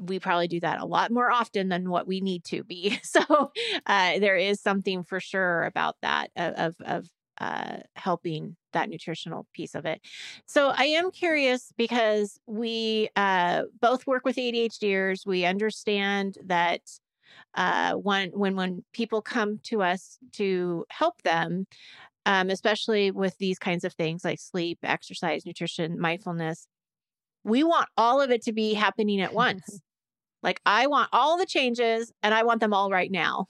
we 0.00 0.18
probably 0.20 0.48
do 0.48 0.60
that 0.60 0.80
a 0.80 0.86
lot 0.86 1.10
more 1.10 1.30
often 1.30 1.68
than 1.68 1.90
what 1.90 2.06
we 2.06 2.20
need 2.20 2.44
to 2.44 2.64
be. 2.64 2.98
So 3.04 3.52
uh, 3.86 4.18
there 4.18 4.36
is 4.36 4.60
something 4.60 5.02
for 5.02 5.20
sure 5.20 5.64
about 5.64 5.96
that 6.02 6.30
of 6.36 6.76
of 6.84 7.08
uh, 7.40 7.78
helping 7.96 8.56
that 8.72 8.88
nutritional 8.88 9.46
piece 9.54 9.74
of 9.74 9.86
it. 9.86 10.00
So 10.46 10.72
I 10.76 10.84
am 10.84 11.10
curious 11.10 11.72
because 11.76 12.38
we 12.46 13.08
uh, 13.16 13.62
both 13.80 14.06
work 14.06 14.24
with 14.24 14.36
ADHDers. 14.36 15.26
We 15.26 15.44
understand 15.44 16.38
that 16.44 16.82
uh, 17.54 17.94
when 17.94 18.30
when 18.30 18.56
when 18.56 18.84
people 18.92 19.22
come 19.22 19.58
to 19.64 19.82
us 19.82 20.18
to 20.34 20.84
help 20.90 21.22
them, 21.22 21.66
um, 22.26 22.50
especially 22.50 23.10
with 23.10 23.36
these 23.38 23.58
kinds 23.58 23.84
of 23.84 23.94
things 23.94 24.24
like 24.24 24.40
sleep, 24.40 24.78
exercise, 24.82 25.46
nutrition, 25.46 26.00
mindfulness, 26.00 26.66
we 27.48 27.64
want 27.64 27.88
all 27.96 28.20
of 28.20 28.30
it 28.30 28.42
to 28.42 28.52
be 28.52 28.74
happening 28.74 29.20
at 29.20 29.32
once. 29.44 29.80
Like, 30.42 30.60
I 30.64 30.86
want 30.86 31.08
all 31.12 31.36
the 31.36 31.46
changes 31.46 32.12
and 32.22 32.32
I 32.32 32.44
want 32.44 32.60
them 32.60 32.72
all 32.72 32.90
right 32.90 33.10
now. 33.10 33.46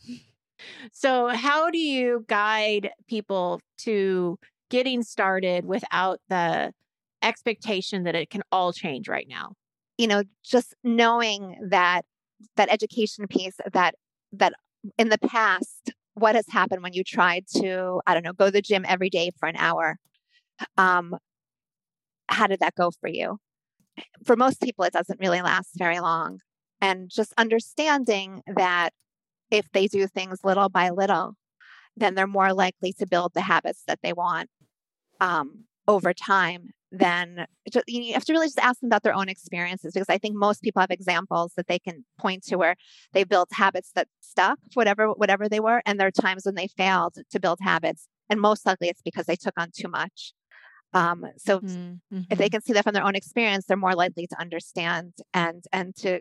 So, 0.93 1.29
how 1.29 1.71
do 1.71 1.79
you 1.79 2.25
guide 2.29 2.91
people 3.09 3.61
to 3.79 4.39
getting 4.71 5.03
started 5.03 5.65
without 5.65 6.21
the 6.29 6.73
expectation 7.23 8.05
that 8.05 8.15
it 8.15 8.31
can 8.31 8.43
all 8.51 8.73
change 8.73 9.09
right 9.09 9.27
now? 9.29 9.53
You 9.99 10.07
know, 10.07 10.23
just 10.43 10.75
knowing 10.83 11.57
that 11.71 12.03
that 12.57 12.71
education 12.71 13.27
piece 13.29 13.57
that 13.73 13.95
that 14.33 14.55
in 14.97 15.09
the 15.09 15.19
past 15.19 15.93
what 16.15 16.35
has 16.35 16.47
happened 16.49 16.83
when 16.83 16.93
you 16.93 17.03
tried 17.03 17.45
to 17.49 18.01
i 18.07 18.15
don't 18.15 18.25
know 18.25 18.33
go 18.33 18.47
to 18.47 18.51
the 18.51 18.63
gym 18.63 18.85
every 18.87 19.11
day 19.11 19.31
for 19.39 19.49
an 19.49 19.57
hour 19.57 19.97
um 20.77 21.17
how 22.29 22.47
did 22.47 22.61
that 22.61 22.75
go 22.75 22.91
for 23.01 23.09
you 23.09 23.39
for 24.25 24.37
most 24.37 24.61
people 24.61 24.85
it 24.85 24.93
doesn't 24.93 25.21
really 25.21 25.43
last 25.43 25.71
very 25.77 26.01
long 26.01 26.39
and 26.81 27.11
just 27.11 27.33
understanding 27.37 28.43
that 28.47 28.91
if 29.51 29.71
they 29.73 29.87
do 29.87 30.07
things 30.07 30.41
little 30.45 30.69
by 30.69 30.91
little, 30.91 31.35
then 31.97 32.15
they're 32.15 32.27
more 32.27 32.53
likely 32.53 32.93
to 32.95 33.07
build 33.07 33.33
the 33.35 33.41
habits 33.41 33.83
that 33.87 34.01
they 34.03 34.13
want 34.13 34.51
um, 35.21 35.65
over 35.87 36.13
time. 36.13 36.71
Then 36.91 37.47
you 37.87 38.15
have 38.15 38.25
to 38.25 38.33
really 38.33 38.47
just 38.47 38.59
ask 38.59 38.81
them 38.81 38.89
about 38.89 39.03
their 39.03 39.15
own 39.15 39.29
experiences 39.29 39.93
because 39.93 40.09
I 40.09 40.17
think 40.17 40.37
most 40.37 40.63
people 40.63 40.81
have 40.81 40.91
examples 40.91 41.53
that 41.57 41.67
they 41.67 41.79
can 41.79 42.05
point 42.19 42.45
to 42.45 42.57
where 42.57 42.77
they 43.13 43.25
built 43.25 43.51
habits 43.53 43.91
that 43.95 44.09
stuck, 44.21 44.59
whatever 44.75 45.09
whatever 45.09 45.49
they 45.49 45.61
were, 45.61 45.83
and 45.85 46.01
there 46.01 46.07
are 46.07 46.11
times 46.11 46.47
when 46.47 46.55
they 46.55 46.69
failed 46.69 47.17
to 47.31 47.41
build 47.41 47.59
habits, 47.61 48.09
and 48.31 48.41
most 48.41 48.65
likely 48.65 48.89
it's 48.89 49.03
because 49.03 49.27
they 49.27 49.37
took 49.37 49.55
on 49.59 49.71
too 49.75 49.89
much. 49.89 50.33
Um, 50.95 51.27
so 51.37 51.61
mm-hmm. 51.61 52.21
if 52.31 52.39
they 52.39 52.47
mm-hmm. 52.47 52.53
can 52.53 52.63
see 52.63 52.73
that 52.73 52.85
from 52.85 52.95
their 52.95 53.05
own 53.05 53.15
experience, 53.15 53.67
they're 53.67 53.77
more 53.77 53.95
likely 53.95 54.27
to 54.27 54.41
understand 54.41 55.15
and 55.35 55.65
and 55.73 55.95
to 55.97 56.21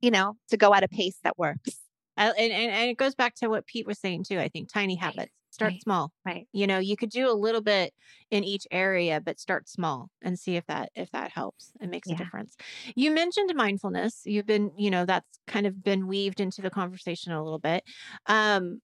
you 0.00 0.10
know, 0.10 0.36
to 0.48 0.56
go 0.56 0.74
at 0.74 0.82
a 0.82 0.88
pace 0.88 1.18
that 1.24 1.38
works. 1.38 1.78
Uh, 2.16 2.32
and, 2.38 2.52
and, 2.52 2.72
and 2.72 2.90
it 2.90 2.96
goes 2.96 3.14
back 3.14 3.34
to 3.36 3.48
what 3.48 3.66
Pete 3.66 3.86
was 3.86 3.98
saying 3.98 4.24
too. 4.24 4.38
I 4.38 4.48
think 4.48 4.72
tiny 4.72 4.96
habits. 4.96 5.18
Right. 5.18 5.30
Start 5.52 5.72
right. 5.72 5.82
small. 5.82 6.12
Right. 6.24 6.46
You 6.52 6.66
know, 6.66 6.78
you 6.78 6.96
could 6.96 7.10
do 7.10 7.30
a 7.30 7.34
little 7.34 7.60
bit 7.60 7.92
in 8.30 8.44
each 8.44 8.66
area, 8.70 9.20
but 9.20 9.40
start 9.40 9.68
small 9.68 10.08
and 10.22 10.38
see 10.38 10.56
if 10.56 10.64
that 10.66 10.90
if 10.94 11.10
that 11.10 11.32
helps 11.32 11.72
and 11.80 11.90
makes 11.90 12.08
yeah. 12.08 12.14
a 12.14 12.18
difference. 12.18 12.56
You 12.94 13.10
mentioned 13.10 13.50
mindfulness. 13.54 14.22
You've 14.24 14.46
been, 14.46 14.70
you 14.76 14.90
know, 14.90 15.04
that's 15.04 15.40
kind 15.46 15.66
of 15.66 15.82
been 15.82 16.06
weaved 16.06 16.40
into 16.40 16.62
the 16.62 16.70
conversation 16.70 17.32
a 17.32 17.42
little 17.42 17.58
bit. 17.58 17.82
Um, 18.26 18.80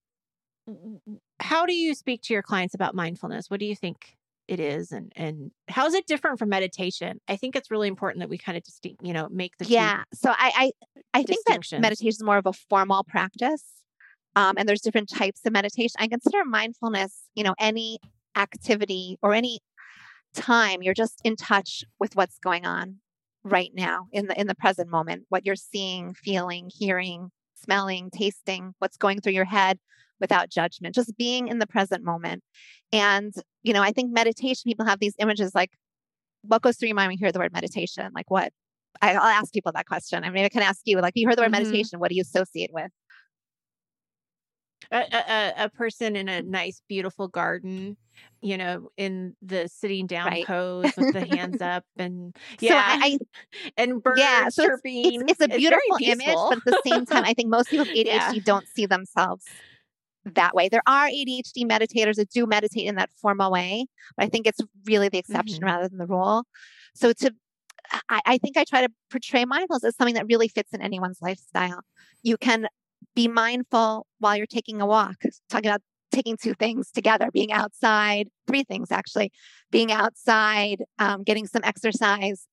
how 1.39 1.65
do 1.65 1.73
you 1.73 1.95
speak 1.95 2.21
to 2.23 2.33
your 2.33 2.43
clients 2.43 2.75
about 2.75 2.93
mindfulness? 2.93 3.49
What 3.49 3.61
do 3.61 3.65
you 3.65 3.75
think 3.75 4.16
it 4.47 4.59
is 4.59 4.91
and 4.91 5.11
and 5.15 5.51
how 5.67 5.85
is 5.85 5.93
it 5.93 6.07
different 6.07 6.39
from 6.39 6.49
meditation? 6.49 7.19
I 7.27 7.35
think 7.35 7.55
it's 7.55 7.69
really 7.69 7.87
important 7.87 8.21
that 8.21 8.29
we 8.29 8.37
kind 8.37 8.57
of 8.57 8.63
just 8.63 8.85
you 9.01 9.13
know 9.13 9.27
make 9.29 9.57
the 9.57 9.65
yeah 9.65 10.03
so 10.13 10.31
i 10.31 10.71
i, 11.13 11.19
I 11.19 11.23
think 11.23 11.45
that 11.45 11.81
meditation 11.81 12.07
is 12.07 12.23
more 12.23 12.37
of 12.37 12.45
a 12.45 12.53
formal 12.53 13.03
practice 13.03 13.63
um, 14.35 14.55
and 14.57 14.69
there's 14.69 14.81
different 14.81 15.09
types 15.09 15.41
of 15.45 15.51
meditation. 15.51 15.95
I 15.97 16.07
consider 16.07 16.45
mindfulness 16.45 17.23
you 17.35 17.43
know 17.43 17.55
any 17.59 17.99
activity 18.35 19.17
or 19.21 19.33
any 19.33 19.59
time 20.33 20.83
you're 20.83 20.93
just 20.93 21.19
in 21.23 21.35
touch 21.35 21.83
with 21.99 22.15
what's 22.15 22.37
going 22.37 22.65
on 22.65 22.97
right 23.43 23.71
now 23.73 24.07
in 24.11 24.27
the 24.27 24.39
in 24.39 24.47
the 24.47 24.55
present 24.55 24.89
moment 24.89 25.23
what 25.29 25.45
you're 25.45 25.55
seeing 25.55 26.13
feeling 26.13 26.69
hearing 26.73 27.31
smelling 27.63 28.09
tasting 28.09 28.73
what's 28.79 28.97
going 28.97 29.21
through 29.21 29.33
your 29.33 29.45
head 29.45 29.79
without 30.19 30.49
judgment, 30.49 30.95
just 30.95 31.15
being 31.17 31.47
in 31.47 31.59
the 31.59 31.67
present 31.67 32.03
moment. 32.03 32.43
And, 32.91 33.33
you 33.63 33.73
know, 33.73 33.81
I 33.81 33.91
think 33.91 34.11
meditation, 34.11 34.63
people 34.65 34.85
have 34.85 34.99
these 34.99 35.15
images 35.19 35.53
like, 35.53 35.71
what 36.41 36.61
goes 36.61 36.77
through 36.77 36.87
your 36.87 36.95
mind 36.95 37.09
when 37.09 37.17
you 37.17 37.25
hear 37.25 37.31
the 37.31 37.39
word 37.39 37.53
meditation? 37.53 38.09
Like 38.15 38.31
what? 38.31 38.51
I, 39.01 39.13
will 39.13 39.21
ask 39.21 39.53
people 39.53 39.71
that 39.73 39.85
question. 39.85 40.23
I 40.23 40.29
mean, 40.29 40.45
I 40.45 40.49
can 40.49 40.63
ask 40.63 40.81
you, 40.85 40.99
like, 40.99 41.13
you 41.15 41.27
heard 41.27 41.37
the 41.37 41.41
word 41.41 41.51
mm-hmm. 41.51 41.63
meditation, 41.63 41.99
what 41.99 42.09
do 42.09 42.15
you 42.15 42.21
associate 42.21 42.71
with? 42.73 42.89
A, 44.91 44.97
a, 44.97 45.53
a, 45.65 45.69
person 45.69 46.15
in 46.15 46.29
a 46.29 46.41
nice, 46.41 46.81
beautiful 46.87 47.27
garden, 47.27 47.97
you 48.41 48.57
know, 48.57 48.89
in 48.95 49.35
the 49.41 49.67
sitting 49.67 50.07
down 50.07 50.27
right. 50.27 50.45
pose 50.45 50.91
with 50.97 51.13
the 51.13 51.25
hands 51.25 51.61
up, 51.61 51.83
and 51.97 52.35
yeah, 52.59 52.69
so 52.69 52.75
I, 52.77 53.05
I, 53.05 53.69
and 53.77 54.01
birds 54.01 54.19
yeah, 54.19 54.49
so 54.49 54.65
chirping. 54.65 55.05
It's, 55.05 55.23
it's, 55.23 55.41
it's 55.41 55.53
a 55.53 55.57
beautiful 55.57 55.97
image, 56.01 56.25
but 56.25 56.57
at 56.57 56.65
the 56.65 56.81
same 56.85 57.05
time, 57.05 57.23
I 57.25 57.33
think 57.33 57.49
most 57.49 57.69
people 57.69 57.85
with 57.85 57.95
ADHD 57.95 58.05
yeah. 58.05 58.33
don't 58.43 58.67
see 58.67 58.85
themselves 58.85 59.43
that 60.35 60.55
way. 60.55 60.69
There 60.69 60.83
are 60.87 61.07
ADHD 61.07 61.65
meditators 61.65 62.15
that 62.15 62.29
do 62.29 62.45
meditate 62.45 62.87
in 62.87 62.95
that 62.95 63.09
formal 63.21 63.51
way, 63.51 63.87
but 64.15 64.25
I 64.25 64.29
think 64.29 64.47
it's 64.47 64.59
really 64.85 65.09
the 65.09 65.17
exception 65.17 65.57
mm-hmm. 65.57 65.65
rather 65.65 65.89
than 65.89 65.97
the 65.97 66.07
rule. 66.07 66.43
So 66.95 67.13
to 67.13 67.33
I, 68.09 68.21
I 68.25 68.37
think 68.37 68.57
I 68.57 68.63
try 68.63 68.85
to 68.85 68.91
portray 69.09 69.45
mindfulness 69.45 69.83
as 69.83 69.95
something 69.95 70.15
that 70.15 70.27
really 70.27 70.47
fits 70.47 70.73
in 70.73 70.81
anyone's 70.81 71.21
lifestyle. 71.21 71.81
You 72.23 72.37
can 72.37 72.67
be 73.17 73.27
mindful 73.27 74.05
while 74.19 74.37
you're 74.37 74.45
taking 74.45 74.79
a 74.79 74.85
walk, 74.85 75.15
talking 75.49 75.71
about 75.71 75.81
taking 76.11 76.37
two 76.37 76.53
things 76.53 76.91
together 76.91 77.29
being 77.33 77.51
outside 77.51 78.29
three 78.47 78.63
things 78.63 78.91
actually 78.91 79.29
being 79.71 79.91
outside 79.91 80.83
um, 80.99 81.21
getting 81.23 81.45
some 81.45 81.61
exercise 81.65 82.47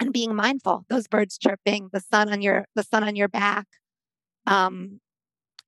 and 0.00 0.10
being 0.10 0.34
mindful 0.34 0.86
those 0.88 1.06
birds 1.06 1.36
chirping 1.36 1.90
the 1.92 2.00
sun 2.00 2.32
on 2.32 2.40
your 2.40 2.64
the 2.74 2.82
sun 2.82 3.04
on 3.04 3.14
your 3.14 3.28
back 3.28 3.66
um, 4.46 5.00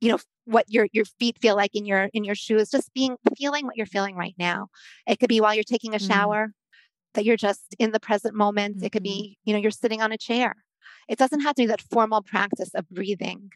you 0.01 0.11
know 0.11 0.19
what 0.47 0.65
your 0.69 0.87
your 0.93 1.05
feet 1.05 1.37
feel 1.43 1.57
like 1.57 1.75
in 1.75 1.85
your 1.85 2.09
in 2.15 2.25
your 2.25 2.35
shoes 2.35 2.71
just 2.71 2.93
being 2.95 3.17
feeling 3.37 3.67
what 3.67 3.77
you're 3.77 3.85
feeling 3.85 4.17
right 4.17 4.35
now 4.39 4.69
it 5.07 5.21
could 5.21 5.29
be 5.29 5.43
while 5.43 5.55
you're 5.55 5.63
taking 5.63 5.95
a 5.95 5.99
mm-hmm. 5.99 6.11
shower 6.11 6.47
mm-hmm. 6.47 6.81
that 7.15 7.25
you're 7.27 7.37
just 7.37 7.77
in 7.79 7.93
the 7.93 8.01
present 8.01 8.35
moment 8.35 8.77
mm-hmm. 8.77 8.87
it 8.87 8.93
could 8.93 9.03
be 9.03 9.37
you 9.45 9.53
know 9.53 9.61
you're 9.61 9.71
sitting 9.71 10.01
on 10.01 10.11
a 10.11 10.19
chair 10.19 10.55
it 11.07 11.19
doesn't 11.19 11.41
have 11.41 11.55
to 11.55 11.63
be 11.63 11.67
that 11.67 11.83
formal 11.83 12.23
practice 12.23 12.71
of 12.75 12.89
breathing 12.89 13.51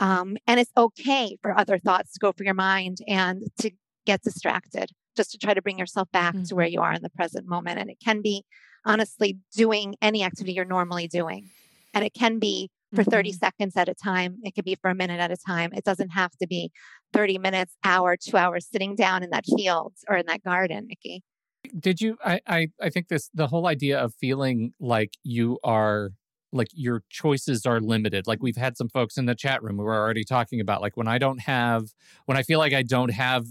um, 0.00 0.36
and 0.46 0.58
it's 0.58 0.72
okay 0.76 1.36
for 1.40 1.56
other 1.56 1.78
thoughts 1.78 2.12
to 2.14 2.18
go 2.18 2.32
through 2.32 2.46
your 2.46 2.54
mind 2.54 2.98
and 3.06 3.42
to 3.60 3.70
get 4.06 4.22
distracted 4.22 4.90
just 5.16 5.30
to 5.30 5.38
try 5.38 5.54
to 5.54 5.62
bring 5.62 5.78
yourself 5.78 6.10
back 6.10 6.34
mm-hmm. 6.34 6.44
to 6.44 6.54
where 6.54 6.66
you 6.66 6.80
are 6.80 6.92
in 6.92 7.02
the 7.02 7.10
present 7.10 7.46
moment 7.46 7.78
and 7.78 7.90
it 7.90 7.98
can 8.02 8.22
be 8.22 8.42
honestly 8.84 9.38
doing 9.54 9.94
any 10.00 10.24
activity 10.24 10.52
you're 10.54 10.64
normally 10.64 11.06
doing 11.06 11.48
and 11.94 12.04
it 12.04 12.14
can 12.14 12.38
be 12.38 12.70
for 12.94 13.04
30 13.04 13.30
mm-hmm. 13.30 13.36
seconds 13.36 13.76
at 13.76 13.88
a 13.88 13.94
time. 13.94 14.38
It 14.42 14.54
could 14.54 14.64
be 14.64 14.74
for 14.74 14.90
a 14.90 14.94
minute 14.94 15.20
at 15.20 15.30
a 15.30 15.36
time. 15.36 15.70
It 15.72 15.84
doesn't 15.84 16.10
have 16.10 16.32
to 16.38 16.46
be 16.46 16.72
30 17.12 17.38
minutes, 17.38 17.76
hour, 17.84 18.16
two 18.16 18.36
hours 18.36 18.66
sitting 18.66 18.96
down 18.96 19.22
in 19.22 19.30
that 19.30 19.44
field 19.46 19.94
or 20.08 20.16
in 20.16 20.26
that 20.26 20.42
garden, 20.42 20.86
Nikki. 20.88 21.22
Did 21.78 22.00
you 22.00 22.16
I, 22.24 22.40
I 22.46 22.68
I 22.80 22.88
think 22.88 23.08
this 23.08 23.28
the 23.34 23.46
whole 23.46 23.66
idea 23.66 23.98
of 24.00 24.14
feeling 24.14 24.72
like 24.80 25.12
you 25.22 25.58
are 25.62 26.12
like 26.52 26.68
your 26.72 27.02
choices 27.08 27.66
are 27.66 27.80
limited. 27.80 28.26
Like 28.26 28.42
we've 28.42 28.56
had 28.56 28.76
some 28.76 28.88
folks 28.88 29.16
in 29.16 29.26
the 29.26 29.34
chat 29.34 29.62
room 29.62 29.76
who 29.76 29.86
are 29.86 29.98
already 29.98 30.24
talking 30.24 30.60
about 30.60 30.80
like 30.80 30.96
when 30.96 31.08
I 31.08 31.18
don't 31.18 31.40
have 31.40 31.92
when 32.26 32.36
I 32.36 32.42
feel 32.42 32.58
like 32.58 32.72
I 32.72 32.82
don't 32.82 33.12
have 33.12 33.46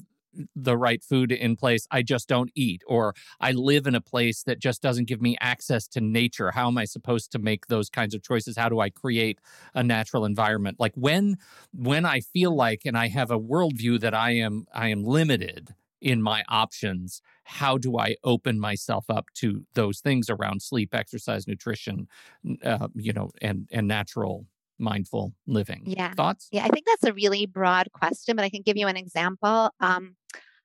the 0.56 0.78
right 0.78 1.04
food 1.04 1.32
in 1.32 1.56
place, 1.56 1.88
I 1.92 2.02
just 2.02 2.28
don't 2.28 2.52
eat, 2.56 2.82
or 2.88 3.14
I 3.40 3.52
live 3.52 3.88
in 3.88 3.96
a 3.96 4.02
place 4.02 4.44
that 4.44 4.60
just 4.60 4.82
doesn't 4.82 5.08
give 5.08 5.22
me 5.22 5.36
access 5.40 5.88
to 5.90 6.02
nature. 6.02 6.52
How 6.52 6.68
am 6.68 6.78
I 6.78 6.86
supposed 6.86 7.32
to 7.32 7.40
make 7.40 7.68
those 7.68 7.90
kinds 7.90 8.14
of 8.14 8.22
choices? 8.22 8.58
How 8.58 8.70
do 8.70 8.80
I 8.80 8.90
create 8.90 9.40
a 9.74 9.84
natural 9.84 10.26
environment? 10.26 10.80
Like 10.80 10.94
when 10.96 11.38
when 11.74 12.06
I 12.06 12.20
feel 12.22 12.56
like 12.56 12.82
and 12.86 12.98
I 12.98 13.08
have 13.08 13.32
a 13.32 13.40
worldview 13.40 14.00
that 14.02 14.14
I 14.14 14.32
am 14.32 14.66
I 14.74 14.90
am 14.90 15.04
limited, 15.04 15.74
in 16.02 16.22
my 16.22 16.44
options 16.50 17.22
how 17.44 17.78
do 17.78 17.98
i 17.98 18.16
open 18.24 18.60
myself 18.60 19.06
up 19.10 19.26
to 19.34 19.66
those 19.74 20.00
things 20.00 20.30
around 20.30 20.62
sleep 20.62 20.94
exercise 20.94 21.48
nutrition 21.48 22.08
uh, 22.64 22.88
you 22.96 23.14
know 23.14 23.30
and 23.42 23.68
and 23.72 23.88
natural 23.88 24.46
mindful 24.78 25.34
living 25.46 25.84
Yeah. 25.86 26.14
thoughts 26.14 26.48
Yeah, 26.52 26.64
I 26.64 26.70
think 26.70 26.86
that's 26.86 27.04
a 27.04 27.14
really 27.14 27.46
broad 27.46 27.92
question, 27.92 28.36
but 28.36 28.46
I 28.46 28.50
can 28.50 28.62
give 28.62 28.78
you 28.78 28.88
an 28.88 28.96
example. 28.96 29.72
Um, 29.82 30.16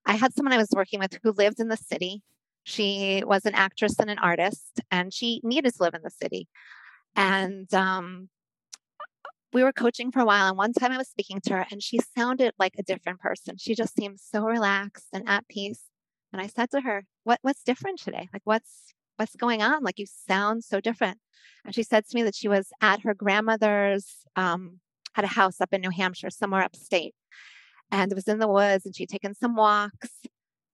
I 0.06 0.14
had 0.14 0.32
someone 0.34 0.52
I 0.52 0.58
was 0.58 0.68
working 0.70 1.00
with 1.00 1.18
who 1.22 1.32
lived 1.32 1.58
in 1.60 1.68
the 1.68 1.76
city. 1.76 2.22
She 2.62 3.22
was 3.26 3.44
an 3.44 3.54
actress 3.54 3.98
and 3.98 4.08
an 4.08 4.18
artist, 4.18 4.80
and 4.90 5.12
she 5.12 5.40
needed 5.42 5.74
to 5.74 5.82
live 5.82 5.94
in 5.94 6.02
the 6.02 6.10
city. 6.10 6.48
And 7.16 7.72
um, 7.74 8.28
we 9.54 9.62
were 9.62 9.72
coaching 9.72 10.10
for 10.10 10.20
a 10.20 10.24
while. 10.24 10.48
And 10.48 10.58
one 10.58 10.72
time 10.72 10.92
I 10.92 10.98
was 10.98 11.08
speaking 11.08 11.40
to 11.42 11.54
her, 11.54 11.66
and 11.70 11.82
she 11.82 12.00
sounded 12.16 12.52
like 12.58 12.74
a 12.78 12.82
different 12.82 13.20
person. 13.20 13.56
She 13.56 13.74
just 13.74 13.94
seemed 13.94 14.18
so 14.20 14.44
relaxed 14.44 15.06
and 15.12 15.26
at 15.28 15.48
peace. 15.48 15.84
And 16.32 16.42
I 16.42 16.48
said 16.48 16.70
to 16.72 16.80
her, 16.80 17.04
"What 17.22 17.38
what's 17.42 17.62
different 17.62 18.00
today? 18.00 18.28
Like 18.32 18.42
what's 18.44 18.92
what's 19.16 19.36
going 19.36 19.62
on? 19.62 19.84
Like 19.84 19.98
you 19.98 20.06
sound 20.06 20.64
so 20.64 20.80
different." 20.80 21.18
And 21.64 21.74
she 21.74 21.84
said 21.84 22.04
to 22.06 22.14
me 22.14 22.24
that 22.24 22.34
she 22.34 22.48
was 22.48 22.68
at 22.82 23.02
her 23.02 23.14
grandmother's 23.14 24.06
um, 24.36 24.80
had 25.14 25.24
a 25.24 25.28
house 25.28 25.60
up 25.60 25.72
in 25.72 25.80
New 25.80 25.90
Hampshire, 25.90 26.30
somewhere 26.30 26.62
upstate. 26.62 27.14
And 27.90 28.10
it 28.10 28.14
was 28.14 28.28
in 28.28 28.38
the 28.38 28.48
woods, 28.48 28.84
and 28.84 28.94
she'd 28.94 29.08
taken 29.08 29.34
some 29.34 29.54
walks. 29.54 30.10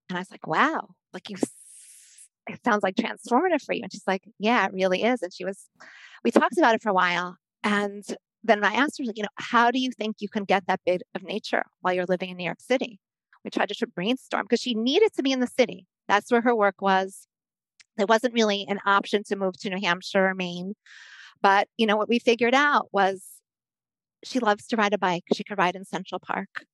And 0.08 0.16
I 0.16 0.20
was 0.20 0.30
like, 0.30 0.46
wow, 0.46 0.88
like 1.12 1.28
you, 1.28 1.36
it 2.48 2.60
sounds 2.64 2.82
like 2.82 2.96
transformative 2.96 3.62
for 3.64 3.74
you. 3.74 3.82
And 3.82 3.92
she's 3.92 4.06
like, 4.06 4.24
yeah, 4.38 4.66
it 4.66 4.72
really 4.72 5.04
is. 5.04 5.22
And 5.22 5.32
she 5.32 5.44
was, 5.44 5.68
we 6.24 6.30
talked 6.30 6.58
about 6.58 6.74
it 6.74 6.82
for 6.82 6.88
a 6.88 6.94
while. 6.94 7.36
And 7.62 8.04
then 8.42 8.64
I 8.64 8.72
asked 8.72 8.98
her, 8.98 9.04
like, 9.04 9.16
you 9.16 9.22
know, 9.22 9.28
how 9.36 9.70
do 9.70 9.78
you 9.78 9.90
think 9.90 10.16
you 10.18 10.28
can 10.28 10.44
get 10.44 10.66
that 10.66 10.80
bit 10.86 11.02
of 11.14 11.22
nature 11.22 11.64
while 11.80 11.92
you're 11.92 12.06
living 12.06 12.30
in 12.30 12.36
New 12.36 12.44
York 12.44 12.60
City? 12.60 12.98
We 13.44 13.50
tried 13.50 13.68
to 13.68 13.86
brainstorm 13.86 14.44
because 14.44 14.60
she 14.60 14.74
needed 14.74 15.12
to 15.14 15.22
be 15.22 15.32
in 15.32 15.40
the 15.40 15.46
city. 15.46 15.86
That's 16.08 16.30
where 16.30 16.42
her 16.42 16.54
work 16.54 16.80
was. 16.80 17.26
There 17.96 18.06
wasn't 18.06 18.34
really 18.34 18.66
an 18.68 18.80
option 18.86 19.24
to 19.24 19.36
move 19.36 19.58
to 19.60 19.70
New 19.70 19.80
Hampshire 19.80 20.28
or 20.28 20.34
Maine. 20.34 20.74
But, 21.42 21.68
you 21.76 21.86
know, 21.86 21.96
what 21.96 22.08
we 22.08 22.18
figured 22.18 22.54
out 22.54 22.88
was 22.92 23.24
she 24.24 24.38
loves 24.38 24.66
to 24.68 24.76
ride 24.76 24.92
a 24.92 24.98
bike. 24.98 25.24
She 25.34 25.44
could 25.44 25.58
ride 25.58 25.76
in 25.76 25.84
Central 25.84 26.18
Park. 26.18 26.66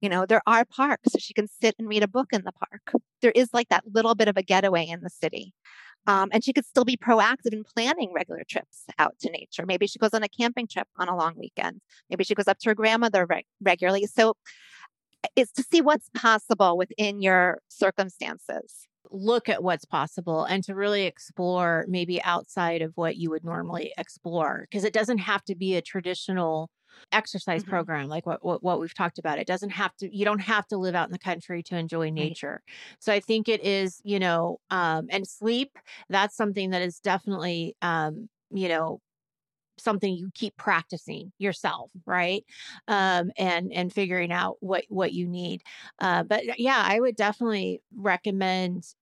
You 0.00 0.08
know, 0.08 0.26
there 0.26 0.42
are 0.46 0.64
parks, 0.64 1.12
so 1.12 1.18
she 1.18 1.34
can 1.34 1.46
sit 1.46 1.74
and 1.78 1.88
read 1.88 2.02
a 2.02 2.08
book 2.08 2.28
in 2.32 2.42
the 2.44 2.52
park. 2.52 3.02
There 3.20 3.32
is 3.34 3.50
like 3.52 3.68
that 3.68 3.84
little 3.92 4.14
bit 4.14 4.28
of 4.28 4.36
a 4.36 4.42
getaway 4.42 4.86
in 4.86 5.02
the 5.02 5.10
city. 5.10 5.52
Um, 6.06 6.30
and 6.32 6.42
she 6.42 6.52
could 6.52 6.64
still 6.64 6.84
be 6.84 6.96
proactive 6.96 7.52
in 7.52 7.62
planning 7.62 8.12
regular 8.12 8.42
trips 8.48 8.84
out 8.98 9.14
to 9.20 9.30
nature. 9.30 9.66
Maybe 9.66 9.86
she 9.86 9.98
goes 9.98 10.14
on 10.14 10.22
a 10.22 10.28
camping 10.28 10.66
trip 10.66 10.88
on 10.96 11.08
a 11.08 11.16
long 11.16 11.34
weekend. 11.36 11.80
Maybe 12.08 12.24
she 12.24 12.34
goes 12.34 12.48
up 12.48 12.58
to 12.60 12.70
her 12.70 12.74
grandmother 12.74 13.26
reg- 13.26 13.44
regularly. 13.60 14.06
So 14.06 14.34
it's 15.36 15.52
to 15.52 15.62
see 15.62 15.80
what's 15.82 16.08
possible 16.14 16.76
within 16.76 17.20
your 17.20 17.60
circumstances. 17.68 18.86
look 19.12 19.48
at 19.48 19.62
what's 19.62 19.84
possible 19.84 20.44
and 20.44 20.62
to 20.64 20.74
really 20.74 21.04
explore 21.04 21.84
maybe 21.88 22.22
outside 22.22 22.80
of 22.80 22.92
what 22.94 23.16
you 23.16 23.28
would 23.30 23.44
normally 23.44 23.92
explore 23.98 24.66
because 24.70 24.84
it 24.84 24.92
doesn't 24.92 25.18
have 25.18 25.42
to 25.44 25.56
be 25.56 25.74
a 25.74 25.82
traditional 25.82 26.70
exercise 27.12 27.62
Mhm. 27.62 27.64
program 27.64 28.08
like 28.08 28.26
what, 28.26 28.44
what 28.44 28.62
what 28.62 28.80
we've 28.80 28.94
talked 28.94 29.18
about 29.18 29.38
it 29.38 29.46
doesn't 29.46 29.70
have 29.70 29.94
to 29.96 30.14
you 30.16 30.24
don't 30.24 30.40
have 30.40 30.66
to 30.66 30.76
live 30.76 30.94
out 30.94 31.08
in 31.08 31.12
the 31.12 31.18
country 31.18 31.62
to 31.62 31.76
enjoy 31.76 32.10
nature. 32.10 32.62
So 33.00 33.12
i 33.12 33.20
think 33.20 33.48
it 33.48 33.62
is 33.64 34.00
you 34.04 34.18
know 34.18 34.60
um 34.70 35.06
and 35.10 35.26
sleep 35.26 35.78
that's 36.08 36.36
something 36.36 36.70
that 36.70 36.82
is 36.82 37.00
definitely 37.00 37.76
um 37.82 38.28
you 38.50 38.68
know 38.68 39.00
something 39.78 40.14
you 40.14 40.30
keep 40.34 40.56
practicing 40.56 41.32
yourself 41.38 41.90
right? 42.06 42.44
Um 42.88 43.30
and 43.38 43.72
and 43.72 43.92
figuring 43.92 44.30
out 44.32 44.56
what 44.60 44.84
what 44.88 45.12
you 45.14 45.26
need. 45.26 45.62
Uh 45.98 46.22
but 46.22 46.58
yeah 46.58 46.82
i 46.84 47.00
would 47.00 47.16
definitely 47.16 47.82
recommend 47.96 48.94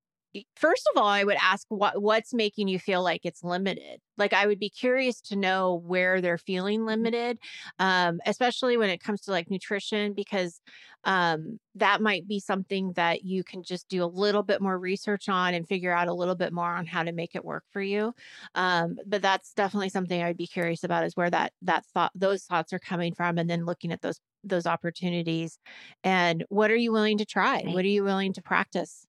first 0.57 0.89
of 0.93 1.01
all 1.01 1.09
i 1.09 1.25
would 1.25 1.37
ask 1.43 1.67
what 1.69 2.03
what's 2.03 2.35
making 2.35 2.69
you 2.69 2.79
feel 2.79 3.03
like 3.03 3.23
it's 3.25 3.43
limited? 3.43 4.01
Like 4.17 4.33
i 4.33 4.47
would 4.47 4.59
be 4.59 4.71
curious 4.71 5.21
to 5.23 5.37
know 5.37 5.83
where 5.87 6.21
they're 6.21 6.39
feeling 6.39 6.85
limited 6.85 7.39
um 7.79 8.21
especially 8.27 8.77
when 8.77 8.91
it 8.91 9.01
comes 9.01 9.23
to 9.23 9.31
like 9.31 9.51
nutrition 9.51 10.13
because 10.13 10.61
um 11.05 11.59
that 11.77 12.01
might 12.03 12.27
be 12.27 12.41
something 12.41 12.93
that 12.95 13.25
you 13.25 13.45
can 13.45 13.63
just 13.63 13.89
do 13.89 14.03
a 14.03 14.07
little 14.07 14.43
bit 14.43 14.61
more 14.61 14.79
research 14.79 15.29
on 15.29 15.55
and 15.55 15.67
figure 15.69 15.93
out 15.93 16.09
a 16.09 16.15
little 16.15 16.35
bit 16.35 16.53
more 16.53 16.75
on 16.75 16.87
how 16.87 17.03
to 17.03 17.13
make 17.13 17.35
it 17.35 17.45
work 17.45 17.65
for 17.71 17.81
you 17.81 18.13
um 18.55 18.97
but 19.07 19.23
that's 19.23 19.55
definitely 19.55 19.89
something 19.89 20.23
i'd 20.23 20.37
be 20.37 20.47
curious 20.47 20.85
about 20.85 21.05
is 21.05 21.17
where 21.17 21.31
that 21.31 21.53
that 21.63 21.85
thought 21.87 22.13
those 22.15 22.45
thoughts 22.45 22.73
are 22.73 22.79
coming 22.79 23.15
from 23.15 23.39
and 23.39 23.49
then 23.49 23.65
looking 23.65 23.93
at 23.93 24.03
those 24.03 24.21
those 24.45 24.67
opportunities 24.67 25.59
and 26.05 26.45
what 26.49 26.71
are 26.71 26.77
you 26.77 26.93
willing 26.93 27.19
to 27.19 27.25
try? 27.25 27.63
Right. 27.65 27.75
what 27.75 27.85
are 27.85 27.89
you 27.89 28.05
willing 28.05 28.33
to 28.35 28.43
practice 28.43 29.08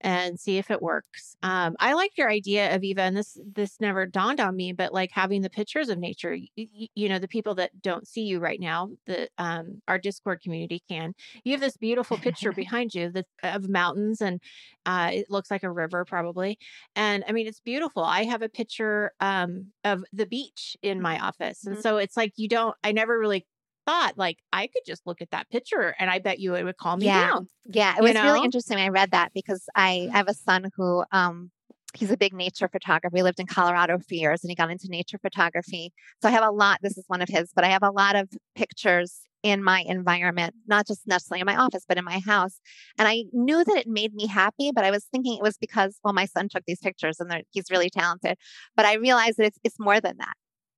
and 0.00 0.38
see 0.40 0.58
if 0.58 0.70
it 0.70 0.82
works. 0.82 1.36
Um, 1.42 1.76
I 1.80 1.94
like 1.94 2.16
your 2.16 2.30
idea 2.30 2.74
of 2.74 2.82
Eva, 2.82 3.02
and 3.02 3.16
this 3.16 3.38
this 3.44 3.80
never 3.80 4.06
dawned 4.06 4.40
on 4.40 4.56
me, 4.56 4.72
but 4.72 4.92
like 4.92 5.10
having 5.12 5.42
the 5.42 5.50
pictures 5.50 5.88
of 5.88 5.98
nature. 5.98 6.34
You, 6.34 6.88
you 6.94 7.08
know, 7.08 7.18
the 7.18 7.28
people 7.28 7.54
that 7.56 7.80
don't 7.82 8.06
see 8.08 8.22
you 8.22 8.38
right 8.40 8.60
now, 8.60 8.90
the 9.06 9.28
um, 9.38 9.82
our 9.88 9.98
Discord 9.98 10.40
community 10.42 10.82
can. 10.88 11.14
You 11.44 11.52
have 11.52 11.60
this 11.60 11.76
beautiful 11.76 12.18
picture 12.18 12.52
behind 12.54 12.94
you 12.94 13.10
that 13.10 13.26
of 13.42 13.68
mountains, 13.68 14.20
and 14.20 14.40
uh, 14.86 15.10
it 15.12 15.30
looks 15.30 15.50
like 15.50 15.62
a 15.62 15.70
river 15.70 16.04
probably. 16.04 16.58
And 16.96 17.24
I 17.28 17.32
mean, 17.32 17.46
it's 17.46 17.60
beautiful. 17.60 18.02
I 18.02 18.24
have 18.24 18.42
a 18.42 18.48
picture 18.48 19.12
um, 19.20 19.72
of 19.84 20.04
the 20.12 20.26
beach 20.26 20.76
in 20.82 21.00
my 21.00 21.18
office, 21.18 21.66
and 21.66 21.76
Mhm. 21.76 21.82
so 21.82 21.96
it's 21.98 22.16
like 22.16 22.32
you 22.36 22.48
don't. 22.48 22.76
I 22.84 22.92
never 22.92 23.18
really 23.18 23.46
thought 23.90 24.16
like 24.16 24.38
I 24.52 24.66
could 24.66 24.82
just 24.86 25.06
look 25.06 25.20
at 25.20 25.30
that 25.30 25.50
picture, 25.50 25.94
and 25.98 26.10
I 26.10 26.18
bet 26.18 26.38
you 26.38 26.54
it 26.54 26.64
would 26.64 26.76
calm 26.76 27.00
me 27.00 27.06
Yeah. 27.06 27.30
down. 27.32 27.48
Yeah, 27.68 27.94
it 27.98 28.02
was 28.02 28.22
really 28.22 28.40
interesting. 28.44 28.78
I 28.78 28.88
read 28.88 29.10
that 29.12 29.32
because 29.34 29.64
I 29.74 30.08
I 30.12 30.16
have 30.18 30.28
a 30.28 30.34
son 30.34 30.70
who 30.76 31.04
um 31.12 31.50
he's 31.94 32.10
a 32.10 32.16
big 32.16 32.32
nature 32.32 32.68
photographer. 32.68 33.16
He 33.16 33.22
lived 33.22 33.40
in 33.40 33.46
Colorado 33.46 33.98
for 33.98 34.14
years 34.14 34.44
and 34.44 34.50
he 34.50 34.54
got 34.54 34.70
into 34.70 34.86
nature 34.88 35.18
photography. 35.18 35.92
So 36.22 36.28
I 36.28 36.32
have 36.32 36.44
a 36.44 36.50
lot, 36.50 36.78
this 36.82 36.96
is 36.96 37.04
one 37.08 37.20
of 37.20 37.28
his, 37.28 37.50
but 37.52 37.64
I 37.64 37.68
have 37.68 37.82
a 37.82 37.90
lot 37.90 38.14
of 38.14 38.28
pictures 38.54 39.22
in 39.42 39.64
my 39.64 39.82
environment, 39.88 40.54
not 40.68 40.86
just 40.86 41.04
necessarily 41.08 41.40
in 41.40 41.46
my 41.46 41.56
office, 41.56 41.84
but 41.88 41.98
in 41.98 42.04
my 42.04 42.20
house. 42.20 42.60
And 42.96 43.08
I 43.08 43.24
knew 43.32 43.64
that 43.64 43.76
it 43.76 43.88
made 43.88 44.14
me 44.14 44.28
happy, 44.28 44.70
but 44.72 44.84
I 44.84 44.92
was 44.92 45.06
thinking 45.10 45.36
it 45.36 45.42
was 45.42 45.56
because, 45.58 45.98
well, 46.04 46.14
my 46.14 46.26
son 46.26 46.48
took 46.48 46.62
these 46.64 46.78
pictures 46.78 47.18
and 47.18 47.42
he's 47.50 47.70
really 47.72 47.90
talented. 47.90 48.36
But 48.76 48.84
I 48.86 48.94
realized 48.94 49.38
that 49.38 49.46
it's 49.46 49.58
it's 49.64 49.80
more 49.80 50.00
than 50.00 50.16
that. 50.18 50.34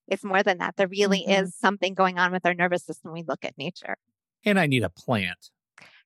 It's 0.09 0.25
more 0.25 0.43
than 0.43 0.59
that. 0.59 0.77
There 0.77 0.89
really 0.89 1.21
Mhm. 1.21 1.31
is 1.31 1.55
something 1.55 1.95
going 1.95 2.19
on 2.19 2.33
with 2.33 2.45
our 2.47 2.55
nervous 2.55 2.85
system 2.85 3.13
when 3.13 3.23
we 3.23 3.27
look 3.27 3.45
at 3.45 3.57
nature. 3.59 3.97
and 4.45 4.59
i 4.59 4.67
need 4.67 4.83
a 4.83 4.91
plant 4.91 5.51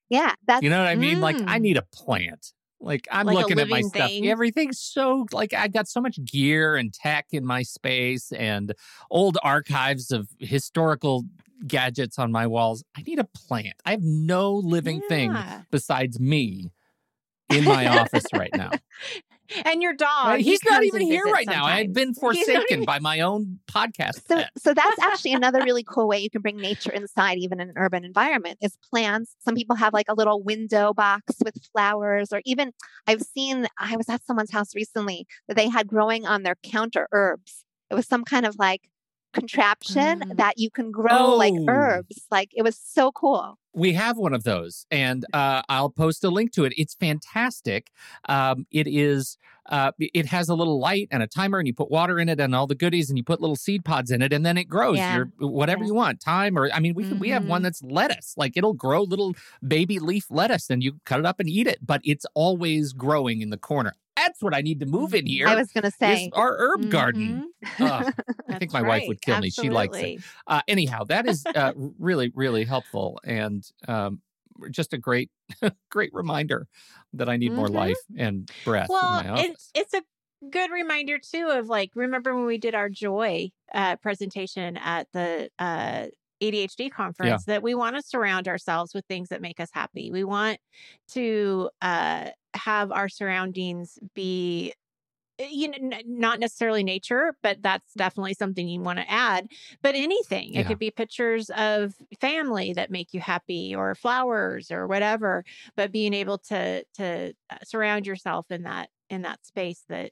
Yeah, 0.09 0.33
that's 0.45 0.63
you 0.63 0.69
know 0.69 0.79
what 0.79 0.87
i 0.87 0.95
mean 0.95 1.19
like 1.19 1.41
i 1.47 1.57
Mm. 1.57 1.61
need 1.61 1.77
a 1.77 1.81
plant 1.93 2.53
like 2.79 3.07
i'm 3.11 3.25
Like 3.25 3.35
looking 3.35 3.59
at 3.59 3.69
my 3.69 3.77
living 3.77 3.89
stuff 3.89 4.11
everything's 4.23 4.79
so 4.79 5.25
like 5.31 5.53
i 5.53 5.67
got 5.67 5.87
so 5.87 6.01
much 6.01 6.23
gear 6.25 6.75
and 6.75 6.93
tech 6.93 7.27
in 7.31 7.45
my 7.45 7.63
space 7.63 8.31
and 8.33 8.73
old 9.11 9.37
archives 9.43 10.11
of 10.11 10.29
historical 10.39 11.25
gadgets 11.67 12.19
on 12.19 12.31
my 12.31 12.45
walls 12.45 12.83
i 12.95 13.01
need 13.01 13.19
a 13.19 13.23
plant 13.23 13.75
i 13.85 13.91
have 13.91 14.03
no 14.03 14.53
living 14.53 15.01
thing 15.01 15.43
besides 15.71 16.19
me 16.19 16.71
in 17.49 17.67
my 17.67 17.87
office 17.87 18.33
right 18.33 18.55
now 18.55 18.79
And 19.65 19.81
your 19.81 19.93
dog. 19.93 20.27
Right? 20.27 20.39
he 20.41 20.51
he's 20.51 20.63
not 20.65 20.83
even 20.83 21.01
here 21.01 21.23
visits 21.25 21.33
right 21.33 21.47
now 21.47 21.65
I've 21.65 21.93
been 21.93 22.13
forsaken 22.23 22.83
by 22.85 22.99
my 22.99 23.19
own 23.21 23.59
podcast 23.71 24.27
So, 24.27 24.43
so 24.57 24.73
that's 24.73 24.99
actually 25.01 25.33
another 25.33 25.61
really 25.63 25.83
cool 25.83 26.07
way 26.07 26.19
you 26.19 26.29
can 26.29 26.41
bring 26.41 26.57
nature 26.57 26.91
inside, 26.91 27.37
even 27.37 27.59
in 27.59 27.69
an 27.69 27.75
urban 27.77 28.03
environment, 28.03 28.57
is 28.61 28.77
plants. 28.89 29.35
Some 29.39 29.55
people 29.55 29.75
have 29.77 29.93
like 29.93 30.07
a 30.09 30.13
little 30.15 30.41
window 30.43 30.93
box 30.93 31.35
with 31.43 31.55
flowers, 31.71 32.33
or 32.33 32.41
even 32.45 32.71
I've 33.07 33.21
seen, 33.21 33.67
I 33.77 33.95
was 33.95 34.09
at 34.09 34.23
someone's 34.25 34.51
house 34.51 34.75
recently 34.75 35.27
that 35.47 35.55
they 35.55 35.69
had 35.69 35.87
growing 35.87 36.25
on 36.25 36.43
their 36.43 36.55
counter 36.63 37.07
herbs. 37.11 37.63
It 37.89 37.95
was 37.95 38.07
some 38.07 38.23
kind 38.25 38.45
of 38.45 38.55
like 38.59 38.81
contraption 39.33 40.19
Mm. 40.21 40.37
that 40.37 40.57
you 40.57 40.69
can 40.71 40.91
grow 40.91 41.35
like 41.35 41.53
Oh. 41.55 41.65
herbs. 41.69 42.25
Like 42.31 42.49
it 42.55 42.63
was 42.63 42.77
so 42.83 43.11
cool. 43.11 43.57
We 43.77 43.93
have 43.93 44.17
one 44.17 44.33
of 44.33 44.43
those 44.43 44.85
and 44.91 45.25
uh, 45.33 45.61
i'll 45.69 45.89
post 45.89 46.23
a 46.23 46.29
link 46.29 46.51
to 46.51 46.65
it 46.65 46.73
it's 46.77 46.95
fantastic 46.95 47.91
um, 48.27 48.65
it 48.71 48.87
is 48.87 49.37
uh, 49.69 49.91
it 49.99 50.25
has 50.25 50.47
a 50.49 50.55
little 50.55 50.79
light 50.79 51.07
and 51.11 51.21
a 51.21 51.27
timer 51.27 51.59
and 51.59 51.67
you 51.67 51.73
put 51.73 51.91
water 51.91 52.19
in 52.19 52.29
it 52.29 52.39
and 52.39 52.55
all 52.55 52.65
the 52.67 52.75
goodies 52.75 53.09
and 53.09 53.17
you 53.17 53.23
put 53.23 53.41
little 53.41 53.55
seed 53.55 53.83
pods 53.83 54.11
in 54.11 54.21
it 54.21 54.31
and 54.33 54.45
then 54.45 54.57
it 54.57 54.65
grows 54.65 54.97
Yeah. 54.97 55.15
your 55.17 55.25
whatever 55.39 55.83
Yeah. 55.83 55.87
you 55.89 55.93
want 55.93 56.21
time 56.21 56.57
or 56.57 56.69
i 56.73 56.79
mean 56.79 56.93
we, 56.95 57.03
can 57.07 57.19
we 57.19 57.29
have 57.29 57.45
one 57.45 57.61
Mhm. 57.61 57.65
that's 57.65 57.83
lettuce 57.83 58.33
like 58.37 58.57
it'll 58.57 58.73
grow 58.73 59.03
little 59.03 59.33
baby 59.67 59.99
leaf 59.99 60.25
lettuce 60.29 60.69
and 60.69 60.81
you 60.83 60.99
cut 61.05 61.19
it 61.19 61.25
up 61.25 61.39
and 61.39 61.49
eat 61.49 61.67
it 61.67 61.79
but 61.85 62.01
it's 62.03 62.25
always 62.33 62.93
growing 62.93 63.41
in 63.41 63.49
the 63.49 63.57
corner 63.57 63.93
that's 64.17 64.41
what 64.43 64.53
i 64.55 64.61
need 64.61 64.79
to 64.81 64.85
move 64.87 65.13
in 65.13 65.25
here 65.25 65.49
I 65.49 65.55
was 65.55 65.71
going 65.71 65.83
to 65.83 65.91
say, 65.91 66.33
our 66.33 66.55
herb 66.57 66.89
garden 66.89 67.43
Mhm. 67.43 67.51
Ugh, 67.79 68.05
I 68.49 68.55
think 68.55 68.71
my 68.73 68.81
wife 68.81 69.07
would 69.07 69.21
kill 69.21 69.37
me. 69.37 69.49
She 69.51 69.69
likes 69.69 70.01
it. 70.01 70.13
Uh, 70.47 70.61
anyhow, 70.67 71.03
that 71.05 71.27
is 71.27 71.47
uh, 71.55 71.73
really, 71.75 72.31
really 72.35 72.65
helpful 72.65 73.19
and 73.23 73.69
um, 73.87 74.21
just 74.71 74.93
a 74.93 74.97
great, 74.97 75.29
great 75.91 76.11
reminder 76.13 76.67
that 77.13 77.29
I 77.29 77.37
need 77.37 77.55
more 77.55 77.67
Mhm. 77.67 77.69
life 77.69 78.03
and 78.17 78.49
breath 78.63 78.91
Well, 78.91 79.03
in 79.03 79.13
my 79.13 79.27
it, 79.35 79.57
it's 79.75 79.93
a 79.93 80.03
good 80.49 80.71
reminder 80.71 81.19
too 81.19 81.49
of 81.49 81.67
like 81.69 81.91
remember 81.95 82.35
when 82.35 82.45
we 82.45 82.57
did 82.57 82.75
our 82.75 82.89
joy 82.89 83.51
uh, 83.73 83.97
presentation 83.97 84.77
at 84.77 85.07
the 85.13 85.49
uh, 85.59 86.07
ADHD 86.41 86.89
conference 86.89 87.45
that 87.45 87.63
we 87.63 87.75
want 87.75 87.95
to 87.95 88.01
surround 88.01 88.47
ourselves 88.47 88.93
with 88.93 89.05
things 89.07 89.29
that 89.29 89.41
make 89.41 89.59
us 89.59 89.69
happy. 89.73 90.11
We 90.11 90.23
want 90.23 90.59
to 91.09 91.69
uh, 91.81 92.31
have 92.53 92.91
our 92.91 93.09
surroundings 93.09 93.97
be 94.13 94.73
eh, 95.39 95.47
you 95.51 95.67
know 95.69 95.77
n- 95.97 96.03
not 96.05 96.39
necessarily 96.39 96.83
nature 96.83 97.33
but 97.43 97.61
that's 97.61 97.93
definitely 97.93 98.33
something 98.33 98.67
you 98.67 98.81
want 98.81 98.99
to 98.99 99.09
add 99.11 99.47
but 99.81 99.95
anything. 99.95 100.53
It 100.55 100.65
could 100.67 100.79
be 100.79 100.91
pictures 100.91 101.49
of 101.51 101.95
family 102.19 102.73
that 102.73 102.91
make 102.91 103.13
you 103.13 103.19
happy 103.19 103.75
or 103.75 103.95
flowers 103.95 104.71
or 104.71 104.87
whatever 104.87 105.43
but 105.75 105.91
being 105.91 106.13
able 106.13 106.37
to 106.39 106.83
to 106.95 107.33
uh, 107.49 107.57
surround 107.63 108.07
yourself 108.07 108.51
in 108.51 108.63
that 108.63 108.89
in 109.09 109.21
that 109.23 109.45
space 109.45 109.83
that 109.89 110.11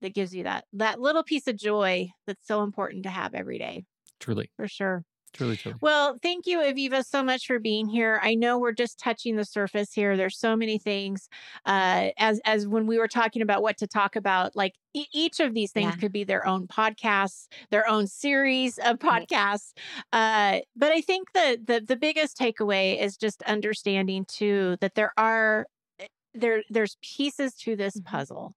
that 0.00 0.14
gives 0.14 0.34
you 0.34 0.44
that 0.44 0.66
that 0.72 1.00
little 1.00 1.24
piece 1.24 1.46
of 1.48 1.56
joy 1.56 2.08
that's 2.26 2.46
so 2.46 2.62
important 2.62 3.02
to 3.04 3.10
have 3.10 3.34
every 3.34 3.58
day. 3.58 3.84
Truly, 4.20 4.50
for 4.56 4.68
sure 4.68 5.04
truly, 5.32 5.56
truly. 5.56 5.80
well, 5.80 6.18
thank 6.22 6.46
you, 6.46 6.58
Aviva, 6.58 7.04
so 7.04 7.22
much 7.22 7.46
for 7.46 7.58
being 7.58 7.88
here. 7.88 8.20
I 8.22 8.34
know 8.34 8.58
we're 8.58 8.72
just 8.72 8.98
touching 8.98 9.36
the 9.36 9.44
surface 9.44 9.92
here. 9.92 10.16
There's 10.16 10.38
so 10.38 10.56
many 10.56 10.78
things. 10.78 11.28
Uh, 11.66 12.10
as 12.18 12.40
as 12.44 12.66
when 12.66 12.86
we 12.86 12.98
were 12.98 13.08
talking 13.08 13.42
about 13.42 13.62
what 13.62 13.76
to 13.78 13.86
talk 13.86 14.16
about, 14.16 14.56
like 14.56 14.74
e- 14.94 15.06
each 15.12 15.40
of 15.40 15.54
these 15.54 15.72
things 15.72 15.94
Yeah. 15.94 15.96
could 15.96 16.12
be 16.12 16.24
their 16.24 16.46
own 16.46 16.66
podcasts, 16.66 17.46
their 17.70 17.88
own 17.88 18.06
series 18.06 18.78
of 18.78 18.98
Right. 19.10 19.28
podcasts. 19.28 19.72
Uh, 20.12 20.60
but 20.76 20.92
I 20.92 21.00
think 21.00 21.32
the 21.34 21.60
the 21.64 21.80
the 21.80 21.96
biggest 21.96 22.38
takeaway 22.38 23.00
is 23.00 23.16
just 23.16 23.42
understanding 23.44 24.24
too 24.28 24.76
that 24.80 24.94
there 24.94 25.12
are 25.18 25.66
eh, 26.00 26.06
there 26.34 26.62
there's 26.70 26.96
pieces 27.02 27.54
to 27.56 27.76
this 27.76 27.98
Mhm. 27.98 28.04
puzzle 28.04 28.54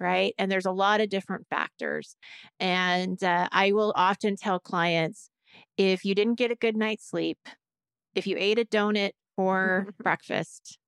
right 0.00 0.34
and 0.38 0.50
there's 0.50 0.66
a 0.66 0.72
lot 0.72 1.00
of 1.00 1.08
different 1.08 1.46
factors 1.48 2.16
and 2.60 3.22
uh, 3.22 3.48
i 3.52 3.72
will 3.72 3.92
often 3.96 4.36
tell 4.36 4.58
clients 4.60 5.30
if 5.76 6.04
you 6.04 6.14
didn't 6.14 6.34
get 6.38 6.50
a 6.50 6.56
good 6.56 6.76
night's 6.76 7.08
sleep 7.08 7.38
if 8.14 8.26
you 8.26 8.36
ate 8.38 8.58
a 8.58 8.64
donut 8.64 9.12
for 9.36 9.88
breakfast 10.02 10.78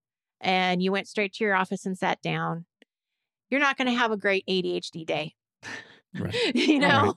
and 0.40 0.82
you 0.82 0.92
went 0.92 1.08
straight 1.08 1.32
to 1.34 1.44
your 1.44 1.54
office 1.54 1.86
and 1.86 1.96
sat 1.98 2.20
down 2.22 2.66
you're 3.50 3.60
not 3.60 3.76
going 3.76 3.86
to 3.88 3.94
have 3.98 4.10
a 4.12 4.16
great 4.16 4.44
adhd 4.48 5.06
day 5.06 5.34
Right. 6.18 6.34
you 6.54 6.80
Right. 6.80 6.88
know 6.88 7.14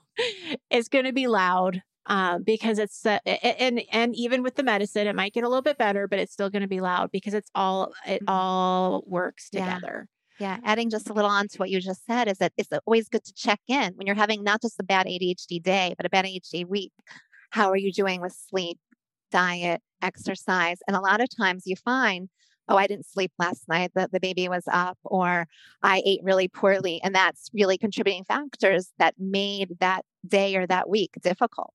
it's 0.70 0.88
going 0.90 1.06
to 1.06 1.14
be 1.14 1.28
loud 1.28 1.84
um, 2.08 2.44
because 2.44 2.80
it's 2.80 3.06
uh, 3.06 3.20
a- 3.28 3.40
a- 3.46 3.62
and 3.62 3.82
and 3.92 4.16
even 4.16 4.42
with 4.42 4.56
the 4.56 4.64
medicine 4.64 5.08
it 5.08 5.16
might 5.16 5.34
get 5.34 5.44
a 5.44 5.48
little 5.50 5.62
bit 5.62 5.78
better 5.78 6.08
but 6.08 6.20
it's 6.20 6.32
still 6.34 6.50
going 6.50 6.62
to 6.62 6.68
be 6.68 6.80
loud 6.80 7.12
because 7.12 7.34
it's 7.34 7.52
all 7.54 7.94
it 8.08 8.22
Mhm. 8.22 8.30
all 8.30 9.04
works 9.06 9.50
Yeah. 9.52 9.76
together 9.76 10.08
Yeah, 10.40 10.58
adding 10.64 10.90
just 10.90 11.10
a 11.10 11.14
little 11.14 11.30
on 11.30 11.48
to 11.50 11.58
what 11.58 11.70
you 11.70 11.80
just 11.82 12.06
said 12.06 12.28
is 12.28 12.38
that 12.38 12.54
it's 12.58 12.70
always 12.86 13.10
good 13.10 13.24
to 13.26 13.34
check 13.34 13.60
in 13.68 13.94
when 13.96 14.08
you're 14.08 14.16
having 14.16 14.44
not 14.44 14.62
just 14.62 14.80
a 14.80 14.84
bad 14.84 15.06
ADHD 15.08 15.62
day, 15.62 15.94
but 15.98 16.06
a 16.06 16.10
bad 16.10 16.26
ADHD 16.26 16.64
week. 16.66 16.94
How 17.50 17.70
are 17.70 17.78
you 17.78 17.92
doing 17.92 18.22
with 18.22 18.34
sleep, 18.34 18.80
diet, 19.32 19.82
exercise? 20.02 20.80
And 20.88 20.96
a 20.96 21.02
lot 21.02 21.22
of 21.22 21.30
times 21.36 21.64
you 21.66 21.76
find, 21.76 22.30
oh, 22.68 22.78
I 22.78 22.88
didn't 22.88 23.08
sleep 23.08 23.32
last 23.40 23.68
night, 23.70 23.92
the, 23.96 24.10
the 24.12 24.20
baby 24.20 24.50
was 24.50 24.66
up, 24.72 24.98
or 25.04 25.48
I 25.82 26.02
ate 26.06 26.22
really 26.24 26.48
poorly. 26.48 27.00
And 27.04 27.16
that's 27.16 27.50
really 27.54 27.78
contributing 27.78 28.26
factors 28.26 28.92
that 29.00 29.16
made 29.18 29.78
that 29.80 30.04
day 30.28 30.56
or 30.56 30.68
that 30.68 30.90
week 30.90 31.12
difficult. 31.22 31.74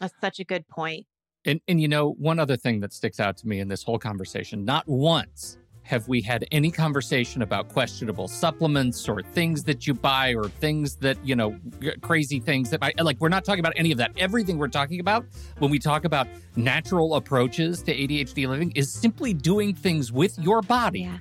that's 0.00 0.14
such 0.20 0.40
a 0.40 0.44
good 0.44 0.66
point 0.68 1.06
And 1.44 1.60
and 1.68 1.80
you 1.80 1.88
know, 1.88 2.12
one 2.12 2.38
other 2.38 2.56
thing 2.56 2.80
that 2.80 2.92
sticks 2.92 3.20
out 3.20 3.36
to 3.38 3.48
me 3.48 3.60
in 3.60 3.68
this 3.68 3.82
whole 3.82 3.98
conversation, 3.98 4.64
not 4.64 4.88
once 4.88 5.58
have 5.84 6.06
we 6.08 6.20
had 6.22 6.46
any 6.52 6.70
conversation 6.70 7.42
about 7.42 7.68
questionable 7.68 8.28
supplements 8.28 9.08
or 9.08 9.22
things 9.22 9.64
that 9.64 9.86
you 9.86 9.94
buy 9.94 10.32
or 10.34 10.44
things 10.48 10.96
that, 10.96 11.16
you 11.26 11.34
know, 11.34 11.56
crazy 12.00 12.38
things 12.38 12.70
that 12.70 12.78
I 12.82 12.92
like 13.02 13.18
we're 13.20 13.28
not 13.28 13.44
talking 13.44 13.60
about 13.60 13.72
any 13.76 13.90
of 13.92 13.98
that. 13.98 14.12
Everything 14.16 14.58
we're 14.58 14.68
talking 14.68 15.00
about 15.00 15.26
when 15.58 15.70
we 15.70 15.78
talk 15.78 16.04
about 16.04 16.28
natural 16.56 17.16
approaches 17.16 17.82
to 17.82 17.92
ADHD 17.94 18.46
living 18.46 18.70
is 18.76 18.92
simply 18.92 19.34
doing 19.34 19.74
things 19.74 20.12
with 20.12 20.38
your 20.38 20.62
body 20.62 21.00
Yeah. 21.00 21.18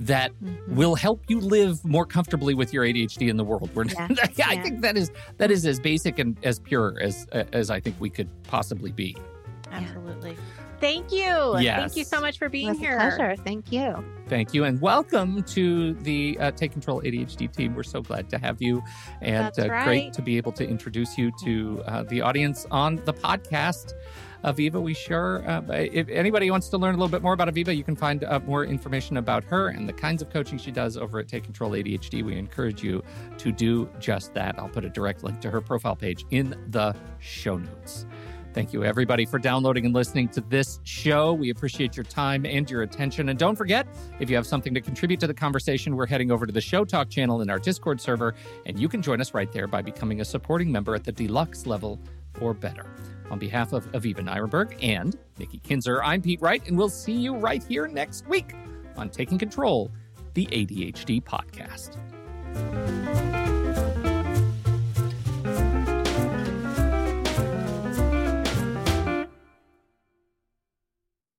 that 0.00 0.32
Mhm. 0.42 0.68
will 0.68 0.96
help 0.96 1.22
you 1.28 1.40
live 1.40 1.82
more 1.84 2.04
comfortably 2.04 2.52
with 2.52 2.72
your 2.74 2.84
ADHD 2.84 3.28
in 3.30 3.36
the 3.36 3.44
world. 3.44 3.70
We're, 3.74 3.84
Yeah, 3.86 4.08
yeah, 4.34 4.46
I 4.48 4.58
think 4.58 4.82
that 4.82 4.96
is 4.96 5.10
that 5.38 5.50
is 5.50 5.64
as 5.64 5.80
basic 5.80 6.18
and 6.18 6.36
as 6.44 6.58
pure 6.58 6.98
as 7.00 7.26
as 7.52 7.70
I 7.70 7.80
think 7.80 7.96
we 8.00 8.10
could 8.10 8.28
possibly 8.44 8.92
be. 8.92 9.16
Absolutely. 9.72 10.36
Thank 10.84 11.12
you. 11.12 11.54
Thank 11.56 11.96
you 11.96 12.04
so 12.04 12.20
much 12.20 12.38
for 12.38 12.44
It 12.44 12.52
being 12.52 12.68
was 12.68 12.78
here. 12.78 12.98
a 12.98 13.16
pleasure. 13.16 13.36
Thank 13.36 13.72
you. 13.72 14.04
Thank 14.28 14.52
you, 14.52 14.64
and 14.64 14.78
welcome 14.82 15.42
to 15.44 15.94
the 15.94 16.36
uh, 16.38 16.50
Take 16.50 16.72
Control 16.72 17.00
ADHD 17.00 17.50
team. 17.50 17.74
We're 17.74 17.84
so 17.84 18.02
glad 18.02 18.28
to 18.28 18.38
have 18.38 18.60
you, 18.60 18.82
and 19.22 19.46
That's 19.46 19.60
uh, 19.60 19.68
right. 19.68 19.84
great 19.86 20.12
to 20.12 20.20
be 20.20 20.36
able 20.36 20.52
to 20.52 20.68
introduce 20.68 21.16
you 21.16 21.32
to 21.42 21.82
uh, 21.86 22.02
the 22.02 22.20
audience 22.20 22.66
on 22.70 22.96
the 23.06 23.14
podcast. 23.14 23.94
Aviva, 24.44 24.82
we 24.82 24.92
sure. 24.92 25.42
Uh, 25.48 25.62
if 25.70 26.06
anybody 26.10 26.50
wants 26.50 26.68
to 26.68 26.76
learn 26.76 26.94
a 26.94 26.98
little 26.98 27.08
bit 27.08 27.22
more 27.22 27.32
about 27.32 27.48
Aviva, 27.48 27.74
you 27.74 27.82
can 27.82 27.96
find 27.96 28.22
uh, 28.22 28.40
more 28.40 28.66
information 28.66 29.16
about 29.16 29.42
her 29.44 29.68
and 29.68 29.88
the 29.88 29.92
kinds 29.94 30.20
of 30.20 30.28
coaching 30.28 30.58
she 30.58 30.70
does 30.70 30.98
over 30.98 31.18
at 31.18 31.28
Take 31.28 31.44
Control 31.44 31.70
ADHD. 31.70 32.22
We 32.22 32.36
encourage 32.36 32.82
you 32.82 33.02
to 33.38 33.52
do 33.52 33.88
just 34.00 34.34
that. 34.34 34.58
I'll 34.58 34.68
put 34.68 34.84
a 34.84 34.90
direct 34.90 35.24
link 35.24 35.40
to 35.40 35.50
her 35.50 35.62
profile 35.62 35.96
page 35.96 36.26
in 36.30 36.54
the 36.68 36.94
show 37.20 37.56
notes. 37.56 38.04
Thank 38.54 38.72
you, 38.72 38.84
everybody, 38.84 39.26
for 39.26 39.40
downloading 39.40 39.84
and 39.84 39.92
listening 39.92 40.28
to 40.28 40.40
this 40.40 40.78
show. 40.84 41.32
We 41.32 41.50
appreciate 41.50 41.96
your 41.96 42.04
time 42.04 42.46
and 42.46 42.70
your 42.70 42.82
attention. 42.82 43.28
And 43.28 43.36
don't 43.36 43.56
forget, 43.56 43.84
if 44.20 44.30
you 44.30 44.36
have 44.36 44.46
something 44.46 44.72
to 44.74 44.80
contribute 44.80 45.18
to 45.20 45.26
the 45.26 45.34
conversation, 45.34 45.96
we're 45.96 46.06
heading 46.06 46.30
over 46.30 46.46
to 46.46 46.52
the 46.52 46.60
Show 46.60 46.84
Talk 46.84 47.10
channel 47.10 47.42
in 47.42 47.50
our 47.50 47.58
Discord 47.58 48.00
server, 48.00 48.32
and 48.64 48.78
you 48.78 48.88
can 48.88 49.02
join 49.02 49.20
us 49.20 49.34
right 49.34 49.50
there 49.50 49.66
by 49.66 49.82
becoming 49.82 50.20
a 50.20 50.24
supporting 50.24 50.70
member 50.70 50.94
at 50.94 51.02
the 51.02 51.10
deluxe 51.10 51.66
level 51.66 51.98
or 52.40 52.54
better. 52.54 52.86
On 53.28 53.40
behalf 53.40 53.72
of 53.72 53.90
Aviva 53.90 54.20
Nyrenberg 54.20 54.78
and 54.80 55.18
Nikki 55.36 55.58
Kinzer, 55.58 56.00
I'm 56.04 56.22
Pete 56.22 56.40
Wright, 56.40 56.64
and 56.68 56.78
we'll 56.78 56.88
see 56.88 57.12
you 57.12 57.34
right 57.34 57.62
here 57.64 57.88
next 57.88 58.24
week 58.28 58.54
on 58.96 59.10
Taking 59.10 59.36
Control, 59.36 59.90
the 60.34 60.46
ADHD 60.46 61.20
podcast. 61.24 61.98